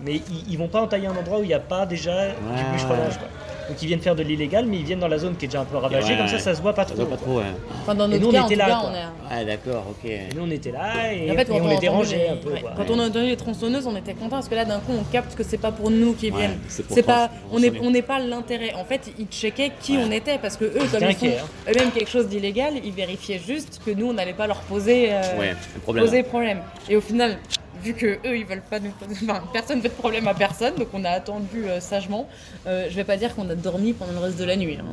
Mais 0.04 0.14
ils, 0.16 0.52
ils 0.52 0.58
vont 0.58 0.68
pas 0.68 0.80
entailler 0.82 1.06
un 1.06 1.16
endroit 1.16 1.38
où 1.40 1.42
il 1.42 1.48
n'y 1.48 1.54
a 1.54 1.60
pas 1.60 1.86
déjà 1.86 2.12
du 2.28 2.32
Ouais, 2.32 2.72
bûcheronnage, 2.72 3.12
ouais. 3.14 3.18
quoi. 3.18 3.28
Donc 3.68 3.80
ils 3.82 3.86
viennent 3.86 4.00
faire 4.00 4.16
de 4.16 4.24
l'illégal, 4.24 4.64
mais 4.66 4.78
ils 4.78 4.84
viennent 4.84 4.98
dans 4.98 5.06
la 5.06 5.18
zone 5.18 5.36
qui 5.36 5.44
est 5.44 5.48
déjà 5.48 5.60
un 5.60 5.64
peu 5.64 5.76
ravagée, 5.76 6.12
Ouais, 6.14 6.18
comme 6.18 6.26
ça, 6.26 6.34
ouais. 6.34 6.40
ça 6.40 6.54
se 6.56 6.60
voit 6.60 6.72
pas 6.74 6.84
Ça 6.84 6.94
trop. 6.94 7.04
pas 7.06 7.16
trop, 7.16 7.36
ouais. 7.38 7.44
Enfin, 7.82 7.94
dans 7.94 8.06
Et 8.06 8.18
notre 8.18 8.22
nous, 8.22 8.28
on 8.30 8.32
cas, 8.32 8.42
en 8.42 8.46
était 8.46 8.56
là, 8.56 8.66
cas, 8.66 8.80
on 8.84 8.92
est. 8.94 8.98
Ah, 9.30 9.44
d'accord, 9.44 9.84
ok. 9.90 10.10
Et 10.10 10.20
nous, 10.34 10.42
on 10.42 10.50
était 10.50 10.72
là 10.72 11.12
et, 11.12 11.30
En 11.30 11.34
fait, 11.34 11.42
et 11.42 11.44
quand 11.44 11.52
on 11.52 11.56
a 11.56 11.58
les 11.58 11.64
entendu 11.66 11.80
dérangeait 11.80 12.16
les- 12.18 12.28
un 12.30 12.36
peu. 12.36 12.50
ouais, 12.50 12.60
quoi. 12.62 12.72
Quand 12.76 12.90
on 12.90 12.98
a 12.98 13.06
entendu 13.06 13.26
les 13.26 13.36
tronçonneuses, 13.36 13.86
on 13.86 13.94
était 13.94 14.14
content 14.14 14.30
parce 14.30 14.48
que 14.48 14.56
là, 14.56 14.64
d'un 14.64 14.80
coup, 14.80 14.92
on 14.98 15.04
capte 15.12 15.36
que 15.36 15.44
c'est 15.44 15.58
pas 15.58 15.70
pour 15.70 15.88
nous 15.92 16.14
qu'ils 16.14 16.34
viennent. 16.34 16.58
c'est 16.66 17.02
pas, 17.04 17.30
on 17.52 17.60
n'est 17.60 17.72
on 17.80 17.92
pas 18.02 18.18
l'intérêt. 18.18 18.72
En 18.74 18.84
fait, 18.84 19.12
ils 19.20 19.26
checkaient 19.26 19.70
qui 19.80 19.96
Ouais. 19.98 20.02
on 20.04 20.10
était 20.10 20.38
parce 20.38 20.56
que 20.56 20.64
eux, 20.64 20.72
Ils 20.82 20.90
comme 20.90 21.08
ils 21.08 21.14
font 21.14 21.26
hein. 21.26 21.70
eux-mêmes 21.70 21.92
quelque 21.92 22.10
chose 22.10 22.26
d'illégal, 22.26 22.72
ils 22.82 22.92
vérifiaient 22.92 23.38
juste 23.46 23.80
que 23.86 23.92
nous, 23.92 24.06
on 24.08 24.14
n'allait 24.14 24.32
pas 24.32 24.48
leur 24.48 24.62
poser, 24.62 25.10
euh, 25.12 25.20
Ouais, 25.38 25.50
un 25.76 25.78
problème. 25.80 26.04
poser 26.04 26.22
problème. 26.24 26.58
Et 26.88 26.96
au 26.96 27.00
final, 27.00 27.38
vu 27.82 27.94
que 27.94 28.06
eux, 28.26 28.36
ils 28.36 28.44
veulent 28.44 28.62
pas 28.62 28.78
nous 28.80 28.90
poser, 28.90 29.14
enfin, 29.24 29.42
personne 29.52 29.80
fait 29.82 29.88
de 29.88 29.94
problème 29.94 30.28
à 30.28 30.34
personne, 30.34 30.74
donc 30.76 30.88
on 30.92 31.04
a 31.04 31.10
attendu 31.10 31.64
euh, 31.64 31.80
sagement. 31.80 32.28
Euh, 32.66 32.86
je 32.90 32.94
vais 32.96 33.04
pas 33.04 33.16
dire 33.16 33.34
qu'on 33.34 33.48
a 33.50 33.54
dormi 33.54 33.92
pendant 33.92 34.12
le 34.12 34.18
reste 34.18 34.38
de 34.38 34.44
la 34.44 34.56
nuit. 34.56 34.78
hein. 34.80 34.84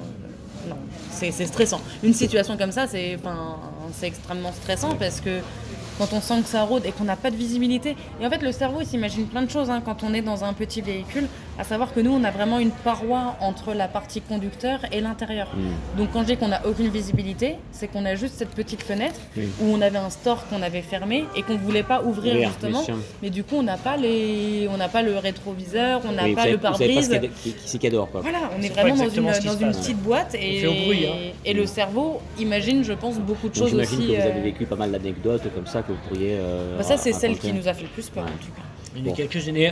Non, 0.69 0.75
c'est 1.11 1.31
stressant. 1.31 1.79
Une 2.03 2.13
situation 2.13 2.57
comme 2.57 2.71
ça, 2.73 2.87
c'est 2.87 3.17
extrêmement 4.03 4.51
stressant 4.51 4.95
parce 4.95 5.21
que 5.21 5.39
quand 5.97 6.13
on 6.13 6.21
sent 6.21 6.41
que 6.41 6.47
ça 6.49 6.63
rôde 6.63 6.85
et 6.85 6.91
qu'on 6.91 7.03
n'a 7.05 7.15
pas 7.15 7.31
de 7.31 7.35
visibilité. 7.35 7.95
Et 8.21 8.25
en 8.25 8.29
fait, 8.29 8.41
le 8.41 8.51
cerveau, 8.51 8.79
il 8.81 8.87
s'imagine 8.87 9.25
plein 9.25 9.41
de 9.41 9.49
choses 9.49 9.69
hein, 9.69 9.81
quand 9.83 10.03
on 10.03 10.13
est 10.13 10.21
dans 10.21 10.43
un 10.43 10.53
petit 10.53 10.81
véhicule, 10.81 11.27
à 11.59 11.63
savoir 11.63 11.93
que 11.93 11.99
nous, 11.99 12.11
on 12.11 12.23
a 12.23 12.31
vraiment 12.31 12.59
une 12.59 12.71
paroi 12.71 13.35
entre 13.41 13.73
la 13.73 13.87
partie 13.87 14.21
conducteur 14.21 14.79
et 14.91 15.01
l'intérieur. 15.01 15.47
Hmm. 15.55 15.97
Donc 15.97 16.09
quand 16.13 16.21
je 16.21 16.27
dis 16.27 16.37
qu'on 16.37 16.49
n'a 16.49 16.65
aucune 16.67 16.89
visibilité, 16.89 17.55
c'est 17.71 17.87
qu'on 17.87 18.05
a 18.05 18.15
juste 18.15 18.35
cette 18.37 18.49
petite 18.51 18.83
fenêtre 18.83 19.19
Oui. 19.35 19.47
où 19.61 19.65
on 19.73 19.81
avait 19.81 19.97
un 19.97 20.09
store 20.09 20.47
qu'on 20.49 20.61
avait 20.61 20.81
fermé 20.81 21.25
et 21.35 21.41
qu'on 21.43 21.57
voulait 21.57 21.83
pas 21.83 22.01
ouvrir 22.03 22.17
Ouvrir, 22.35 22.49
justement. 22.49 22.83
Mais 23.21 23.29
du 23.29 23.43
coup, 23.43 23.55
on 23.57 23.63
n'a 23.63 23.77
pas 23.77 23.95
les, 23.97 24.67
on 24.73 24.77
n'a 24.77 24.87
pas 24.89 25.01
le 25.01 25.17
rétroviseur, 25.17 26.01
on 26.07 26.11
n'a 26.13 26.23
Oui, 26.25 26.33
pas 26.35 26.41
savez- 26.41 26.51
le 26.53 26.57
pas 26.57 26.69
pare-brise. 26.71 27.11
a- 27.13 27.19
qui, 27.19 27.27
qui 27.29 27.55
c'est 27.65 27.77
qui 27.77 27.87
adore, 27.87 28.09
quoi. 28.11 28.21
Voilà, 28.21 28.39
on 28.57 28.61
est 28.61 28.69
pas 28.73 28.81
vraiment 28.81 29.03
dans 29.05 29.09
une, 29.09 29.23
dans 29.23 29.29
passe. 29.31 29.77
petite 29.77 29.97
boîte 29.97 30.35
et, 30.35 30.59
fait 30.61 30.67
au 30.67 30.73
bruit, 30.73 31.05
hein. 31.07 31.31
et 31.45 31.53
le 31.53 31.65
cerveau 31.65 32.19
imagine, 32.39 32.83
je 32.83 32.93
pense, 32.93 33.15
beaucoup 33.19 33.49
de 33.49 33.53
Donc 33.53 33.63
choses 33.63 33.69
j'imagine 33.69 33.99
aussi. 33.99 34.07
que 34.07 34.13
vous 34.15 34.21
avez 34.27 34.39
euh, 34.39 34.43
vécu 34.43 34.65
pas 34.65 34.75
mal 34.75 34.91
d'anecdotes 34.91 35.43
comme 35.53 35.67
ça 35.67 35.81
que 35.87 35.93
vous 35.93 35.97
pourriez. 36.07 36.35
euh, 36.37 36.77
bah, 36.77 36.83
ça, 36.83 36.97
c'est 36.97 37.13
celle 37.13 37.37
qui 37.39 37.51
nous 37.53 37.67
a 37.67 37.73
fait 37.73 37.83
le 37.83 37.89
plus 37.89 38.09
peur 38.09 38.25
Ouais. 38.25 38.29
en 38.31 38.37
tout 38.37 38.51
cas. 38.51 38.61
Il 38.95 39.05
y 39.05 39.09
a 39.09 39.13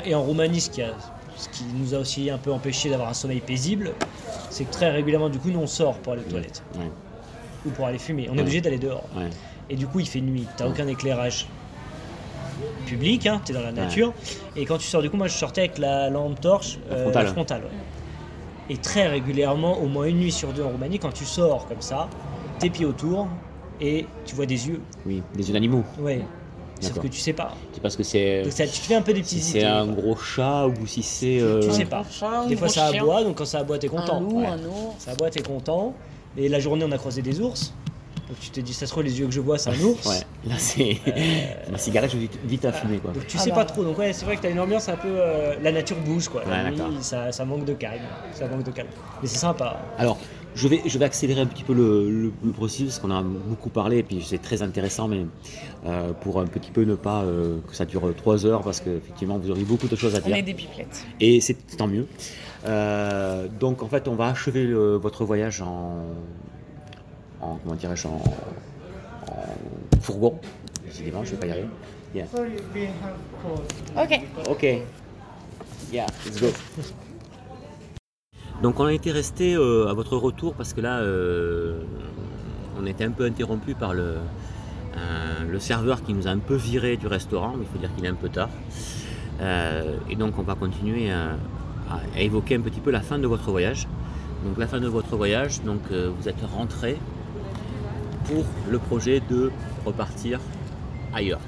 Bon. 0.02 0.10
Et 0.10 0.16
en 0.16 0.22
Roumanie, 0.24 0.62
ce 0.62 0.70
qui, 0.70 0.82
a- 0.82 0.94
ce 1.38 1.50
qui 1.50 1.64
nous 1.76 1.94
a 1.94 1.98
aussi 2.00 2.30
un 2.30 2.38
peu 2.38 2.52
empêché 2.52 2.90
d'avoir 2.90 3.10
un 3.10 3.14
sommeil 3.14 3.40
paisible, 3.42 3.92
c'est 4.50 4.66
que 4.66 4.72
très 4.72 4.92
régulièrement, 4.92 5.30
du 5.30 5.40
coup, 5.40 5.50
nous 5.50 5.60
on 5.60 5.68
sort 5.68 5.98
pour 6.00 6.14
aller 6.14 6.22
aux 6.26 6.30
toilettes 6.30 6.64
Ouais, 6.78 6.90
ou 7.66 7.70
pour 7.72 7.86
aller 7.88 7.98
fumer. 8.00 8.28
On 8.32 8.38
est 8.38 8.42
obligé 8.42 8.62
d'aller 8.62 8.78
dehors. 8.80 9.04
ouais. 9.18 9.30
Et 9.70 9.76
du 9.76 9.88
coup, 9.88 10.00
il 10.00 10.08
fait 10.08 10.22
nuit. 10.22 10.46
T'as 10.58 10.68
aucun 10.68 10.88
éclairage 10.88 11.48
public, 12.86 13.26
hein, 13.28 13.42
t'es 13.44 13.54
dans 13.54 13.62
la 13.62 13.72
nature. 13.72 14.14
Et 14.56 14.66
quand 14.66 14.78
tu 14.78 14.86
sors, 14.88 15.02
du 15.02 15.10
coup, 15.10 15.18
moi 15.18 15.28
je 15.28 15.34
sortais 15.36 15.62
avec 15.62 15.78
la 15.78 16.10
lampe 16.10 16.40
torche, 16.40 16.78
euh, 16.92 17.04
frontale. 17.04 17.26
la 17.26 17.32
frontale. 17.34 17.62
ouais. 17.64 18.74
Et 18.74 18.78
très 18.78 19.08
régulièrement, 19.08 19.78
au 19.80 19.88
moins 19.88 20.06
une 20.06 20.20
nuit 20.20 20.32
sur 20.32 20.54
deux 20.54 20.64
en 20.64 20.70
Roumanie, 20.70 21.00
quand 21.00 21.12
tu 21.14 21.26
sors 21.26 21.68
comme 21.68 21.82
ça, 21.82 22.08
tes 22.60 22.70
pieds 22.70 22.86
autour 22.86 23.28
et 23.82 24.06
tu 24.26 24.36
vois 24.36 24.46
des 24.46 24.68
yeux. 24.68 24.82
Oui, 25.06 25.22
des 25.36 25.48
yeux 25.48 25.54
d'animaux. 25.54 25.84
Ouais. 26.00 26.22
Sauf 26.82 27.00
que 27.00 27.08
tu 27.08 27.20
sais 27.20 27.32
pas. 27.34 27.54
C'est 27.72 27.82
parce 27.82 27.96
que 27.96 28.04
c'est. 28.04 28.44
Donc 28.44 28.52
ça, 28.52 28.66
tu 28.66 28.72
te 28.82 28.86
fais 28.86 28.96
un 28.96 29.02
peu 29.02 29.14
des 29.14 29.24
Si 29.24 29.36
petites 29.38 29.44
c'est 29.54 29.64
un 29.64 29.88
gros 29.88 30.16
chat 30.18 30.68
ou 30.68 30.86
si 30.86 31.02
c'est. 31.04 31.40
euh, 31.40 31.62
Tu 31.62 31.72
sais 31.72 31.84
Un 31.84 31.86
pas. 31.86 32.04
chat, 32.10 32.46
Des 32.48 32.58
fois 32.58 32.68
ça 32.68 32.92
chien, 32.92 33.02
aboie, 33.02 33.24
donc 33.24 33.38
quand 33.38 33.46
ça 33.46 33.60
aboie, 33.60 33.78
t'es 33.80 33.88
content. 33.88 34.18
Un 34.18 34.22
loup, 34.22 34.40
Ouais. 34.42 34.48
un 34.48 34.60
ours. 34.66 34.96
Ça 35.00 35.12
aboie, 35.12 35.30
t'es 35.30 35.42
content. 35.42 35.94
Et 36.38 36.50
la 36.50 36.60
journée, 36.60 36.84
on 36.86 36.92
a 36.92 36.98
croisé 36.98 37.22
des 37.22 37.40
ours. 37.40 37.74
Donc 38.28 38.40
tu 38.42 38.50
te 38.50 38.60
dis, 38.60 38.74
ça 38.74 38.86
se 38.88 38.92
trouve, 38.92 39.04
les 39.04 39.18
yeux 39.20 39.28
que 39.28 39.32
je 39.32 39.40
vois, 39.40 39.58
c'est 39.58 39.70
un 39.70 39.80
ours. 39.84 40.06
Ouais, 40.06 40.20
là 40.50 40.56
c'est. 40.58 40.98
Ma 41.72 41.78
cigarette, 41.78 42.12
je 42.12 42.18
vais 42.18 42.24
vite, 42.24 42.40
vite 42.44 42.66
à 42.66 42.74
fumer 42.74 42.98
quoi. 42.98 43.12
Donc 43.12 43.26
tu 43.28 43.38
Ah 43.40 43.42
sais 43.42 43.52
bah. 43.52 43.58
pas 43.58 43.66
trop. 43.66 43.84
Donc 43.84 43.98
ouais, 43.98 44.12
c'est 44.12 44.26
vrai 44.26 44.36
que 44.36 44.42
t'as 44.42 44.50
une 44.50 44.60
ambiance 44.60 44.90
un 44.90 44.98
peu. 44.98 45.08
euh, 45.08 45.56
la 45.64 45.72
nature 45.72 45.98
bouge 46.06 46.28
quoi. 46.28 46.44
La 46.46 46.64
Ouais, 46.64 46.70
nuit, 46.72 46.78
d'accord. 46.78 46.92
ça, 47.02 47.32
ça 47.32 47.46
manque 47.46 47.64
de 47.66 47.74
calme. 47.74 48.02
Ça 48.34 48.48
manque 48.48 48.64
de 48.64 48.72
calme. 48.72 48.90
Mais 49.22 49.28
c'est 49.30 49.38
sympa. 49.38 49.80
Alors, 49.98 50.18
je 50.56 50.68
vais, 50.68 50.82
je 50.86 50.98
vais 50.98 51.06
accélérer 51.06 51.42
un 51.42 51.46
petit 51.46 51.64
peu 51.64 51.74
le, 51.74 52.10
le, 52.10 52.32
le 52.44 52.52
processus 52.52 52.86
parce 52.88 53.00
qu'on 53.00 53.12
a 53.12 53.22
beaucoup 53.22 53.70
parlé 53.70 53.98
et 54.00 54.04
puis 54.04 54.24
c'est 54.26 54.42
très 54.42 54.62
intéressant, 54.62 55.08
mais 55.08 55.26
euh, 55.86 56.14
pour 56.14 56.40
un 56.40 56.46
petit 56.48 56.72
peu 56.72 56.84
ne 56.84 56.96
pas 56.96 57.24
euh, 57.24 57.60
que 57.70 57.76
ça 57.76 57.86
dure 57.86 58.14
trois 58.16 58.46
heures 58.46 58.62
parce 58.64 58.80
qu'effectivement 58.80 59.38
vous 59.38 59.52
aurez 59.52 59.64
beaucoup 59.64 59.88
de 59.88 59.96
choses 59.96 60.16
à 60.16 60.20
On 60.24 60.28
dire 60.28 60.38
est 60.38 60.42
des 60.42 60.54
pipelettes. 60.54 61.06
et 61.20 61.42
c'est 61.42 61.56
tant 61.78 61.88
mieux. 61.88 62.08
Euh, 62.66 63.48
donc 63.60 63.84
en 63.84 63.88
fait, 63.88 64.08
on 64.08 64.16
va 64.16 64.28
achever 64.30 64.64
le- 64.66 64.96
votre 64.96 65.24
voyage 65.26 65.62
en, 65.62 66.00
en 67.42 67.58
comment 67.64 67.76
dirais-je, 67.76 68.08
en, 68.08 68.22
en 69.28 70.00
fourgon. 70.02 70.40
Décidément, 70.86 71.24
je 71.24 71.32
vais 71.32 71.38
pas 71.38 71.48
y 71.48 71.52
arriver. 71.52 71.68
Yeah. 72.16 72.26
Ok. 73.98 74.22
Ok. 74.50 74.64
Yeah, 75.92 76.06
let's 76.26 76.40
go. 76.42 76.48
Donc 78.62 78.80
on 78.80 78.86
a 78.86 78.94
été 78.94 79.12
resté 79.12 79.56
euh, 79.56 79.88
à 79.88 79.94
votre 79.94 80.18
retour 80.18 80.54
parce 80.54 80.74
que 80.74 80.82
là 80.82 81.00
euh, 81.00 81.82
on 82.80 82.86
était 82.86 83.04
un 83.04 83.12
peu 83.12 83.26
interrompu 83.26 83.76
par 83.76 83.94
le, 83.94 84.04
euh, 84.04 85.44
le 85.50 85.60
serveur 85.60 86.04
qui 86.04 86.14
nous 86.14 86.28
a 86.28 86.32
un 86.32 86.40
peu 86.40 86.56
viré 86.56 86.98
du 86.98 87.08
restaurant, 87.08 87.54
mais 87.58 87.66
il 87.66 87.68
faut 87.68 87.78
dire 87.78 87.94
qu'il 87.96 88.06
est 88.06 88.10
un 88.10 88.16
peu 88.16 88.30
tard. 88.30 88.50
Et 90.10 90.16
donc 90.16 90.40
on 90.40 90.44
va 90.44 90.56
continuer 90.56 91.12
à, 91.12 91.38
évoquer 92.18 92.56
un 92.56 92.62
petit 92.62 92.80
peu 92.80 92.92
la 92.92 93.02
fin 93.02 93.20
de 93.20 93.28
votre 93.28 93.52
voyage. 93.52 93.88
Donc 94.46 94.58
la 94.58 94.68
fin 94.68 94.80
de 94.80 94.88
votre 94.88 95.16
voyage, 95.18 95.62
donc 95.64 95.82
vous 95.92 96.30
êtes 96.30 96.42
rentré 96.56 96.98
pour 98.26 98.46
le 98.70 98.80
projet 98.80 99.22
de 99.30 99.52
repartir 99.86 100.40
ailleurs. 101.14 101.42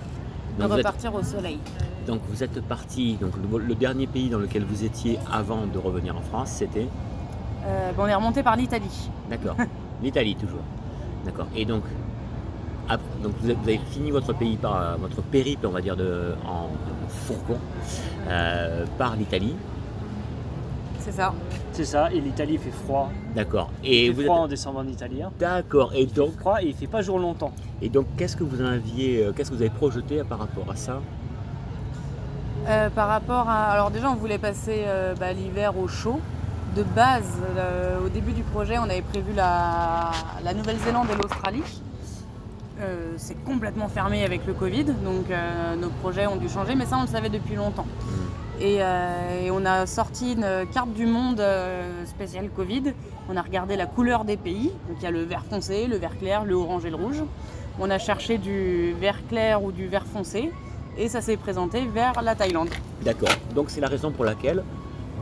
De 0.57 0.63
Donc, 0.63 0.73
repartir 0.73 1.13
au 1.15 1.23
soleil. 1.23 1.59
Donc 2.07 2.21
vous 2.29 2.43
êtes 2.43 2.61
parti, 2.61 3.17
donc 3.21 3.33
le, 3.37 3.59
le 3.59 3.75
dernier 3.75 4.07
pays 4.07 4.29
dans 4.29 4.39
lequel 4.39 4.63
vous 4.65 4.83
étiez 4.83 5.19
avant 5.31 5.65
de 5.67 5.77
revenir 5.77 6.15
en 6.17 6.21
France, 6.21 6.49
c'était 6.49 6.87
Euh, 7.65 7.91
bon, 7.95 8.03
on 8.03 8.07
est 8.07 8.15
remonté 8.15 8.41
par 8.43 8.55
l'Italie. 8.55 9.09
D'accord, 9.29 9.55
l'Italie 10.01 10.35
toujours. 10.35 10.63
D'accord. 11.25 11.47
Et 11.55 11.65
donc, 11.65 11.83
après, 12.87 13.05
donc 13.21 13.33
vous, 13.41 13.49
avez, 13.49 13.55
vous 13.61 13.67
avez 13.67 13.79
fini 13.91 14.11
votre 14.11 14.31
pays 14.33 14.55
par 14.55 14.75
euh, 14.81 14.95
votre 14.95 15.21
périple, 15.21 15.67
on 15.67 15.71
va 15.71 15.81
dire, 15.81 15.97
de, 15.97 16.33
en, 16.47 16.69
en 16.69 17.07
fourgon 17.09 17.57
euh, 18.29 18.85
par 18.97 19.15
l'Italie. 19.17 19.55
C'est 20.99 21.11
ça. 21.11 21.33
C'est 21.73 21.85
ça. 21.85 22.11
Et 22.13 22.21
l'Italie 22.21 22.53
il 22.53 22.59
fait 22.59 22.71
froid. 22.85 23.09
D'accord. 23.35 23.69
Et 23.83 24.05
il 24.05 24.11
vous 24.13 24.19
fait 24.21 24.25
froid 24.27 24.37
êtes 24.37 24.43
en 24.43 24.47
décembre 24.47 24.79
en 24.79 24.87
Italie. 24.87 25.21
hein. 25.23 25.31
d'accord. 25.39 25.91
Et 25.93 26.05
donc, 26.05 26.37
Froid 26.39 26.61
et 26.61 26.67
il 26.67 26.73
fait 26.73 26.87
pas 26.87 27.01
jour 27.01 27.19
longtemps. 27.19 27.51
et 27.81 27.89
donc, 27.89 28.05
qu'est-ce 28.17 28.35
que 28.37 28.43
vous 28.45 28.61
en 28.61 28.65
aviez, 28.65 29.29
qu'est-ce 29.35 29.51
que 29.51 29.55
vous 29.55 29.61
avez 29.61 29.69
projeté 29.69 30.23
par 30.23 30.39
rapport 30.39 30.69
à 30.71 30.75
ça? 30.75 31.01
Euh, 32.67 32.89
par 32.89 33.07
rapport 33.07 33.49
à. 33.49 33.71
Alors, 33.71 33.91
déjà, 33.91 34.09
on 34.09 34.15
voulait 34.15 34.37
passer 34.37 34.83
euh, 34.85 35.15
bah, 35.15 35.31
l'hiver 35.31 35.77
au 35.77 35.87
chaud. 35.87 36.19
De 36.75 36.83
base, 36.83 37.41
euh, 37.55 38.05
au 38.05 38.09
début 38.09 38.33
du 38.33 38.43
projet, 38.43 38.77
on 38.77 38.83
avait 38.83 39.01
prévu 39.01 39.33
la, 39.33 40.11
la 40.43 40.53
Nouvelle-Zélande 40.53 41.07
et 41.11 41.15
l'Australie. 41.15 41.63
C'est 43.15 43.43
complètement 43.43 43.87
fermé 43.87 44.23
avec 44.23 44.45
le 44.45 44.53
Covid, 44.53 44.83
donc 44.83 45.25
nos 45.79 45.89
projets 45.89 46.27
ont 46.27 46.35
dû 46.35 46.47
changer, 46.47 46.75
mais 46.75 46.85
ça 46.85 46.99
on 46.99 47.01
le 47.01 47.07
savait 47.07 47.29
depuis 47.29 47.55
longtemps. 47.55 47.87
Et, 48.59 48.77
euh, 48.81 49.45
et 49.45 49.49
on 49.49 49.65
a 49.65 49.87
sorti 49.87 50.33
une 50.33 50.67
carte 50.71 50.93
du 50.93 51.07
monde 51.07 51.41
spéciale 52.05 52.49
Covid. 52.55 52.93
On 53.29 53.35
a 53.35 53.41
regardé 53.41 53.77
la 53.77 53.87
couleur 53.87 54.25
des 54.25 54.37
pays. 54.37 54.71
Donc 54.87 54.97
il 54.99 55.03
y 55.03 55.07
a 55.07 55.11
le 55.11 55.23
vert 55.23 55.43
foncé, 55.49 55.87
le 55.87 55.97
vert 55.97 56.19
clair, 56.19 56.45
le 56.45 56.53
orange 56.53 56.85
et 56.85 56.91
le 56.91 56.97
rouge. 56.97 57.23
On 57.79 57.89
a 57.89 57.97
cherché 57.97 58.37
du 58.37 58.93
vert 58.99 59.25
clair 59.27 59.63
ou 59.63 59.71
du 59.71 59.87
vert 59.87 60.05
foncé. 60.05 60.51
Et 60.97 61.07
ça 61.09 61.21
s'est 61.21 61.37
présenté 61.37 61.85
vers 61.85 62.21
la 62.21 62.35
Thaïlande. 62.35 62.69
D'accord. 63.03 63.29
Donc 63.53 63.69
c'est 63.69 63.81
la 63.81 63.87
raison 63.87 64.11
pour 64.11 64.25
laquelle 64.25 64.63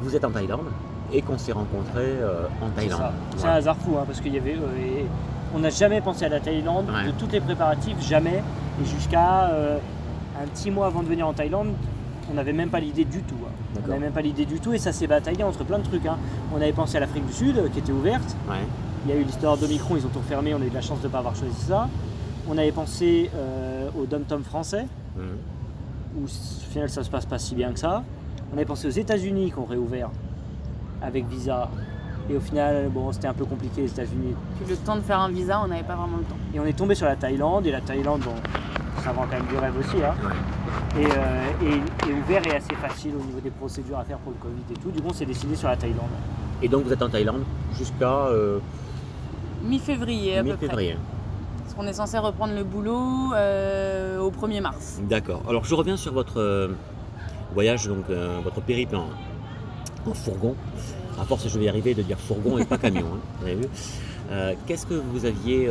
vous 0.02 0.16
êtes 0.16 0.24
en 0.26 0.32
Thaïlande 0.32 0.68
et 1.14 1.22
qu'on 1.22 1.38
s'est 1.38 1.52
rencontrés 1.52 2.00
euh, 2.22 2.46
en 2.62 2.70
Thaïlande. 2.70 3.02
C'est 3.38 3.48
un 3.48 3.52
hasard 3.54 3.78
fou, 3.78 3.96
hein, 4.00 4.04
parce 4.06 4.22
qu'il 4.22 4.34
y 4.34 4.38
avait. 4.38 4.54
euh, 4.56 4.78
et 5.02 5.06
on 5.54 5.60
n'a 5.60 5.70
jamais 5.70 6.02
pensé 6.02 6.26
à 6.26 6.30
la 6.30 6.40
Thaïlande, 6.40 6.86
Ouais. 6.90 7.08
de 7.08 7.12
tous 7.12 7.28
les 7.32 7.40
préparatifs, 7.42 8.02
jamais. 8.02 8.42
Et 8.82 8.86
jusqu'à 8.86 9.50
euh, 9.50 9.78
un 10.42 10.48
petit 10.48 10.72
mois 10.72 10.88
avant 10.88 11.04
de 11.04 11.08
venir 11.08 11.28
en 11.28 11.34
Thaïlande, 11.34 11.70
on 12.32 12.34
n'avait 12.34 12.54
même 12.54 12.70
pas 12.70 12.80
l'idée 12.80 13.06
du 13.06 13.22
tout. 13.22 13.36
hein. 13.46 13.52
On 13.84 13.88
n'avait 13.88 14.00
même 14.00 14.12
pas 14.14 14.22
l'idée 14.22 14.46
du 14.46 14.60
tout, 14.60 14.74
et 14.74 14.78
ça 14.80 14.92
s'est 14.92 15.08
bataillé 15.08 15.44
entre 15.44 15.64
plein 15.64 15.78
de 15.80 15.84
trucs. 15.84 16.06
hein. 16.06 16.18
On 16.54 16.58
avait 16.58 16.74
pensé 16.74 16.98
à 16.98 17.00
l'Afrique 17.02 17.26
du 17.28 17.34
Sud, 17.34 17.62
qui 17.72 17.80
était 17.80 17.92
ouverte. 17.92 18.36
Ouais. 18.50 18.56
Il 19.06 19.14
y 19.14 19.18
a 19.18 19.20
eu 19.20 19.24
l'histoire 19.24 19.58
d'Omicron, 19.58 19.98
ils 19.98 20.06
ont 20.06 20.10
tout 20.10 20.22
fermé, 20.28 20.54
on 20.56 20.62
a 20.62 20.66
eu 20.66 20.70
de 20.70 20.74
la 20.74 20.82
chance 20.82 21.00
de 21.02 21.08
ne 21.08 21.12
pas 21.12 21.20
avoir 21.20 21.36
choisi 21.36 21.56
ça. 21.62 21.88
On 22.50 22.58
avait 22.58 22.72
pensé 22.72 23.30
euh, 23.36 23.90
au 24.00 24.06
dom-tom 24.06 24.44
français, 24.44 24.88
Mhm. 25.16 25.24
Où 26.18 26.24
au 26.26 26.72
final 26.72 26.90
ça 26.90 27.04
se 27.04 27.10
passe 27.10 27.26
pas 27.26 27.38
si 27.38 27.56
bien 27.56 27.72
que 27.72 27.80
ça. 27.80 28.04
On 28.52 28.56
avait 28.56 28.66
pensé 28.66 28.88
aux 28.88 28.92
États-Unis 28.92 29.52
qui 29.52 29.60
ont 29.60 29.66
réouvert 29.66 30.10
avec 31.02 31.28
visa. 31.28 31.70
Et 32.30 32.36
au 32.36 32.40
final, 32.40 32.90
bon, 32.90 33.12
c'était 33.12 33.28
un 33.28 33.34
peu 33.34 33.46
compliqué 33.46 33.82
les 33.82 33.92
États-Unis. 33.92 34.34
Puis 34.58 34.70
le 34.70 34.76
temps 34.78 34.96
de 34.96 35.02
faire 35.02 35.20
un 35.20 35.30
visa, 35.30 35.62
on 35.64 35.68
n'avait 35.68 35.84
pas 35.84 35.96
vraiment 35.96 36.18
le 36.18 36.24
temps. 36.24 36.38
Et 36.54 36.60
on 36.60 36.66
est 36.66 36.78
tombé 36.78 36.96
sur 36.96 37.06
la 37.06 37.16
Thaïlande. 37.16 37.68
Et 37.68 37.72
la 37.72 37.82
Thaïlande, 37.82 38.22
bon, 38.22 38.34
ça 39.04 39.12
vend 39.12 39.24
quand 39.30 39.38
même 39.38 39.46
du 39.46 39.58
rêve 39.58 39.74
aussi. 39.78 40.04
Hein. 40.04 40.16
Et, 40.98 41.06
euh, 41.06 41.52
et, 41.62 42.10
et 42.10 42.14
ouvert 42.14 42.46
est 42.48 42.56
assez 42.56 42.74
facile 42.76 43.14
au 43.16 43.24
niveau 43.24 43.40
des 43.40 43.52
procédures 43.52 44.00
à 44.00 44.04
faire 44.04 44.18
pour 44.18 44.32
le 44.32 44.38
Covid 44.38 44.64
et 44.72 44.74
tout. 44.74 44.90
Du 44.90 45.02
coup, 45.02 45.10
on 45.10 45.14
s'est 45.14 45.26
décidé 45.26 45.56
sur 45.56 45.68
la 45.68 45.78
Thaïlande. 45.78 46.10
Et 46.62 46.68
donc 46.68 46.86
vous 46.86 46.94
êtes 46.94 47.02
en 47.02 47.10
Thaïlande 47.10 47.44
jusqu'à 47.78 48.28
euh, 48.28 48.60
Mi-février 49.64 50.38
à 50.38 50.44
peu 50.44 50.56
près. 50.56 50.98
Qu'on 51.76 51.86
est 51.88 51.94
censé 51.94 52.18
reprendre 52.18 52.54
le 52.54 52.64
boulot 52.64 53.34
euh, 53.34 54.20
au 54.20 54.32
1er 54.32 54.62
mars. 54.62 55.00
D'accord. 55.02 55.42
Alors 55.48 55.66
je 55.66 55.76
reviens 55.76 55.98
sur 55.98 56.14
votre 56.14 56.40
euh, 56.40 56.70
voyage, 57.54 57.88
donc 57.88 58.06
euh, 58.10 58.40
votre 58.44 58.62
périple 58.62 58.96
en, 58.96 60.14
fourgon. 60.14 60.56
À 61.20 61.24
force, 61.26 61.48
je 61.48 61.58
vais 61.58 61.66
y 61.66 61.70
arriver 61.70 61.94
de 61.96 62.02
dire 62.04 62.20
fourgon 62.20 62.58
et 62.58 62.66
pas 62.66 62.78
camion. 62.78 63.06
hein, 63.16 63.20
vous 63.40 63.46
avez 63.48 63.56
vu. 63.56 63.68
Qu'est-ce 64.68 64.86
que 64.86 64.94
vous 64.94 65.26
aviez 65.26 65.70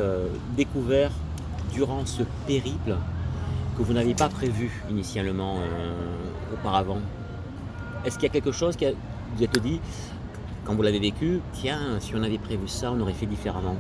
découvert 0.57 1.11
durant 1.73 2.05
ce 2.07 2.23
périple 2.47 2.97
que 3.77 3.83
vous 3.83 3.93
n'aviez 3.93 4.15
pas 4.15 4.29
prévu 4.29 4.83
initialement 4.91 5.59
auparavant? 6.53 6.99
Est-ce 8.05 8.15
qu'il 8.17 8.25
y 8.25 8.31
a 8.31 8.33
quelque 8.33 8.53
chose 8.53 8.75
qui 8.77 8.87
a- 8.87 8.93
vous 9.37 9.43
êtes 9.45 9.59
dit, 9.63 9.81
quand 10.65 10.75
vous 10.75 10.83
l'avez 10.83 11.01
vécu, 11.01 11.41
tiens, 11.53 11.99
si 12.01 12.15
on 12.17 12.23
avait 12.23 12.39
prévu 12.39 12.67
ça, 12.69 12.91
on 12.93 13.01
aurait 13.01 13.13
fait 13.13 13.27
différemment? 13.27 13.77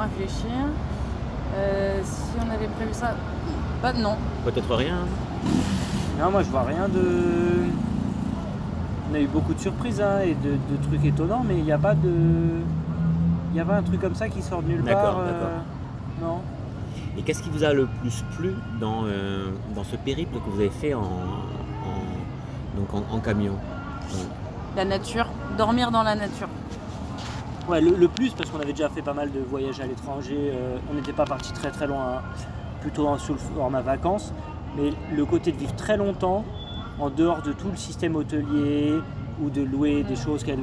Réfléchir. 0.00 0.50
Euh, 1.56 2.00
si 2.04 2.22
on 2.38 2.50
avait 2.52 2.66
prévu 2.68 2.92
ça. 2.92 3.14
Pas 3.82 3.92
non. 3.92 4.16
Peut-être 4.44 4.74
rien. 4.74 4.98
Non, 6.20 6.30
moi 6.30 6.42
je 6.42 6.50
vois 6.50 6.62
rien 6.62 6.88
de. 6.88 7.64
On 9.10 9.14
a 9.14 9.20
eu 9.20 9.26
beaucoup 9.26 9.54
de 9.54 9.60
surprises 9.60 10.00
hein, 10.00 10.20
et 10.24 10.34
de, 10.34 10.52
de 10.52 10.82
trucs 10.88 11.04
étonnants, 11.04 11.42
mais 11.46 11.56
il 11.58 11.64
n'y 11.64 11.72
a 11.72 11.78
pas 11.78 11.94
de. 11.94 12.10
Il 13.50 13.54
n'y 13.54 13.60
a 13.60 13.64
pas 13.64 13.76
un 13.76 13.82
truc 13.82 14.00
comme 14.00 14.14
ça 14.14 14.28
qui 14.28 14.42
sort 14.42 14.62
de 14.62 14.68
nulle 14.68 14.82
D'accord, 14.82 15.02
part. 15.02 15.18
euh, 15.20 15.32
d'accord. 15.32 15.48
Non. 16.22 16.40
Et 17.16 17.22
qu'est-ce 17.22 17.42
qui 17.42 17.48
vous 17.50 17.64
a 17.64 17.72
le 17.72 17.86
plus 18.02 18.22
plu 18.36 18.54
dans, 18.78 19.04
euh, 19.04 19.50
dans 19.74 19.84
ce 19.84 19.96
périple 19.96 20.34
que 20.38 20.50
vous 20.50 20.60
avez 20.60 20.68
fait 20.70 20.92
en, 20.92 21.00
en- 21.00 22.76
donc 22.76 22.92
en, 22.92 23.14
en 23.16 23.20
camion? 23.20 23.54
La 24.76 24.84
nature. 24.84 25.26
Dormir 25.56 25.90
dans 25.90 26.02
la 26.02 26.14
nature. 26.14 26.48
Ouais, 27.68 27.80
le, 27.80 27.96
le 27.96 28.08
plus, 28.08 28.30
parce 28.30 28.48
qu'on 28.50 28.60
avait 28.60 28.72
déjà 28.72 28.88
fait 28.88 29.02
pas 29.02 29.12
mal 29.14 29.30
de 29.32 29.40
voyages 29.40 29.80
à 29.80 29.86
l'étranger, 29.86 30.36
euh, 30.52 30.76
on 30.90 30.94
n'était 30.94 31.12
pas 31.12 31.24
parti 31.24 31.52
très 31.52 31.70
très 31.70 31.86
loin, 31.86 32.18
hein, 32.18 32.22
plutôt 32.80 33.08
en- 33.08 33.18
sous 33.18 33.32
le 33.32 33.38
format 33.38 33.80
vacances, 33.80 34.32
mais 34.76 34.92
le 35.14 35.24
côté 35.24 35.50
de 35.50 35.56
vivre 35.56 35.74
très 35.74 35.96
longtemps, 35.96 36.44
en 37.00 37.10
dehors 37.10 37.42
de 37.42 37.52
tout 37.52 37.68
le 37.70 37.76
système 37.76 38.14
hôtelier, 38.14 38.94
ou 39.42 39.50
de 39.50 39.62
louer 39.62 40.04
des 40.04 40.14
choses, 40.16 40.44
qu'elle- 40.44 40.60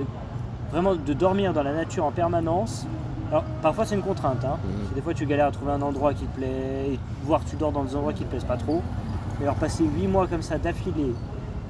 vraiment 0.72 0.96
de 0.96 1.14
dormir 1.14 1.54
dans 1.54 1.62
la 1.64 1.74
nature 1.74 2.06
en 2.06 2.12
permanence. 2.12 2.88
Alors 3.30 3.44
parfois 3.62 3.86
c'est 3.86 3.96
une 3.96 4.02
contrainte, 4.02 4.44
hein. 4.46 4.58
Mhm. 4.64 4.96
Des 4.96 5.02
fois 5.02 5.14
tu 5.14 5.26
galères 5.26 5.48
à 5.48 5.52
trouver 5.52 5.74
un 5.74 5.82
endroit 5.82 6.14
qui 6.14 6.26
te 6.26 6.38
plaît, 6.38 6.92
et 6.94 7.00
voir 7.24 7.44
que 7.44 7.50
tu 7.50 7.56
dors 7.58 7.72
dans 7.74 7.84
des 7.84 7.96
endroits 7.96 8.14
qui 8.14 8.24
te 8.24 8.30
plaisent 8.30 8.44
pas 8.46 8.58
trop. 8.58 8.82
Mais 9.40 9.46
alors 9.46 9.56
passer 9.56 9.84
8 9.84 10.08
mois 10.08 10.26
comme 10.28 10.42
ça 10.42 10.58
d'affilée, 10.58 11.14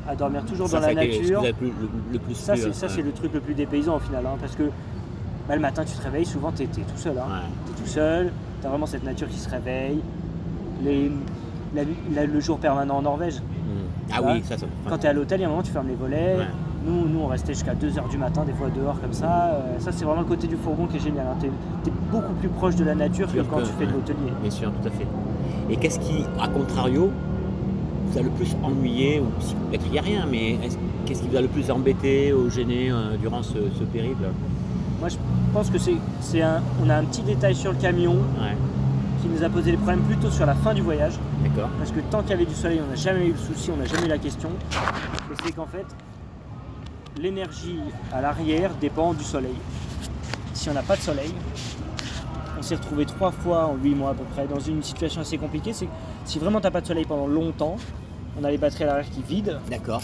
à 0.07 0.15
dormir 0.15 0.45
toujours 0.45 0.67
Ça, 0.67 0.79
dans 0.79 0.87
la 0.87 0.93
nature. 0.93 1.39
vous 1.39 1.45
avez 1.45 1.53
plus- 1.53 1.67
le, 1.79 1.89
le 2.13 2.19
plus 2.19 2.35
Ça, 2.35 2.55
c'est 2.55 3.01
le 3.01 3.11
truc 3.13 3.33
le 3.33 3.39
plus 3.39 3.53
dépaysant 3.55 3.95
au 3.95 3.99
final, 3.99 4.25
hein, 4.27 4.35
parce 4.39 4.55
que 4.55 4.63
bah, 5.47 5.55
le 5.55 5.61
matin, 5.61 5.83
tu 5.85 5.93
te 5.95 6.01
réveilles, 6.01 6.25
souvent, 6.25 6.51
tu 6.51 6.63
es, 6.63 6.67
tout 6.67 6.81
seul. 6.95 7.17
Hein. 7.17 7.23
Ouais. 7.27 7.47
Tu 7.67 7.71
es 7.71 7.83
tout 7.83 7.89
seul, 7.89 8.31
tu 8.61 8.67
as 8.67 8.69
vraiment 8.69 8.85
cette 8.85 9.03
nature 9.03 9.27
qui 9.27 9.37
se 9.39 9.49
réveille. 9.49 9.99
Les, 10.83 11.11
la 11.75 11.85
nuit- 11.85 11.95
la- 12.13 12.25
le 12.25 12.39
jour 12.39 12.57
permanent 12.59 12.97
en 12.97 13.01
Norvège. 13.01 13.37
Mm. 13.37 14.11
Ah 14.13 14.19
oui, 14.23 14.43
ça, 14.43 14.57
ça. 14.57 14.65
Quand 14.87 14.97
tu 14.97 15.05
es 15.05 15.09
à 15.09 15.13
l'hôtel, 15.13 15.39
il 15.39 15.43
y 15.43 15.45
a 15.45 15.47
un 15.47 15.51
moment, 15.51 15.63
tu 15.63 15.71
fermes 15.71 15.87
les 15.87 15.95
volets. 15.95 16.35
Ouais. 16.37 16.45
Nous, 16.85 17.07
nous, 17.07 17.19
on 17.21 17.27
restait 17.27 17.53
jusqu'à 17.53 17.73
2h 17.73 18.09
du 18.09 18.17
matin, 18.17 18.43
des 18.43 18.51
fois 18.51 18.69
dehors 18.69 18.99
comme 18.99 19.13
ça. 19.13 19.51
Euh, 19.53 19.79
ça, 19.79 19.91
c'est 19.93 20.03
vraiment 20.03 20.21
le 20.21 20.27
côté 20.27 20.47
du 20.47 20.57
fourgon 20.57 20.85
qui 20.87 20.97
est 20.97 20.99
génial. 20.99 21.25
Tu 21.39 21.47
es, 21.47 21.93
beaucoup 22.11 22.33
plus 22.33 22.49
proche 22.49 22.75
de 22.75 22.83
la 22.83 22.93
nature 22.93 23.31
que 23.31 23.39
quand 23.41 23.59
tu 23.61 23.71
fais 23.79 23.85
de 23.85 23.91
l'hôtelier. 23.93 24.31
Bien 24.41 24.51
sûr, 24.51 24.69
tout 24.71 24.87
à 24.87 24.91
fait. 24.91 25.07
Et 25.69 25.77
qu'est-ce 25.77 25.99
qui, 25.99 26.25
à 26.41 26.47
contrario, 26.49 27.09
vous 28.07 28.19
a 28.19 28.21
le 28.21 28.29
plus 28.29 28.53
ennuyé, 28.61 29.21
ou 29.21 29.25
si 29.39 29.55
peut-être 29.55 29.85
il 29.87 29.91
n'y 29.93 29.99
a 29.99 30.01
rien, 30.01 30.25
mais 30.29 30.51
est-ce- 30.63 30.77
qu'est-ce 31.05 31.21
qui 31.23 31.29
vous 31.29 31.37
a 31.37 31.41
le 31.41 31.47
plus 31.47 31.71
embêté 31.71 32.33
ou 32.33 32.49
gêné 32.49 32.91
euh, 32.91 33.15
durant 33.19 33.41
ce, 33.41 33.53
ce 33.79 33.83
périple? 33.85 34.25
Moi, 35.03 35.09
je 35.09 35.17
pense 35.51 35.69
que 35.69 35.77
c'est, 35.77 36.41
un, 36.41 36.63
on 36.81 36.89
a 36.89 36.95
un 36.95 37.03
petit 37.03 37.23
détail 37.23 37.53
sur 37.55 37.73
le 37.73 37.77
camion 37.77 38.13
Ouais, 38.13 38.55
qui 39.21 39.27
nous 39.27 39.43
a 39.43 39.49
posé 39.49 39.71
les 39.71 39.75
problèmes 39.75 39.99
plutôt 40.03 40.31
sur 40.31 40.45
la 40.45 40.53
fin 40.55 40.73
du 40.73 40.81
voyage. 40.81 41.15
d'accord. 41.43 41.67
Parce 41.77 41.91
que 41.91 41.99
tant 42.09 42.21
qu'il 42.21 42.29
y 42.29 42.33
avait 42.35 42.45
du 42.45 42.53
soleil, 42.55 42.79
on 42.81 42.89
n'a 42.89 42.95
jamais 42.95 43.25
eu 43.27 43.33
le 43.33 43.37
souci, 43.37 43.69
on 43.69 43.75
n'a 43.75 43.83
jamais 43.83 44.05
eu 44.05 44.09
la 44.09 44.17
question. 44.17 44.47
Et 44.71 45.35
c'est 45.43 45.51
qu'en 45.51 45.65
fait, 45.65 45.85
l'énergie 47.21 47.81
à 48.13 48.21
l'arrière 48.21 48.71
dépend 48.79 49.13
du 49.13 49.25
soleil. 49.25 49.57
Si 50.53 50.69
on 50.69 50.73
n'a 50.73 50.83
pas 50.83 50.95
de 50.95 51.01
soleil, 51.01 51.33
on 52.57 52.61
s'est 52.61 52.75
retrouvé 52.75 53.05
trois 53.05 53.31
fois 53.31 53.65
en 53.65 53.75
huit 53.75 53.95
mois 53.95 54.11
à 54.11 54.13
peu 54.13 54.23
près 54.33 54.47
dans 54.47 54.61
une 54.61 54.81
situation 54.83 55.19
assez 55.19 55.37
compliquée. 55.37 55.73
C'est 55.73 55.89
si 56.23 56.39
vraiment 56.39 56.61
tu 56.61 56.67
n'as 56.67 56.71
pas 56.71 56.79
de 56.79 56.87
soleil 56.87 57.03
pendant 57.03 57.27
longtemps, 57.27 57.75
on 58.39 58.43
a 58.45 58.49
les 58.49 58.57
batteries 58.57 58.85
à 58.85 58.87
l'arrière 58.87 59.09
qui 59.11 59.21
vident. 59.21 59.59
D'accord, 59.69 60.01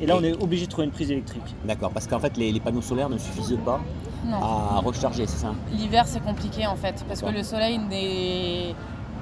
Et 0.00 0.06
là, 0.06 0.16
on 0.18 0.22
est 0.24 0.32
obligé 0.42 0.66
de 0.66 0.70
trouver 0.70 0.86
une 0.86 0.92
prise 0.92 1.10
électrique. 1.10 1.54
d'accord. 1.64 1.90
Parce 1.90 2.06
qu'en 2.06 2.18
fait, 2.18 2.36
les, 2.36 2.50
les 2.52 2.60
panneaux 2.60 2.82
solaires 2.82 3.08
ne 3.08 3.18
suffisent 3.18 3.56
pas 3.64 3.80
Non. 4.26 4.36
à 4.42 4.80
recharger, 4.84 5.26
c'est 5.26 5.38
ça 5.38 5.52
L'hiver, 5.72 6.04
c'est 6.06 6.20
compliqué 6.22 6.66
en 6.66 6.76
fait, 6.76 7.04
parce 7.08 7.20
que 7.22 7.30
le 7.30 7.42
soleil 7.42 7.78
n'est 7.78 8.74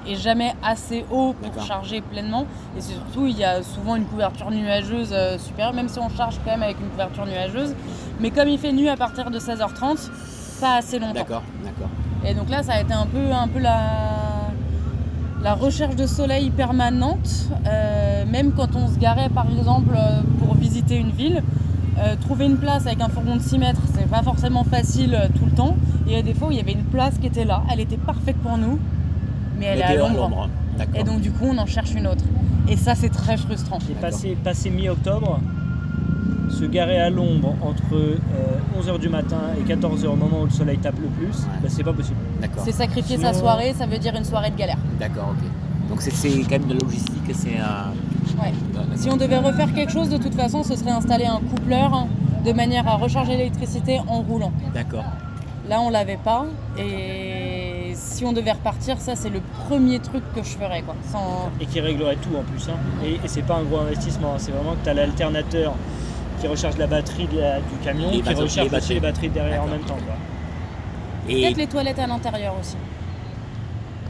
est 0.05 0.15
jamais 0.15 0.53
assez 0.61 1.05
haut 1.11 1.33
pour 1.33 1.63
charger 1.63 2.01
pleinement. 2.01 2.45
Et 2.77 2.81
c'est 2.81 2.91
surtout, 2.93 3.25
il 3.25 3.37
y 3.37 3.43
a 3.45 3.63
souvent 3.63 3.95
une 3.95 4.03
couverture 4.03 4.51
nuageuse 4.51 5.11
euh, 5.13 5.37
supérieure, 5.37 5.73
même 5.73 5.87
si 5.87 5.97
on 5.99 6.09
charge 6.09 6.39
quand 6.43 6.51
même 6.51 6.63
avec 6.63 6.77
une 6.81 6.89
couverture 6.89 7.25
nuageuse. 7.25 7.73
Mais 8.19 8.29
comme 8.29 8.49
il 8.49 8.59
fait 8.59 8.73
nuit 8.73 8.89
à 8.89 8.97
partir 8.97 9.31
de 9.31 9.39
16h30, 9.39 10.09
pas 10.59 10.75
assez 10.75 10.99
longtemps. 10.99 11.13
D'accord, 11.13 11.43
d'accord. 11.63 11.87
Et 12.25 12.33
donc 12.33 12.49
là, 12.49 12.63
ça 12.63 12.73
a 12.73 12.81
été 12.81 12.91
un 12.91 13.05
peu, 13.05 13.31
un 13.31 13.47
peu 13.47 13.59
la, 13.59 13.79
la 15.43 15.53
recherche 15.53 15.95
de 15.95 16.07
soleil 16.07 16.49
permanente. 16.49 17.49
Euh, 17.67 18.25
même 18.25 18.53
quand 18.53 18.75
on 18.75 18.87
se 18.87 18.97
garait, 18.97 19.29
par 19.29 19.47
exemple, 19.51 19.93
euh, 19.95 20.21
pour 20.39 20.55
visiter 20.55 20.97
une 20.97 21.11
ville, 21.11 21.43
euh, 21.99 22.15
trouver 22.19 22.45
une 22.45 22.57
place 22.57 22.87
avec 22.87 23.01
un 23.01 23.09
fourgon 23.09 23.35
de 23.35 23.41
6 23.41 23.59
mètres, 23.59 23.81
c'est 23.93 24.09
pas 24.09 24.23
forcément 24.23 24.63
facile 24.63 25.13
euh, 25.15 25.27
tout 25.37 25.45
le 25.45 25.51
temps. 25.51 25.75
Et 26.07 26.11
il 26.11 26.13
y 26.13 26.19
a 26.19 26.21
des 26.21 26.33
fois 26.33 26.47
où 26.47 26.51
il 26.51 26.57
y 26.57 26.61
avait 26.61 26.71
une 26.71 26.85
place 26.85 27.17
qui 27.19 27.27
était 27.27 27.45
là, 27.45 27.63
elle 27.71 27.81
était 27.81 27.97
parfaite 27.97 28.37
pour 28.37 28.57
nous, 28.57 28.79
mais 29.59 29.65
elle 29.65 29.79
est 29.79 29.83
à 29.83 29.89
à 29.89 29.95
l'ombre. 29.95 30.49
D'accord. 30.77 30.99
Et 30.99 31.03
donc 31.03 31.21
du 31.21 31.31
coup, 31.31 31.45
on 31.45 31.57
en 31.57 31.65
cherche 31.65 31.93
une 31.93 32.07
autre. 32.07 32.23
Et 32.67 32.77
ça, 32.77 32.95
c'est 32.95 33.09
très 33.09 33.37
frustrant. 33.37 33.77
Et 33.77 33.93
D'accord. 33.93 34.09
passé, 34.09 34.37
passé 34.41 34.69
mi-octobre, 34.69 35.39
se 36.53 36.65
garer 36.65 36.99
à 36.99 37.09
l'ombre 37.09 37.55
entre 37.61 38.17
11h 38.79 38.99
du 38.99 39.09
matin 39.09 39.37
et 39.59 39.63
14h 39.73 40.05
au 40.07 40.15
moment 40.15 40.41
où 40.41 40.45
le 40.45 40.51
soleil 40.51 40.77
tape 40.77 40.99
le 40.99 41.07
plus, 41.07 41.39
Ouais. 41.43 41.49
bah, 41.61 41.67
c'est 41.69 41.83
pas 41.83 41.93
possible. 41.93 42.17
D'accord, 42.41 42.63
C'est 42.65 42.71
sacrifier 42.71 43.17
sa 43.17 43.33
soirée, 43.33 43.73
ça 43.77 43.85
veut 43.85 43.97
dire 43.97 44.15
une 44.15 44.25
soirée 44.25 44.51
de 44.51 44.55
galère. 44.57 44.77
d'accord, 44.99 45.29
ok. 45.31 45.45
Donc 45.89 46.01
c'est 46.01 46.11
c'est 46.11 46.29
quand 46.43 46.51
même 46.51 46.67
de 46.67 46.73
la 46.75 46.79
logistique, 46.79 47.21
c'est 47.33 47.57
un... 47.57 47.91
Ouais. 48.41 48.53
Si 48.95 49.09
on 49.09 49.17
devait 49.17 49.37
refaire 49.37 49.73
quelque 49.73 49.91
chose, 49.91 50.09
de 50.09 50.17
toute 50.17 50.33
façon, 50.35 50.63
ce 50.63 50.75
serait 50.75 50.91
installer 50.91 51.25
un 51.25 51.39
coupleur 51.39 52.07
de 52.45 52.51
manière 52.53 52.87
à 52.87 52.95
recharger 52.95 53.33
l'électricité 53.37 53.99
en 54.07 54.21
roulant. 54.21 54.51
D'accord. 54.73 55.03
Là, 55.69 55.81
on 55.81 55.89
l'avait 55.89 56.17
pas. 56.23 56.45
Et 56.77 57.93
si 57.95 58.25
on 58.25 58.33
devait 58.33 58.51
repartir, 58.53 58.99
ça, 58.99 59.15
c'est 59.15 59.29
le 59.29 59.41
premier 59.67 59.99
truc 59.99 60.23
que 60.35 60.41
je 60.43 60.49
ferais. 60.57 60.81
Quoi. 60.81 60.95
Sans... 61.11 61.49
et 61.61 61.65
qui 61.65 61.79
réglerait 61.79 62.15
tout 62.17 62.35
en 62.37 62.43
plus. 62.43 62.67
hein. 62.69 62.77
Et, 63.05 63.13
et 63.13 63.27
c'est 63.27 63.41
pas 63.43 63.55
un 63.57 63.63
gros 63.63 63.79
investissement, 63.79 64.33
hein. 64.33 64.37
c'est 64.39 64.51
vraiment 64.51 64.71
que 64.73 64.83
tu 64.83 64.89
as 64.89 64.93
l'alternateur 64.93 65.73
qui 66.43 66.47
recharge 66.49 66.77
la 66.77 66.87
batterie 66.87 67.27
de 67.27 67.39
la- 67.39 67.59
du 67.59 67.75
camion, 67.83 68.09
Les 68.11 68.17
qui 68.17 68.23
batteries- 68.23 68.43
recharge 68.43 68.69
les 68.71 68.77
aussi 68.77 68.93
les 68.95 68.99
batteries 68.99 69.29
derrière 69.29 69.63
en 69.63 69.67
même 69.67 69.81
temps. 69.81 69.95
quoi. 69.95 70.15
Et 71.29 71.41
Peut-être 71.41 71.57
les 71.57 71.67
toilettes 71.67 71.99
à 71.99 72.07
l'intérieur 72.07 72.53
aussi. 72.59 72.75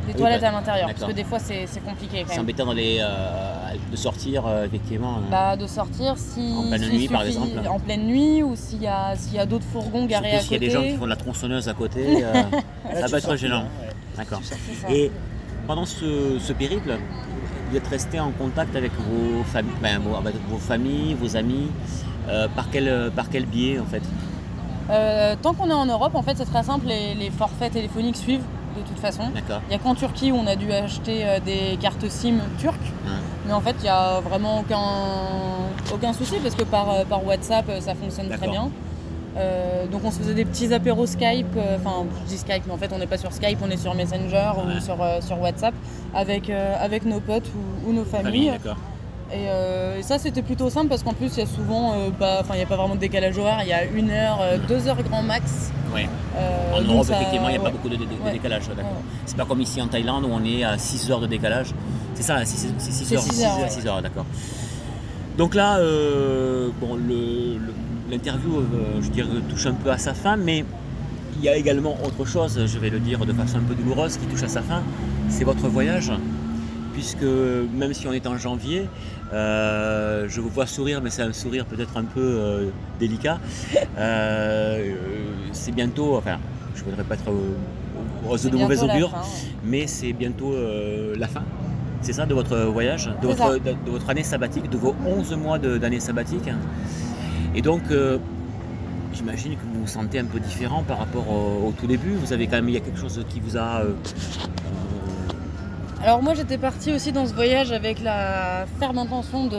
Les 0.07 0.13
Oui, 0.13 0.19
toilettes 0.19 0.41
bah, 0.41 0.49
à 0.49 0.51
l'intérieur, 0.51 0.87
parce 0.89 1.05
que 1.11 1.15
des 1.15 1.23
fois, 1.23 1.37
c'est 1.39 1.65
c'est 1.67 1.79
compliqué 1.81 2.21
quand 2.23 2.25
c'est 2.29 2.35
même. 2.37 2.41
embêtant 2.41 2.65
euh, 2.75 3.73
de 3.91 3.95
sortir, 3.95 4.43
euh, 4.47 4.65
effectivement. 4.65 5.17
euh, 5.17 5.29
Bah, 5.31 5.55
de 5.55 5.67
sortir 5.67 6.15
si, 6.17 6.53
En 6.57 6.67
pleine 6.69 6.89
nuit, 6.89 7.07
par 7.07 7.21
suffit- 7.21 7.33
exemple. 7.37 7.67
En 7.69 7.79
pleine 7.79 8.05
nuit, 8.07 8.41
ou 8.43 8.55
s'il 8.55 8.81
y 8.81 8.87
a, 8.87 9.15
s'il 9.15 9.35
y 9.35 9.39
a 9.39 9.45
d'autres 9.45 9.65
fourgons 9.71 10.05
garés 10.05 10.31
surtout 10.31 10.37
à 10.37 10.41
s'il 10.41 10.51
y 10.51 10.55
a 10.55 10.57
côté. 10.57 10.65
des 10.67 10.71
gens 10.73 10.81
qui 10.81 10.97
font 10.97 11.05
de 11.05 11.09
la 11.11 11.15
tronçonneuse 11.15 11.69
à 11.69 11.73
côté, 11.73 12.01
euh, 12.23 12.33
Là, 12.33 13.01
ça 13.01 13.07
va 13.07 13.17
être 13.19 13.23
sors 13.23 13.37
gênant. 13.37 13.57
hein, 13.59 13.65
ouais. 13.81 13.93
D'accord. 14.17 14.41
Et 14.89 15.09
pendant 15.67 15.85
ce, 15.85 16.37
ce 16.39 16.51
périple, 16.51 16.97
vous 17.69 17.77
êtes 17.77 17.87
resté 17.87 18.19
en 18.19 18.31
contact 18.31 18.75
avec 18.75 18.91
vos, 18.95 19.43
fami- 19.57 19.63
ben, 19.81 19.99
vos, 19.99 20.15
avec 20.17 20.35
vos 20.49 20.57
familles, 20.57 21.13
vos 21.13 21.37
amis, 21.37 21.69
par, 22.55 22.69
quel, 22.71 23.11
par 23.15 23.29
quel 23.29 23.45
biais 23.45 23.79
en 23.79 23.85
fait 23.85 24.01
Euh, 24.89 25.35
tant 25.41 25.53
qu'on 25.53 25.69
est 25.69 25.73
en 25.73 25.85
Europe, 25.85 26.13
en 26.15 26.21
fait, 26.23 26.35
c'est 26.37 26.45
très 26.45 26.63
simple, 26.63 26.87
les, 26.87 27.13
les 27.15 27.29
forfaits 27.31 27.71
téléphoniques 27.73 28.17
suivent 28.17 28.43
de 28.77 28.81
toute 28.87 28.99
façon. 28.99 29.23
Il 29.35 29.69
n'y 29.69 29.75
a 29.75 29.77
qu'en 29.79 29.95
Turquie 29.95 30.31
où 30.31 30.35
on 30.35 30.47
a 30.47 30.55
dû 30.55 30.71
acheter 30.73 31.21
euh, 31.23 31.39
des 31.39 31.77
cartes 31.79 32.07
SIM 32.09 32.39
turques. 32.59 32.91
Mais 33.45 33.53
en 33.53 33.61
fait, 33.61 33.75
il 33.79 33.83
n'y 33.83 33.89
a 33.89 34.19
vraiment 34.21 34.59
aucun, 34.61 34.81
aucun 35.93 36.13
souci 36.13 36.35
parce 36.41 36.55
que 36.55 36.63
par, 36.63 36.89
euh, 36.89 37.03
par 37.05 37.25
WhatsApp, 37.25 37.65
euh, 37.69 37.79
ça 37.81 37.93
fonctionne 37.95 38.29
très 38.29 38.47
bien. 38.47 38.69
Euh, 39.35 39.87
donc 39.87 40.01
on 40.05 40.11
se 40.11 40.19
faisait 40.19 40.35
des 40.35 40.45
petits 40.45 40.71
apéros 40.73 41.07
Skype, 41.07 41.47
euh, 41.57 41.77
enfin 41.79 42.05
je 42.23 42.29
dis 42.29 42.37
Skype, 42.37 42.63
mais 42.67 42.73
en 42.73 42.77
fait 42.77 42.91
on 42.93 42.99
n'est 42.99 43.07
pas 43.07 43.17
sur 43.17 43.33
Skype, 43.33 43.57
on 43.63 43.69
est 43.71 43.77
sur 43.77 43.95
Messenger 43.95 44.51
Ouais. 44.57 44.75
ou 44.77 44.79
sur, 44.79 45.01
euh, 45.01 45.21
sur 45.21 45.41
WhatsApp 45.41 45.73
avec, 46.13 46.51
euh, 46.51 46.75
avec 46.79 47.03
nos 47.05 47.19
potes 47.19 47.47
ou, 47.55 47.89
ou 47.89 47.93
nos 47.93 48.05
Famille, 48.05 48.49
familles. 48.51 48.59
Et, 49.31 49.47
euh, 49.47 49.97
et 49.99 50.03
ça 50.03 50.19
c'était 50.19 50.41
plutôt 50.43 50.69
simple 50.69 50.89
parce 50.89 51.01
qu'en 51.01 51.13
plus 51.13 51.31
il 51.35 51.39
y 51.39 51.43
a 51.43 51.47
souvent, 51.47 51.93
euh, 51.93 52.09
pas- 52.11 52.39
enfin 52.41 52.53
il 52.53 52.57
n'y 52.57 52.63
a 52.63 52.67
pas 52.67 52.75
vraiment 52.75 52.93
de 52.95 52.99
décalage 52.99 53.37
horaire, 53.37 53.59
il 53.63 53.69
y 53.69 53.73
a 53.73 53.83
une 53.85 54.11
heure, 54.11 54.39
euh, 54.41 54.57
deux 54.67 54.87
heures 54.87 55.01
grand 55.01 55.23
max. 55.23 55.71
Ouais. 55.93 56.07
En 56.75 56.81
Europe, 56.81 57.05
ça- 57.05 57.15
effectivement, 57.15 57.47
il 57.49 57.51
n'y 57.51 57.57
a 57.57 57.59
ouais. 57.59 57.65
pas 57.65 57.71
beaucoup 57.71 57.89
de, 57.89 57.95
de- 57.95 58.03
de 58.05 58.23
Ouais. 58.25 58.31
décalage. 58.31 58.63
C'est 59.25 59.37
pas 59.37 59.45
comme 59.45 59.61
ici 59.61 59.81
en 59.81 59.87
Thaïlande 59.87 60.25
où 60.25 60.29
on 60.31 60.43
est 60.43 60.63
à 60.63 60.77
6 60.77 61.09
heures 61.11 61.19
de 61.19 61.27
décalage. 61.27 61.73
C'est 62.15 62.23
ça, 62.23 62.43
6 62.45 62.73
C'est 62.77 63.15
heures. 63.15 63.21
six 63.21 63.43
heures, 63.43 63.59
ouais. 63.59 63.69
6 63.69 63.87
heures, 63.87 64.01
d'accord. 64.01 64.25
Donc 65.37 65.55
là, 65.55 65.77
bon, 66.79 66.95
le- 66.95 67.57
le- 67.57 67.73
l'interview, 68.11 68.59
euh, 68.59 69.01
je 69.01 69.09
dirais, 69.09 69.27
touche 69.49 69.65
un 69.67 69.73
peu 69.73 69.89
à 69.91 69.97
sa 69.97 70.13
fin, 70.13 70.35
mais 70.35 70.63
il 71.37 71.43
y 71.43 71.49
a 71.49 71.55
également 71.55 71.95
autre 72.05 72.25
chose, 72.25 72.59
je 72.65 72.79
vais 72.79 72.89
le 72.89 72.99
dire 72.99 73.19
de 73.25 73.33
façon 73.33 73.57
un 73.57 73.61
peu 73.61 73.73
douloureuse, 73.75 74.17
qui 74.17 74.25
touche 74.27 74.43
à 74.43 74.47
sa 74.47 74.61
fin, 74.61 74.81
c'est 75.29 75.43
votre 75.43 75.67
voyage. 75.67 76.11
Puisque 76.93 77.23
même 77.23 77.93
si 77.93 78.07
on 78.07 78.13
est 78.13 78.27
en 78.27 78.37
janvier, 78.37 78.87
Euh, 79.33 80.27
je 80.29 80.41
vous 80.41 80.49
vois 80.49 80.67
sourire, 80.67 81.01
mais 81.01 81.09
c'est 81.09 81.23
un 81.23 81.33
sourire 81.33 81.65
peut-être 81.65 81.97
un 81.97 82.03
peu 82.03 82.21
euh, 82.21 82.69
délicat. 82.99 83.39
Euh, 83.97 84.95
c'est 85.51 85.71
bientôt, 85.71 86.15
enfin, 86.17 86.37
je 86.75 86.81
ne 86.81 86.85
voudrais 86.89 87.03
pas 87.03 87.15
être 87.15 87.31
rose 88.25 88.43
de 88.43 88.57
mauvaise 88.57 88.83
augure, 88.83 89.11
fin. 89.11 89.21
mais 89.63 89.87
c'est 89.87 90.13
bientôt 90.13 90.55
la 91.15 91.27
fin. 91.27 91.43
C'est 92.01 92.13
ça 92.13 92.25
de 92.25 92.33
votre 92.33 92.57
voyage, 92.57 93.09
de 93.21 93.27
votre, 93.27 93.37
ça. 93.37 93.53
de, 93.53 93.59
de 93.59 93.91
votre 93.91 94.09
année 94.09 94.23
sabbatique, 94.23 94.69
de 94.69 94.77
vos 94.77 94.95
11 95.05 95.35
mois 95.35 95.57
d'année 95.59 95.99
sabbatique. 95.99 96.49
Et 97.55 97.61
donc, 97.61 97.83
j'imagine 99.13 99.53
que 99.55 99.63
vous 99.73 99.81
vous 99.81 99.87
sentez 99.87 100.19
un 100.19 100.25
peu 100.25 100.39
différent 100.39 100.83
par 100.83 100.97
rapport 100.97 101.29
au, 101.29 101.67
au 101.67 101.73
tout 101.79 101.87
début. 101.87 102.13
Vous 102.15 102.33
avez 102.33 102.47
quand 102.47 102.57
même, 102.57 102.69
il 102.69 102.73
y 102.75 102.77
a 102.77 102.81
quelque 102.81 102.99
chose 102.99 103.23
qui 103.29 103.39
vous 103.39 103.57
a. 103.57 103.83
Alors 106.03 106.21
moi 106.21 106.33
j'étais 106.33 106.57
partie 106.57 106.91
aussi 106.91 107.11
dans 107.13 107.25
ce 107.25 107.33
voyage 107.33 107.71
avec 107.71 108.01
la 108.03 108.65
ferme 108.79 108.97
intention 108.97 109.47
de 109.47 109.57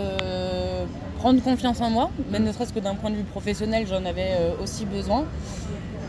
prendre 1.19 1.43
confiance 1.43 1.81
en 1.81 1.89
moi, 1.89 2.11
mais 2.31 2.39
ne 2.39 2.53
serait-ce 2.53 2.73
que 2.73 2.81
d'un 2.81 2.95
point 2.95 3.11
de 3.11 3.17
vue 3.17 3.23
professionnel 3.25 3.87
j'en 3.89 4.05
avais 4.05 4.33
euh, 4.39 4.63
aussi 4.63 4.85
besoin. 4.85 5.25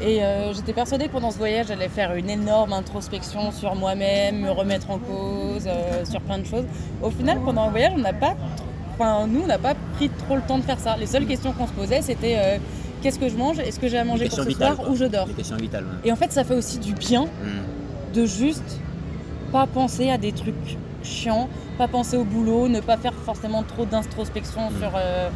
Et 0.01 0.21
euh, 0.25 0.53
j'étais 0.53 0.73
persuadée 0.73 1.05
que 1.07 1.13
pendant 1.13 1.31
ce 1.31 1.37
voyage 1.37 1.67
j'allais 1.67 1.87
faire 1.87 2.13
une 2.15 2.29
énorme 2.29 2.73
introspection 2.73 3.53
sur 3.53 3.75
moi-même, 3.75 4.41
me 4.41 4.51
remettre 4.51 4.91
en 4.91 4.97
cause, 4.99 5.67
euh, 5.67 6.03
sur 6.03 6.19
plein 6.19 6.39
de 6.39 6.45
choses. 6.45 6.65
Au 7.01 7.09
final 7.11 7.39
pendant 7.45 7.65
le 7.67 7.71
voyage 7.71 7.93
on 7.95 7.99
n'a 8.01 8.11
pas, 8.11 8.35
enfin 8.93 9.27
nous 9.27 9.41
on 9.43 9.47
n'a 9.47 9.57
pas 9.57 9.73
pris 9.95 10.09
trop 10.09 10.35
le 10.35 10.41
temps 10.41 10.57
de 10.57 10.63
faire 10.63 10.79
ça. 10.81 10.97
Les 10.97 11.07
seules 11.07 11.25
questions 11.27 11.53
qu'on 11.53 11.67
se 11.67 11.71
posait 11.71 12.01
c'était 12.01 12.35
euh, 12.37 12.57
qu'est-ce 13.01 13.19
que 13.19 13.29
je 13.29 13.37
mange, 13.37 13.59
est-ce 13.59 13.79
que 13.79 13.87
j'ai 13.87 13.99
à 13.99 14.03
manger 14.03 14.27
pour 14.27 14.39
ce 14.39 14.43
vitales, 14.43 14.75
soir 14.75 14.89
ou 14.91 14.97
je 14.97 15.05
dors? 15.05 15.27
Des 15.27 15.33
questions 15.33 15.55
vitales. 15.55 15.85
ouais. 15.85 16.09
Et 16.09 16.11
en 16.11 16.17
fait 16.17 16.33
ça 16.33 16.43
fait 16.43 16.55
aussi 16.55 16.77
du 16.79 16.91
bien 16.93 17.23
Hmm. 17.23 18.13
de 18.13 18.25
juste 18.25 18.79
pas 19.55 19.67
penser 19.67 20.09
à 20.09 20.17
des 20.17 20.33
trucs 20.33 20.77
chiants, 21.01 21.47
pas 21.77 21.87
penser 21.87 22.17
au 22.17 22.25
boulot, 22.25 22.67
ne 22.67 22.81
pas 22.81 22.97
faire 22.97 23.13
forcément 23.13 23.63
trop 23.63 23.85
d'introspection 23.85 24.63
sur, 24.79 24.91
euh, 24.97 25.29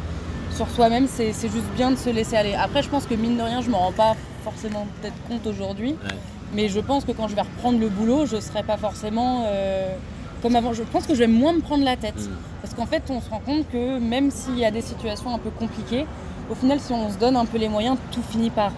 sur 0.54 0.68
soi-même, 0.68 1.06
c'est 1.08 1.32
juste 1.32 1.70
bien 1.74 1.90
de 1.90 1.96
se 1.96 2.10
laisser 2.10 2.36
aller. 2.36 2.52
Après, 2.54 2.82
je 2.82 2.90
pense 2.90 3.06
que 3.06 3.14
mine 3.14 3.38
de 3.38 3.42
rien, 3.42 3.62
je 3.62 3.70
m'en 3.70 3.78
rends 3.78 3.92
pas 3.92 4.16
forcément 4.44 4.86
peut-être 5.00 5.16
compte 5.26 5.46
aujourd'hui, 5.46 5.92
Ouais. 5.92 6.16
mais 6.52 6.68
je 6.68 6.80
pense 6.80 7.06
que 7.06 7.12
quand 7.12 7.28
je 7.28 7.34
vais 7.34 7.40
reprendre 7.40 7.78
le 7.80 7.88
boulot, 7.88 8.26
je 8.26 8.38
serai 8.40 8.62
pas 8.62 8.76
forcément 8.76 9.44
euh, 9.46 9.94
comme 10.42 10.54
avant. 10.54 10.74
Je 10.74 10.82
pense 10.82 11.06
que 11.06 11.14
je 11.14 11.20
vais 11.20 11.26
moins 11.26 11.54
me 11.54 11.62
prendre 11.62 11.84
la 11.84 11.96
tête. 11.96 12.20
Mm. 12.20 12.36
Parce 12.60 12.74
qu'en 12.74 12.84
fait, 12.84 13.04
on 13.08 13.22
se 13.22 13.30
rend 13.30 13.40
compte 13.40 13.64
que 13.72 13.98
même 13.98 14.30
s'il 14.30 14.58
y 14.58 14.66
a 14.66 14.70
des 14.70 14.82
situations 14.82 15.34
un 15.34 15.38
peu 15.38 15.48
compliquées, 15.48 16.04
au 16.50 16.54
final, 16.54 16.78
si 16.78 16.92
on 16.92 17.08
se 17.10 17.16
donne 17.16 17.36
un 17.36 17.46
peu 17.46 17.56
les 17.56 17.70
moyens, 17.70 17.96
tout 18.12 18.22
finit 18.30 18.50
par 18.50 18.72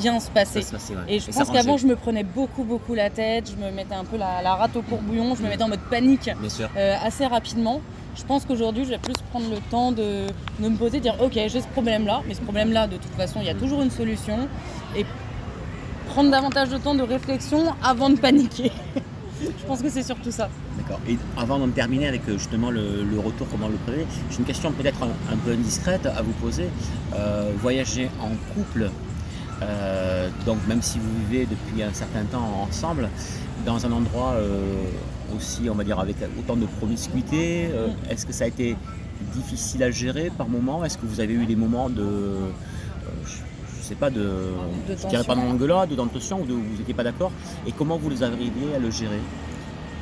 bien 0.00 0.20
se 0.20 0.30
passer. 0.30 0.62
Se 0.62 0.74
ouais. 0.74 0.78
Et 1.08 1.20
je 1.20 1.30
pense 1.30 1.50
qu'avant, 1.50 1.76
je 1.76 1.86
me 1.86 1.96
prenais 1.96 2.22
beaucoup, 2.24 2.64
beaucoup 2.64 2.94
la 2.94 3.10
tête, 3.10 3.50
je 3.50 3.64
me 3.64 3.70
mettais 3.70 3.94
un 3.94 4.04
peu 4.04 4.16
la, 4.16 4.42
la 4.42 4.54
rate 4.54 4.76
au 4.76 4.82
courbouillon, 4.82 5.34
je 5.34 5.42
me 5.42 5.48
mettais 5.48 5.62
en 5.64 5.68
mode 5.68 5.80
panique 5.90 6.30
euh, 6.76 6.94
assez 7.02 7.26
rapidement. 7.26 7.80
Je 8.16 8.24
pense 8.24 8.44
qu'aujourd'hui, 8.44 8.84
je 8.84 8.90
vais 8.90 8.98
plus 8.98 9.14
prendre 9.30 9.48
le 9.50 9.58
temps 9.70 9.92
de, 9.92 10.26
de 10.60 10.68
me 10.68 10.76
poser, 10.76 10.98
de 10.98 11.02
dire 11.04 11.16
ok, 11.20 11.32
j'ai 11.34 11.60
ce 11.60 11.68
problème-là, 11.68 12.22
mais 12.26 12.34
ce 12.34 12.40
problème-là, 12.40 12.86
de 12.86 12.96
toute 12.96 13.14
façon, 13.14 13.40
il 13.40 13.46
y 13.46 13.50
a 13.50 13.54
toujours 13.54 13.82
une 13.82 13.90
solution. 13.90 14.48
Et 14.96 15.04
prendre 16.08 16.30
davantage 16.30 16.70
de 16.70 16.78
temps 16.78 16.94
de 16.94 17.02
réflexion 17.02 17.74
avant 17.82 18.10
de 18.10 18.16
paniquer. 18.18 18.72
je 19.42 19.66
pense 19.66 19.82
que 19.82 19.90
c'est 19.90 20.02
surtout 20.02 20.30
ça. 20.30 20.48
D'accord. 20.78 20.98
Et 21.08 21.16
avant 21.36 21.58
d'en 21.58 21.68
terminer 21.68 22.08
avec 22.08 22.22
euh, 22.28 22.38
justement 22.38 22.70
le, 22.70 23.04
le 23.04 23.18
retour, 23.20 23.46
comment 23.50 23.68
le 23.68 23.76
prélever, 23.76 24.06
j'ai 24.30 24.38
une 24.38 24.44
question 24.44 24.72
peut-être 24.72 25.02
un, 25.02 25.32
un 25.32 25.36
peu 25.36 25.52
indiscrète 25.52 26.06
à 26.06 26.22
vous 26.22 26.32
poser. 26.32 26.68
Euh, 27.14 27.50
voyager 27.60 28.10
en 28.20 28.30
couple, 28.54 28.90
euh, 29.62 30.28
donc 30.46 30.58
même 30.68 30.82
si 30.82 30.98
vous 30.98 31.10
vivez 31.26 31.46
depuis 31.46 31.82
un 31.82 31.92
certain 31.92 32.24
temps 32.24 32.66
ensemble, 32.68 33.08
dans 33.66 33.84
un 33.84 33.92
endroit 33.92 34.32
euh, 34.34 34.84
aussi, 35.36 35.68
on 35.70 35.74
va 35.74 35.84
dire, 35.84 35.98
avec 35.98 36.16
autant 36.38 36.56
de 36.56 36.66
promiscuité, 36.66 37.68
euh, 37.72 37.88
est-ce 38.10 38.24
que 38.24 38.32
ça 38.32 38.44
a 38.44 38.46
été 38.46 38.76
difficile 39.34 39.82
à 39.82 39.90
gérer 39.90 40.30
par 40.36 40.48
moment? 40.48 40.84
Est-ce 40.84 40.96
que 40.96 41.06
vous 41.06 41.20
avez 41.20 41.34
eu 41.34 41.44
des 41.46 41.56
moments 41.56 41.90
de. 41.90 42.06
je, 43.24 43.30
je 43.30 43.82
sais 43.82 43.96
pas, 43.96 44.10
de. 44.10 44.20
De 44.20 44.96
je 44.96 45.06
dirais 45.08 45.24
pas 45.24 45.34
d'engueulade, 45.34 45.90
de 45.90 45.96
tension, 45.96 46.40
ou 46.40 46.46
de 46.46 46.52
vous 46.52 46.78
n'étiez 46.78 46.94
pas 46.94 47.04
d'accord? 47.04 47.32
Et 47.66 47.72
comment 47.72 47.96
vous 47.96 48.10
les 48.10 48.22
arriviez 48.22 48.74
à 48.76 48.78
le 48.78 48.90
gérer? 48.90 49.20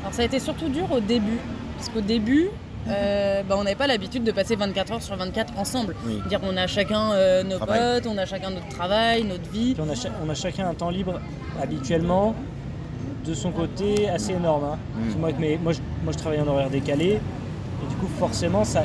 Alors 0.02 0.12
ça 0.14 0.22
a 0.22 0.24
été 0.26 0.38
surtout 0.38 0.68
dur 0.68 0.90
au 0.92 1.00
début, 1.00 1.38
parce 1.76 1.88
qu'au 1.88 2.02
début, 2.02 2.48
euh, 2.88 3.42
bah, 3.42 3.56
on 3.58 3.64
n'avait 3.64 3.76
pas 3.76 3.86
l'habitude 3.86 4.24
de 4.24 4.32
passer 4.32 4.56
24 4.56 4.92
heures 4.92 5.02
sur 5.02 5.16
24 5.16 5.58
ensemble. 5.58 5.94
Oui. 6.06 6.20
Dire 6.28 6.40
on 6.42 6.56
a 6.56 6.66
chacun 6.66 7.12
euh, 7.12 7.42
nos 7.42 7.56
Travail. 7.56 8.00
potes, 8.02 8.12
on 8.12 8.18
a 8.18 8.26
chacun 8.26 8.50
notre 8.50 8.68
travail, 8.68 9.24
notre 9.24 9.48
vie. 9.50 9.74
Puis 9.74 9.82
on 9.86 9.90
a, 9.90 9.94
cha- 9.94 10.10
on 10.24 10.28
a 10.30 10.34
chacun 10.34 10.68
un 10.68 10.74
temps 10.74 10.90
libre 10.90 11.20
habituellement 11.62 12.34
de 13.26 13.34
son 13.34 13.50
côté 13.50 14.08
assez 14.08 14.32
énorme. 14.32 14.64
hein. 14.64 14.78
Mm. 14.96 15.20
Moi, 15.20 15.30
je, 15.72 15.80
moi, 16.04 16.12
je 16.12 16.18
travaille 16.18 16.40
en 16.40 16.46
horaire 16.48 16.70
décalé 16.70 17.06
et 17.14 17.88
du 17.90 17.94
coup 17.96 18.08
forcément 18.18 18.64
ça, 18.64 18.84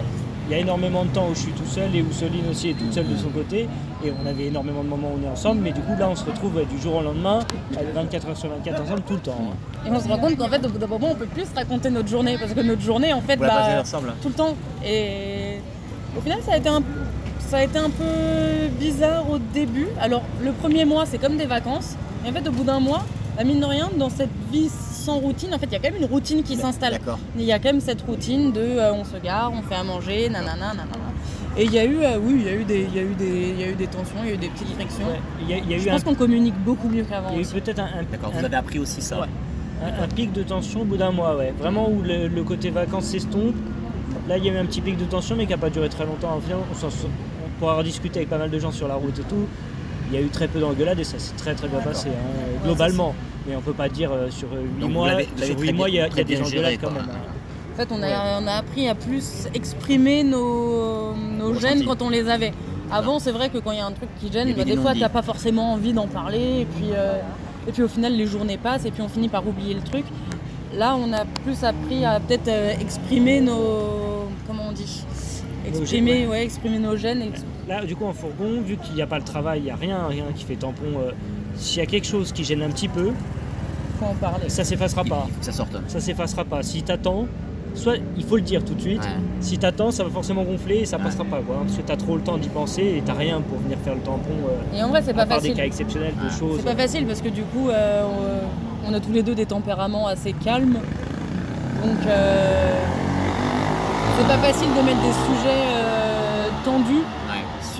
il 0.51 0.55
y 0.55 0.57
a 0.57 0.59
énormément 0.63 1.05
de 1.05 1.09
temps 1.11 1.27
où 1.31 1.33
je 1.33 1.39
suis 1.39 1.51
tout 1.53 1.65
seul 1.65 1.95
et 1.95 2.01
où 2.01 2.11
Soline 2.11 2.43
aussi 2.51 2.71
est 2.71 2.73
toute 2.73 2.91
seule 2.91 3.07
de 3.07 3.15
son 3.15 3.29
côté 3.29 3.69
et 4.03 4.11
on 4.21 4.25
avait 4.27 4.47
énormément 4.47 4.83
de 4.83 4.89
moments 4.89 5.07
où 5.15 5.19
on 5.21 5.25
est 5.25 5.31
ensemble 5.31 5.61
mais 5.61 5.71
du 5.71 5.79
coup 5.79 5.93
là 5.97 6.09
on 6.09 6.15
se 6.15 6.25
retrouve 6.25 6.53
ouais, 6.57 6.65
du 6.65 6.77
jour 6.77 6.95
au 6.97 7.01
lendemain 7.01 7.39
à 7.77 7.83
24 7.95 8.27
heures 8.27 8.35
sur 8.37 8.49
24 8.49 8.81
ensemble 8.81 9.01
tout 9.07 9.13
le 9.13 9.19
temps. 9.19 9.37
hein. 9.39 9.55
Et 9.87 9.89
on 9.91 9.97
se 9.99 10.09
rend 10.09 10.17
compte 10.17 10.35
qu'en 10.37 10.49
fait, 10.49 10.63
au 10.65 10.69
bout 10.69 10.77
d'un 10.77 10.87
moment, 10.87 11.07
on 11.11 11.15
peut 11.15 11.25
plus 11.25 11.45
se 11.45 11.55
raconter 11.55 11.89
notre 11.89 12.09
journée, 12.09 12.37
parce 12.37 12.53
que 12.53 12.59
notre 12.59 12.81
journée, 12.81 13.13
en 13.13 13.21
fait, 13.21 13.37
la 13.37 13.47
bah, 13.47 13.81
ensemble 13.81 14.13
tout 14.21 14.27
le 14.27 14.33
temps. 14.35 14.55
Et 14.85 15.57
au 16.15 16.21
final, 16.21 16.37
ça 16.45 16.53
a 16.53 16.57
été 16.57 16.69
un, 16.69 16.83
ça 17.39 17.57
a 17.57 17.63
été 17.63 17.79
un 17.79 17.89
peu 17.89 18.67
bizarre 18.79 19.27
au 19.27 19.39
début. 19.39 19.87
Alors, 19.99 20.21
le 20.43 20.51
premier 20.51 20.85
mois, 20.85 21.05
c'est 21.07 21.17
comme 21.17 21.35
des 21.37 21.47
vacances. 21.47 21.95
Et 22.25 22.29
en 22.29 22.33
fait, 22.33 22.47
au 22.47 22.51
bout 22.51 22.63
d'un 22.63 22.79
mois, 22.79 23.03
bah, 23.35 23.43
mine 23.43 23.59
de 23.59 23.65
rien, 23.65 23.89
dans 23.97 24.09
cette 24.11 24.29
vie 24.51 24.69
sans 25.01 25.17
routine, 25.19 25.53
en 25.53 25.59
fait, 25.59 25.65
il 25.65 25.73
y 25.73 25.75
a 25.75 25.79
quand 25.79 25.91
même 25.91 26.01
une 26.01 26.07
routine 26.09 26.43
qui 26.43 26.55
s'installe. 26.55 26.93
D'accord. 26.93 27.19
Il 27.37 27.43
y 27.43 27.51
a 27.51 27.59
quand 27.59 27.69
même 27.69 27.81
cette 27.81 28.01
routine 28.03 28.51
de 28.51 28.61
euh, 28.61 28.93
on 28.93 29.03
se 29.03 29.17
gare, 29.17 29.51
on 29.53 29.61
fait 29.61 29.75
à 29.75 29.83
manger, 29.83 30.29
nanana, 30.29 30.67
nanana. 30.73 31.09
Et 31.57 31.65
il 31.65 31.73
y 31.73 31.79
a 31.79 31.85
eu, 31.85 31.97
euh, 32.01 32.17
oui, 32.21 32.35
il 32.39 32.45
y 32.45 32.49
a 32.49 32.53
eu 32.55 32.63
des, 32.63 32.81
il 32.89 32.95
y 32.95 32.99
a 32.99 33.01
eu 33.03 33.13
des, 33.15 33.49
il 33.49 33.59
y 33.59 33.63
a 33.63 33.67
eu 33.69 33.75
des 33.75 33.87
tensions, 33.87 34.15
il 34.23 34.27
y 34.29 34.31
a 34.31 34.33
eu 34.35 34.37
des 34.37 34.47
petites 34.49 34.73
frictions. 34.73 35.05
Ouais, 35.05 35.19
Il 35.41 35.49
y 35.49 35.53
a, 35.53 35.57
il 35.57 35.69
y 35.69 35.73
a 35.73 35.77
Je 35.79 35.85
eu 35.85 35.89
un, 35.89 35.93
pense 35.93 36.03
qu'on 36.03 36.15
communique 36.15 36.55
beaucoup 36.63 36.87
mieux 36.87 37.03
qu'avant 37.03 37.29
il 37.29 37.33
y 37.33 37.37
a 37.37 37.39
eu 37.39 37.41
aussi. 37.41 37.53
peut-être 37.55 37.79
un, 37.79 37.83
un- 37.85 38.03
D'accord, 38.09 38.31
un- 38.33 38.39
vous 38.39 38.45
avez 38.45 38.55
appris 38.55 38.79
aussi 38.79 39.01
ça. 39.01 39.19
Ouais. 39.19 39.27
un- 39.83 40.03
un 40.03 40.07
pic 40.07 40.31
de 40.31 40.43
tension 40.43 40.81
au 40.81 40.85
bout 40.85 40.97
d'un 40.97 41.11
mois, 41.11 41.35
ouais. 41.35 41.53
Vraiment 41.59 41.89
où 41.89 42.01
le, 42.03 42.27
le 42.27 42.43
côté 42.43 42.69
vacances 42.69 43.05
s'estompe. 43.05 43.55
Là, 44.29 44.37
il 44.37 44.45
y 44.45 44.49
a 44.49 44.53
eu 44.53 44.57
un 44.57 44.65
petit 44.65 44.81
pic 44.81 44.97
de 44.97 45.03
tension, 45.05 45.35
mais 45.35 45.45
qui 45.45 45.51
n'a 45.51 45.57
pas 45.57 45.69
duré 45.69 45.89
très 45.89 46.05
longtemps. 46.05 46.39
Final, 46.41 46.59
on, 46.71 46.75
s'en- 46.75 46.87
on 46.87 47.59
pourra 47.59 47.75
rediscuter 47.75 48.19
avec 48.19 48.29
pas 48.29 48.37
mal 48.37 48.49
de 48.51 48.59
gens 48.59 48.71
sur 48.71 48.87
la 48.87 48.95
route 48.95 49.17
et 49.19 49.23
tout. 49.23 49.47
Il 50.09 50.15
y 50.15 50.17
a 50.17 50.21
eu 50.21 50.27
très 50.29 50.47
peu 50.47 50.59
d'engueulades 50.59 50.99
et 50.99 51.03
ça 51.03 51.17
s'est 51.19 51.33
très 51.35 51.53
très 51.55 51.67
bien 51.67 51.79
passé, 51.79 52.09
hein, 52.09 52.59
globalement. 52.63 53.15
Mais 53.47 53.55
on 53.55 53.61
peut 53.61 53.73
pas 53.73 53.89
dire 53.89 54.11
euh, 54.11 54.29
sur 54.29 54.49
8 54.51 54.79
Donc, 54.79 54.89
vous 54.89 54.89
mois, 54.89 55.09
sur 55.41 55.73
mois, 55.73 55.89
il 55.89 55.95
y 55.95 55.99
a, 55.99 56.07
y 56.07 56.11
des 56.11 56.23
bien 56.23 56.39
engueulades 56.41 56.51
géré, 56.51 56.77
quand 56.77 56.91
même. 56.91 57.09
hein. 57.09 57.73
En 57.73 57.77
fait, 57.77 57.87
on 57.91 58.03
a, 58.03 58.39
on 58.41 58.47
a 58.47 58.51
appris 58.53 58.87
à 58.87 58.95
plus 58.95 59.47
exprimer 59.53 60.23
nos, 60.23 61.13
gènes 61.59 61.85
quand 61.85 62.01
on 62.01 62.09
les 62.09 62.29
avait. 62.29 62.51
Avant, 62.91 63.19
c'est 63.19 63.31
vrai 63.31 63.49
que 63.49 63.57
quand 63.57 63.71
il 63.71 63.77
y 63.77 63.81
a 63.81 63.85
un 63.85 63.91
truc 63.93 64.09
qui 64.19 64.31
gêne, 64.31 64.53
bah, 64.53 64.63
des 64.63 64.75
des 64.75 64.77
fois, 64.77 64.93
t'as 64.93 65.09
pas 65.09 65.21
forcément 65.21 65.73
envie 65.73 65.93
d'en 65.93 66.07
parler. 66.07 66.61
Et 66.61 66.65
puis, 66.65 66.89
euh, 66.93 67.19
et 67.67 67.71
puis, 67.71 67.81
au 67.83 67.87
final, 67.87 68.13
les 68.13 68.27
journées 68.27 68.57
passent 68.57 68.85
et 68.85 68.91
puis 68.91 69.01
on 69.01 69.07
finit 69.07 69.29
par 69.29 69.47
oublier 69.47 69.73
le 69.73 69.81
truc. 69.81 70.03
Là, 70.75 70.95
on 70.95 71.11
a 71.13 71.25
plus 71.43 71.63
appris 71.63 72.05
à 72.05 72.19
peut-être 72.19 72.47
euh, 72.47 72.73
exprimer 72.79 73.41
nos. 73.41 74.27
Comment 74.47 74.67
on 74.69 74.71
dit 74.73 75.03
Exprimer, 75.65 76.19
gènes, 76.21 76.29
ouais, 76.29 76.43
exprimer 76.43 76.79
nos 76.79 76.95
gènes. 76.97 77.23
Là, 77.67 77.85
du 77.85 77.95
coup, 77.95 78.05
en 78.05 78.13
fourgon, 78.13 78.61
vu 78.61 78.77
qu'il 78.77 78.95
n'y 78.95 79.01
a 79.01 79.07
pas 79.07 79.17
le 79.19 79.23
travail, 79.23 79.59
il 79.59 79.63
n'y 79.65 79.71
a 79.71 79.75
rien, 79.75 80.07
rien 80.07 80.25
qui 80.35 80.43
fait 80.43 80.55
tampon. 80.55 80.83
euh, 80.97 81.11
S'il 81.55 81.79
y 81.79 81.81
a 81.83 81.85
quelque 81.85 82.07
chose 82.07 82.31
qui 82.31 82.43
gêne 82.43 82.61
un 82.63 82.69
petit 82.69 82.87
peu, 82.87 83.11
Faut 83.99 84.05
en 84.05 84.15
parler. 84.15 84.49
ça 84.49 84.63
s'effacera 84.63 85.03
Il 85.05 85.09
pas. 85.09 85.27
faut 85.31 85.39
que 85.39 85.45
ça 85.45 85.51
sorte. 85.51 85.75
Ça 85.87 85.99
s'effacera 85.99 86.43
pas. 86.45 86.63
Si 86.63 86.81
t'attends, 86.83 87.25
soit 87.75 87.95
il 88.17 88.23
faut 88.25 88.35
le 88.37 88.41
dire 88.41 88.63
tout 88.65 88.73
de 88.73 88.81
suite. 88.81 89.01
Ouais. 89.03 89.09
Si 89.41 89.57
t'attends, 89.57 89.91
ça 89.91 90.03
va 90.03 90.09
forcément 90.09 90.43
gonfler 90.43 90.77
et 90.79 90.85
ça 90.85 90.97
Ouais. 90.97 91.03
passera 91.03 91.23
pas, 91.25 91.39
quoi. 91.41 91.57
Parce 91.65 91.77
que 91.77 91.81
t'as 91.83 91.97
trop 91.97 92.15
le 92.15 92.21
temps 92.21 92.37
d'y 92.37 92.49
penser 92.49 92.81
et 92.97 93.03
t'as 93.05 93.13
rien 93.13 93.41
pour 93.41 93.59
venir 93.59 93.77
faire 93.83 93.95
le 93.95 94.01
tampon. 94.01 94.29
euh, 94.49 94.77
Et 94.77 94.83
en 94.83 94.89
vrai, 94.89 95.01
c'est 95.03 95.11
à 95.11 95.13
pas 95.13 95.25
part 95.25 95.37
des 95.41 95.49
facile. 95.49 95.55
cas 95.57 95.65
exceptionnels 95.65 96.13
de 96.23 96.29
choses. 96.29 96.57
C'est 96.57 96.75
pas 96.75 96.81
facile 96.81 97.05
parce 97.05 97.21
que 97.21 97.29
du 97.29 97.43
coup, 97.43 97.69
euh, 97.69 98.03
on, 98.87 98.91
on 98.91 98.93
a 98.93 98.99
tous 98.99 99.11
les 99.11 99.23
deux 99.23 99.35
des 99.35 99.45
tempéraments 99.45 100.07
assez 100.07 100.33
calmes. 100.33 100.73
Donc, 101.83 102.07
euh, 102.07 102.73
c'est 104.17 104.27
pas 104.27 104.37
facile 104.37 104.67
de 104.69 104.81
mettre 104.85 105.01
des 105.01 105.13
sujets 105.13 105.63
euh, 105.75 106.47
tendus. 106.65 107.03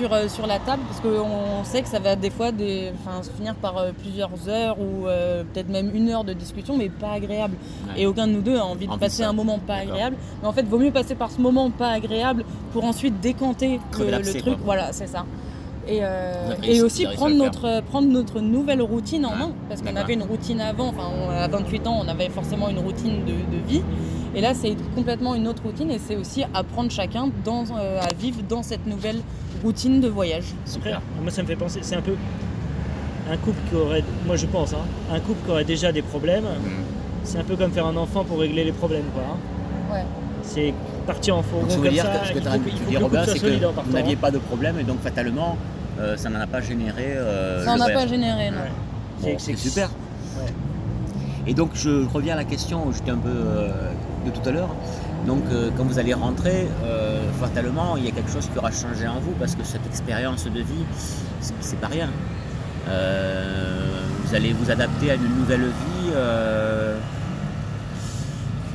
Sur, 0.02 0.12
euh, 0.12 0.28
sur 0.28 0.46
la 0.46 0.58
table 0.58 0.82
parce 0.88 1.00
qu'on 1.00 1.64
sait 1.64 1.82
que 1.82 1.88
ça 1.88 1.98
va 1.98 2.16
des 2.16 2.30
fois 2.30 2.50
des, 2.50 2.92
se 3.22 3.30
finir 3.30 3.54
par 3.54 3.78
euh, 3.78 3.92
plusieurs 3.92 4.30
heures 4.48 4.76
ou 4.80 5.06
euh, 5.06 5.44
peut-être 5.44 5.68
même 5.68 5.94
une 5.94 6.08
heure 6.08 6.24
de 6.24 6.32
discussion, 6.32 6.76
mais 6.76 6.88
pas 6.88 7.12
agréable. 7.12 7.56
Ouais. 7.86 8.02
Et 8.02 8.06
aucun 8.06 8.26
de 8.26 8.32
nous 8.32 8.40
deux 8.40 8.56
a 8.56 8.64
envie 8.64 8.86
de 8.86 8.96
passer 8.96 9.22
ça. 9.22 9.28
un 9.28 9.32
moment 9.32 9.58
pas 9.58 9.76
agréable. 9.76 10.16
Mais 10.42 10.48
en 10.48 10.52
fait, 10.52 10.62
vaut 10.64 10.78
mieux 10.78 10.90
passer 10.90 11.14
par 11.14 11.30
ce 11.30 11.40
moment 11.40 11.70
pas 11.70 11.90
agréable 11.90 12.44
pour 12.72 12.84
ensuite 12.84 13.20
décanter 13.20 13.80
le, 13.98 14.10
le 14.18 14.40
truc. 14.40 14.54
quoi. 14.56 14.56
Voilà, 14.64 14.92
c'est 14.92 15.06
ça. 15.06 15.24
Et, 15.88 16.00
et 16.62 16.80
aussi 16.80 17.06
prendre 17.06 17.34
notre, 17.34 17.82
prendre 17.82 18.06
notre 18.06 18.40
nouvelle 18.40 18.82
routine 18.82 19.26
en 19.26 19.30
Ouais, 19.32 19.36
main. 19.38 19.50
Parce 19.68 19.82
qu'on 19.82 19.96
avait 19.96 20.14
une 20.14 20.22
routine 20.22 20.60
avant, 20.60 20.88
enfin 20.88 21.10
à 21.36 21.48
28 21.48 21.86
ans, 21.88 22.00
on 22.04 22.08
avait 22.08 22.28
forcément 22.28 22.68
une 22.68 22.78
routine 22.78 23.24
de, 23.24 23.32
de 23.32 23.62
vie. 23.66 23.82
Et 24.34 24.40
là, 24.40 24.54
c'est 24.54 24.76
complètement 24.94 25.34
une 25.34 25.46
autre 25.48 25.62
routine 25.64 25.90
et 25.90 25.98
c'est 25.98 26.16
aussi 26.16 26.44
apprendre 26.54 26.90
chacun 26.90 27.28
dans, 27.44 27.64
euh, 27.76 28.00
à 28.00 28.14
vivre 28.14 28.40
dans 28.48 28.62
cette 28.62 28.86
nouvelle 28.86 29.20
routine 29.62 30.00
de 30.00 30.08
voyage. 30.08 30.44
Après, 30.66 30.90
Super. 30.90 31.00
moi 31.22 31.30
ça 31.30 31.42
me 31.42 31.46
fait 31.46 31.56
penser, 31.56 31.80
c'est 31.82 31.96
un 31.96 32.00
peu 32.02 32.14
un 33.30 33.36
couple 33.36 33.58
qui 33.70 33.76
aurait, 33.76 34.04
moi 34.26 34.36
je 34.36 34.46
pense, 34.46 34.72
hein, 34.72 34.84
un 35.12 35.20
couple 35.20 35.44
qui 35.44 35.50
aurait 35.50 35.64
déjà 35.64 35.92
des 35.92 36.02
problèmes, 36.02 36.44
Mm. 36.44 36.68
c'est 37.24 37.38
un 37.38 37.44
peu 37.44 37.56
comme 37.56 37.70
faire 37.70 37.86
un 37.86 37.96
enfant 37.96 38.24
pour 38.24 38.38
régler 38.40 38.64
les 38.64 38.72
problèmes, 38.72 39.04
quoi. 39.14 39.22
hein. 39.32 39.94
Ouais. 39.94 40.04
C'est 40.42 40.74
partir 41.06 41.36
en 41.36 41.42
fourgon 41.42 41.66
comme 41.76 41.88
dire 41.88 42.02
ça, 42.04 42.18
que 42.18 42.26
ce 42.28 42.32
que 42.32 42.38
tu 42.40 42.48
as 42.48 42.58
dit, 42.58 42.96
Robin, 42.96 43.22
c'est 43.26 43.38
que 43.38 43.64
vous 43.86 43.92
n'aviez 43.92 44.16
pas 44.16 44.30
de 44.32 44.38
problème 44.38 44.78
et 44.80 44.84
donc 44.84 45.00
fatalement, 45.00 45.56
euh, 46.00 46.16
ça 46.16 46.28
n'en 46.30 46.40
a 46.40 46.46
pas 46.48 46.60
généré. 46.60 47.12
euh, 47.16 47.64
Ça 47.64 47.76
n'en 47.76 47.84
a 47.84 47.90
pas 47.90 48.06
généré, 48.06 48.50
non. 48.50 48.56
Ouais. 48.58 49.32
Bon, 49.32 49.38
C'est- 49.38 49.56
super. 49.56 49.88
Ouais. 50.38 50.46
Et 51.46 51.54
donc 51.54 51.70
je 51.74 52.04
reviens 52.12 52.34
à 52.34 52.36
la 52.38 52.44
question 52.44 52.90
j'étais 52.92 53.10
un 53.12 53.18
peu 53.18 53.28
euh, 53.30 53.68
de 54.26 54.30
tout 54.30 54.48
à 54.48 54.52
l'heure. 54.52 54.70
Donc 55.26 55.42
euh, 55.52 55.70
quand 55.76 55.84
vous 55.84 55.98
allez 55.98 56.14
rentrer, 56.14 56.66
euh, 56.84 57.22
fatalement, 57.40 57.96
il 57.96 58.04
y 58.04 58.08
a 58.08 58.10
quelque 58.10 58.30
chose 58.30 58.48
qui 58.52 58.58
aura 58.58 58.70
changé 58.72 59.06
en 59.06 59.20
vous 59.20 59.32
parce 59.38 59.54
que 59.54 59.64
cette 59.64 59.86
expérience 59.86 60.44
de 60.46 60.60
vie, 60.60 60.84
c'est- 61.40 61.76
pas 61.80 61.86
rien. 61.88 62.08
Euh, 62.88 64.02
vous 64.24 64.34
allez 64.34 64.52
vous 64.52 64.70
adapter 64.70 65.10
à 65.12 65.14
une 65.14 65.36
nouvelle 65.38 65.66
vie. 65.66 66.10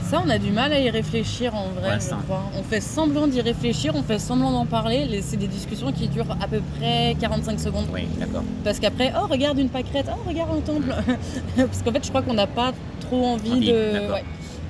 Ça, 0.10 0.22
on 0.26 0.30
a 0.30 0.38
du 0.38 0.52
mal 0.52 0.72
à 0.72 0.80
y 0.80 0.90
réfléchir 0.90 1.54
en 1.54 1.68
vrai, 1.78 1.90
Ouais, 1.96 2.00
je 2.00 2.16
crois. 2.26 2.44
On 2.58 2.64
fait 2.64 2.80
semblant 2.80 3.28
d'y 3.28 3.42
réfléchir, 3.42 3.94
on 3.94 4.04
fait 4.04 4.20
semblant 4.20 4.52
d'en 4.54 4.66
parler. 4.66 5.22
C'est 5.22 5.36
des 5.36 5.48
discussions 5.48 5.92
qui 5.92 6.08
durent 6.08 6.32
à 6.42 6.48
peu 6.48 6.62
près 6.80 7.14
45 7.20 7.60
secondes. 7.60 7.88
Oui, 7.94 8.08
d'accord. 8.18 8.44
Parce 8.64 8.80
qu'après, 8.80 9.12
oh, 9.22 9.28
regarde 9.30 9.60
une 9.60 9.68
pâquerette, 9.68 10.06
oh, 10.10 10.22
regarde 10.26 10.50
un 10.58 10.62
temple. 10.62 10.96
Parce 11.58 11.82
qu'en 11.84 11.92
fait, 11.92 12.06
je 12.06 12.10
crois 12.10 12.22
qu'on 12.22 12.36
n'a 12.36 12.48
pas 12.48 12.72
trop 13.02 13.26
envie, 13.26 13.52
Envie, 13.52 13.68
de. 13.68 13.74
ouais. 14.14 14.24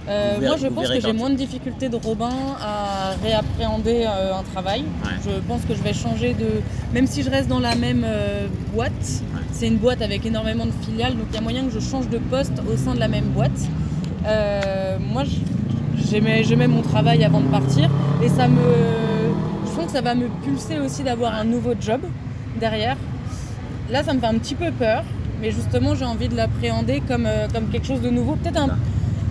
Euh, 0.09 0.35
verrez- 0.39 0.47
moi, 0.47 0.55
je 0.57 0.67
pense 0.67 0.87
que 0.87 1.01
j'ai 1.01 1.13
moins 1.13 1.29
de 1.29 1.35
difficultés 1.35 1.89
de 1.89 1.95
Robin 1.97 2.29
à 2.61 3.11
réappréhender 3.21 4.05
euh, 4.07 4.39
un 4.39 4.43
travail. 4.43 4.81
Ouais. 5.03 5.11
Je 5.25 5.31
pense 5.47 5.61
que 5.65 5.75
je 5.75 5.81
vais 5.81 5.93
changer 5.93 6.33
de. 6.33 6.47
Même 6.93 7.07
si 7.07 7.23
je 7.23 7.29
reste 7.29 7.49
dans 7.49 7.59
la 7.59 7.75
même 7.75 8.03
euh, 8.05 8.47
boîte, 8.73 8.91
c'est 9.51 9.67
une 9.67 9.77
boîte 9.77 10.01
avec 10.01 10.25
énormément 10.25 10.65
de 10.65 10.71
filiales, 10.85 11.13
donc 11.15 11.25
il 11.31 11.35
y 11.35 11.37
a 11.37 11.41
moyen 11.41 11.65
que 11.65 11.71
je 11.71 11.79
change 11.79 12.07
de 12.09 12.19
poste 12.19 12.53
au 12.71 12.77
sein 12.77 12.93
de 12.93 12.99
la 12.99 13.07
même 13.07 13.25
boîte. 13.25 13.59
Moi, 15.11 15.23
j'aimais 16.09 16.43
j'aimais 16.43 16.67
mon 16.67 16.81
travail 16.81 17.23
avant 17.23 17.39
de 17.41 17.47
partir 17.47 17.89
et 18.23 18.29
ça 18.29 18.47
me. 18.47 18.61
Je 19.65 19.71
sens 19.75 19.85
que 19.87 19.91
ça 19.91 20.01
va 20.01 20.15
me 20.15 20.27
pulser 20.43 20.79
aussi 20.79 21.03
d'avoir 21.03 21.35
un 21.35 21.43
nouveau 21.43 21.73
job 21.79 22.01
derrière. 22.59 22.97
Là, 23.91 24.03
ça 24.03 24.13
me 24.13 24.19
fait 24.19 24.25
un 24.27 24.35
petit 24.37 24.55
peu 24.55 24.71
peur, 24.71 25.03
mais 25.41 25.51
justement, 25.51 25.95
j'ai 25.95 26.05
envie 26.05 26.27
de 26.27 26.35
l'appréhender 26.35 27.01
comme, 27.07 27.27
comme 27.53 27.67
quelque 27.69 27.87
chose 27.87 28.01
de 28.01 28.09
nouveau. 28.09 28.35
Peut-être 28.35 28.59
un. 28.61 28.69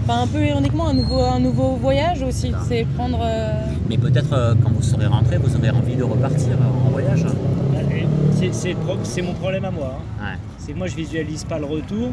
Enfin, 0.08 0.22
un 0.22 0.26
peu 0.26 0.44
ironiquement, 0.44 0.88
un 0.88 0.94
nouveau, 0.94 1.20
un 1.20 1.40
nouveau 1.40 1.76
voyage 1.76 2.22
aussi. 2.22 2.52
C'est 2.68 2.84
prendre. 2.96 3.18
euh, 3.22 3.52
Mais 3.88 3.98
peut-être 3.98 4.32
euh, 4.32 4.54
quand 4.62 4.70
vous 4.72 4.82
serez 4.82 5.06
rentré, 5.06 5.38
vous 5.38 5.54
aurez 5.56 5.70
envie 5.70 5.96
de 5.96 6.04
repartir 6.04 6.52
en 6.86 6.90
voyage. 6.90 7.24
Ouais, 7.24 8.08
c'est- 8.52 9.22
mon 9.22 9.32
problème 9.34 9.64
à 9.64 9.70
moi. 9.70 9.98
hein. 9.98 10.22
Ouais. 10.24 10.38
C'est 10.58 10.72
que 10.72 10.78
moi 10.78 10.86
je 10.86 10.96
visualise 10.96 11.44
pas 11.44 11.58
le 11.58 11.64
retour 11.64 12.10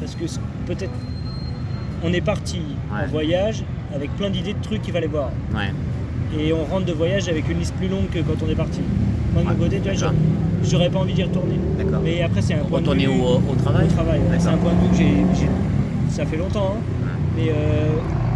parce 0.00 0.14
que 0.14 0.24
peut-être 0.66 0.90
on 2.04 2.12
est 2.12 2.20
parti 2.20 2.58
Ouais. 2.92 3.04
en 3.06 3.10
voyage 3.10 3.62
avec 3.94 4.10
plein 4.16 4.30
d'idées 4.30 4.54
de 4.54 4.62
trucs 4.62 4.82
qu'il 4.82 4.92
fallait 4.92 5.06
voir. 5.06 5.30
Ouais. 5.54 5.72
Et 6.38 6.52
on 6.52 6.64
rentre 6.64 6.86
de 6.86 6.92
voyage 6.92 7.28
avec 7.28 7.48
une 7.50 7.58
liste 7.58 7.74
plus 7.74 7.88
longue 7.88 8.08
que 8.10 8.18
quand 8.20 8.34
on 8.46 8.50
est 8.50 8.54
parti. 8.56 8.80
Moi 9.32 9.42
de 9.42 9.48
mon 9.48 9.54
côté, 9.54 9.76
tu 9.76 9.82
vois, 9.90 9.92
d'accord. 9.92 10.12
j'aurais- 10.64 10.90
pas 10.90 10.98
envie 11.00 11.14
d'y 11.14 11.22
retourner. 11.24 11.58
Mais 12.04 12.22
après 12.22 12.42
c'est 12.42 12.54
un 12.54 12.58
point 12.58 12.80
de 12.80 12.88
Retourner 12.88 13.06
vue 13.06 13.20
au, 13.20 13.36
au 13.52 13.54
travail 13.62 13.86
au 13.86 13.90
travail. 13.92 14.20
C'est 14.38 14.48
un 14.48 14.56
point 14.56 14.72
de 14.72 14.80
vue 14.82 14.90
que 14.90 14.96
j'ai, 14.96 15.40
j'ai- 15.40 15.50
ça 16.14 16.24
fait 16.26 16.36
longtemps. 16.36 16.74
hein. 16.76 16.80
Mais 17.36 17.50
euh, 17.50 17.54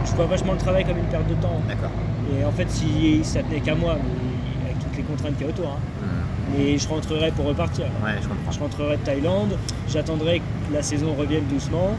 je 0.04 0.12
vois 0.12 0.26
vachement 0.26 0.52
le 0.52 0.58
travail 0.58 0.84
comme 0.84 0.98
une 0.98 1.04
perte 1.04 1.26
de 1.28 1.34
temps. 1.34 1.60
D'accord. 1.68 1.90
Et 2.38 2.44
en 2.44 2.52
fait, 2.52 2.70
si 2.70 3.20
ça 3.24 3.42
tenait 3.42 3.60
qu'à 3.60 3.74
moi, 3.74 3.96
mais 3.96 4.70
avec 4.70 4.78
toutes 4.78 4.96
les 4.96 5.02
contraintes 5.02 5.36
qu'il 5.36 5.46
y 5.46 5.50
a 5.50 5.52
autour, 5.52 5.68
hein, 5.68 5.78
Hum. 6.02 6.08
mais 6.56 6.78
je 6.78 6.88
rentrerai 6.88 7.30
pour 7.32 7.46
repartir. 7.46 7.86
Ouais, 8.04 8.12
je 8.22 8.28
comprends. 8.28 8.50
Je 8.52 8.60
rentrerai 8.60 8.96
de 8.98 9.02
Thaïlande, 9.02 9.56
j'attendrai 9.88 10.38
que 10.40 10.74
la 10.74 10.82
saison 10.82 11.14
revienne 11.14 11.44
doucement 11.50 11.90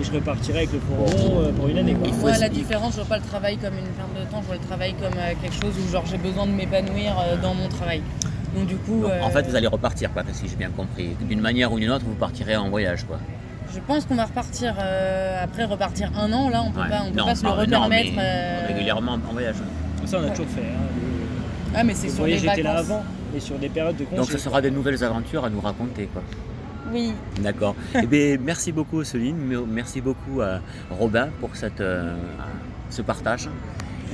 et 0.00 0.04
je 0.04 0.12
repartirai 0.12 0.58
avec 0.58 0.72
le 0.72 0.80
fourgon 0.80 1.40
euh, 1.40 1.52
pour 1.52 1.68
une 1.68 1.78
année. 1.78 1.94
Quoi. 1.94 2.06
Il 2.08 2.14
faut 2.14 2.20
Moi, 2.28 2.38
la 2.38 2.48
différence, 2.48 2.92
je 2.92 2.96
vois 3.00 3.06
pas 3.08 3.18
le 3.18 3.24
travail 3.24 3.56
comme 3.56 3.74
une 3.74 3.84
perte 3.86 4.14
de 4.14 4.30
temps, 4.30 4.40
je 4.42 4.46
vois 4.46 4.56
le 4.56 4.66
travail 4.66 4.94
comme 4.94 5.18
euh, 5.18 5.32
quelque 5.42 5.54
chose 5.60 5.74
où 5.82 5.90
genre 5.90 6.04
j'ai 6.06 6.18
besoin 6.18 6.46
de 6.46 6.52
m'épanouir 6.52 7.12
dans 7.42 7.54
mon 7.54 7.68
travail. 7.68 8.02
Donc 8.54 8.66
du 8.66 8.76
coup, 8.76 9.02
Donc, 9.02 9.10
euh, 9.10 9.22
En 9.22 9.30
fait, 9.30 9.42
vous 9.46 9.54
allez 9.56 9.66
repartir, 9.66 10.12
quoi, 10.12 10.22
si 10.32 10.48
j'ai 10.48 10.56
bien 10.56 10.70
compris. 10.70 11.10
D'une 11.22 11.40
manière 11.40 11.72
ou 11.72 11.78
d'une 11.78 11.90
autre, 11.90 12.04
vous 12.04 12.14
partirez 12.14 12.56
en 12.56 12.68
voyage, 12.68 13.04
quoi. 13.04 13.18
Je 13.74 13.80
pense 13.80 14.04
qu'on 14.06 14.14
va 14.16 14.24
repartir 14.24 14.74
euh, 14.80 15.42
après 15.44 15.64
repartir 15.64 16.10
un 16.16 16.32
an. 16.32 16.48
Là, 16.50 16.62
on 16.66 16.70
peut 16.72 16.80
Ouais. 16.80 16.88
pas, 16.88 17.02
on 17.06 17.10
peut 17.10 17.18
Non, 17.18 17.24
pas 17.26 17.34
se 17.34 17.44
le 17.44 17.50
repermettre. 17.50 18.12
euh, 18.18 18.66
Régulièrement 18.68 19.12
en 19.12 19.32
voyage. 19.32 19.56
Ça, 20.04 20.18
on 20.20 20.26
a 20.26 20.30
toujours 20.30 20.46
fait. 20.50 20.60
hein. 20.62 20.86
Le- 21.72 21.76
Ah, 21.78 21.84
mais 21.84 21.94
c'est 21.94 22.08
sur 22.08 22.24
les 22.26 22.36
voyage 22.36 22.44
était 22.58 22.62
là 22.64 22.78
avant, 22.78 23.02
mais 23.32 23.40
sur 23.40 23.56
des 23.58 23.68
périodes 23.68 23.96
de 23.96 24.04
Donc 24.04 24.16
congé. 24.26 24.32
ce 24.32 24.38
sera 24.38 24.60
des 24.60 24.70
nouvelles 24.70 25.02
aventures 25.04 25.44
à 25.44 25.50
nous 25.50 25.60
raconter, 25.60 26.06
quoi. 26.12 26.22
Oui. 26.92 27.12
D'accord. 27.40 27.76
eh 27.94 28.06
bien, 28.06 28.36
merci 28.42 28.72
beaucoup, 28.72 29.04
Céline. 29.04 29.36
Merci 29.68 30.00
beaucoup 30.00 30.40
à 30.40 30.60
Robin 30.90 31.28
pour 31.40 31.54
cette, 31.54 31.80
euh, 31.80 32.16
ce 32.88 33.02
partage. 33.02 33.48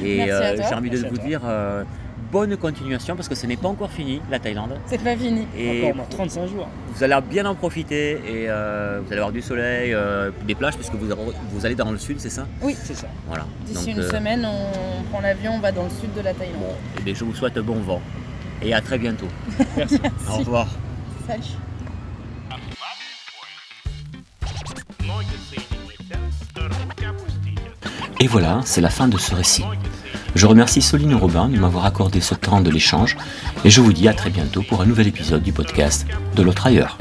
Et 0.05 0.31
euh, 0.31 0.57
j'ai 0.57 0.75
envie 0.75 0.91
de 0.91 0.97
Merci 0.99 1.09
vous 1.09 1.17
toi. 1.17 1.25
dire 1.27 1.41
euh, 1.47 1.85
bonne 2.31 2.57
continuation 2.57 3.17
parce 3.17 3.29
que 3.29 3.35
ce 3.35 3.47
n'est 3.47 3.57
pas 3.57 3.69
encore 3.69 3.91
fini, 3.91 4.21
la 4.31 4.39
Thaïlande. 4.39 4.79
C'est 4.87 5.03
pas 5.03 5.17
fini. 5.17 5.47
Et 5.57 5.83
Encore 5.83 5.97
moins 5.97 6.07
35 6.09 6.47
jours. 6.49 6.69
vous 6.95 7.05
allez 7.05 7.17
bien 7.29 7.47
en 7.47 7.55
profiter 7.55 8.13
et 8.13 8.49
euh, 8.49 9.01
vous 9.05 9.09
allez 9.09 9.19
avoir 9.19 9.33
du 9.33 9.43
soleil, 9.43 9.95
euh, 9.95 10.31
des 10.47 10.55
plages 10.55 10.77
parce 10.77 10.91
que 10.91 10.97
vous, 10.97 11.07
vous 11.53 11.67
allez 11.67 11.75
dans 11.75 11.91
le 11.91 11.99
sud, 11.99 12.21
c'est 12.21 12.31
ça? 12.31 12.47
C'est 12.83 12.95
ça. 12.95 13.09
Voilà. 13.29 13.47
D'ici 13.67 13.93
une 13.93 14.01
euh, 14.01 14.11
semaine, 14.11 14.47
on 14.47 15.03
prend 15.11 15.21
l'avion, 15.21 15.53
on 15.55 15.61
va 15.61 15.73
dans 15.73 15.85
le 15.85 15.91
sud 15.91 16.13
de 16.15 16.21
la 16.21 16.35
Thaïlande. 16.35 16.61
Bon, 16.61 17.03
bien, 17.03 17.15
je 17.15 17.25
vous 17.25 17.35
souhaite 17.35 17.59
bon 17.59 17.81
vent 17.81 18.01
et 18.63 18.75
à 18.75 18.81
très 18.81 18.99
bientôt. 18.99 19.29
Merci. 19.77 20.01
Au 20.29 20.37
revoir. 20.39 20.69
Salut. 21.27 21.43
Et 28.19 28.27
voilà, 28.29 28.61
c'est 28.65 28.81
la 28.81 28.89
fin 28.89 29.09
de 29.09 29.19
ce 29.19 29.35
récit. 29.35 29.63
Je 30.37 30.45
remercie 30.45 30.83
Soline 30.83 31.15
Robin 31.15 31.49
de 31.49 31.59
m'avoir 31.59 31.87
accordé 31.87 32.21
ce 32.21 32.35
temps 32.35 32.61
de 32.61 32.71
l'échange 32.71 33.17
et 33.65 33.71
je 33.71 33.81
vous 33.81 33.95
dis 33.95 34.07
à 34.07 34.13
très 34.13 34.29
bientôt 34.29 34.61
pour 34.61 34.83
un 34.83 34.85
nouvel 34.85 35.07
épisode 35.07 35.43
du 35.43 35.51
podcast 35.51 36.07
De 36.35 36.43
l'autre 36.43 36.67
ailleurs. 36.67 36.99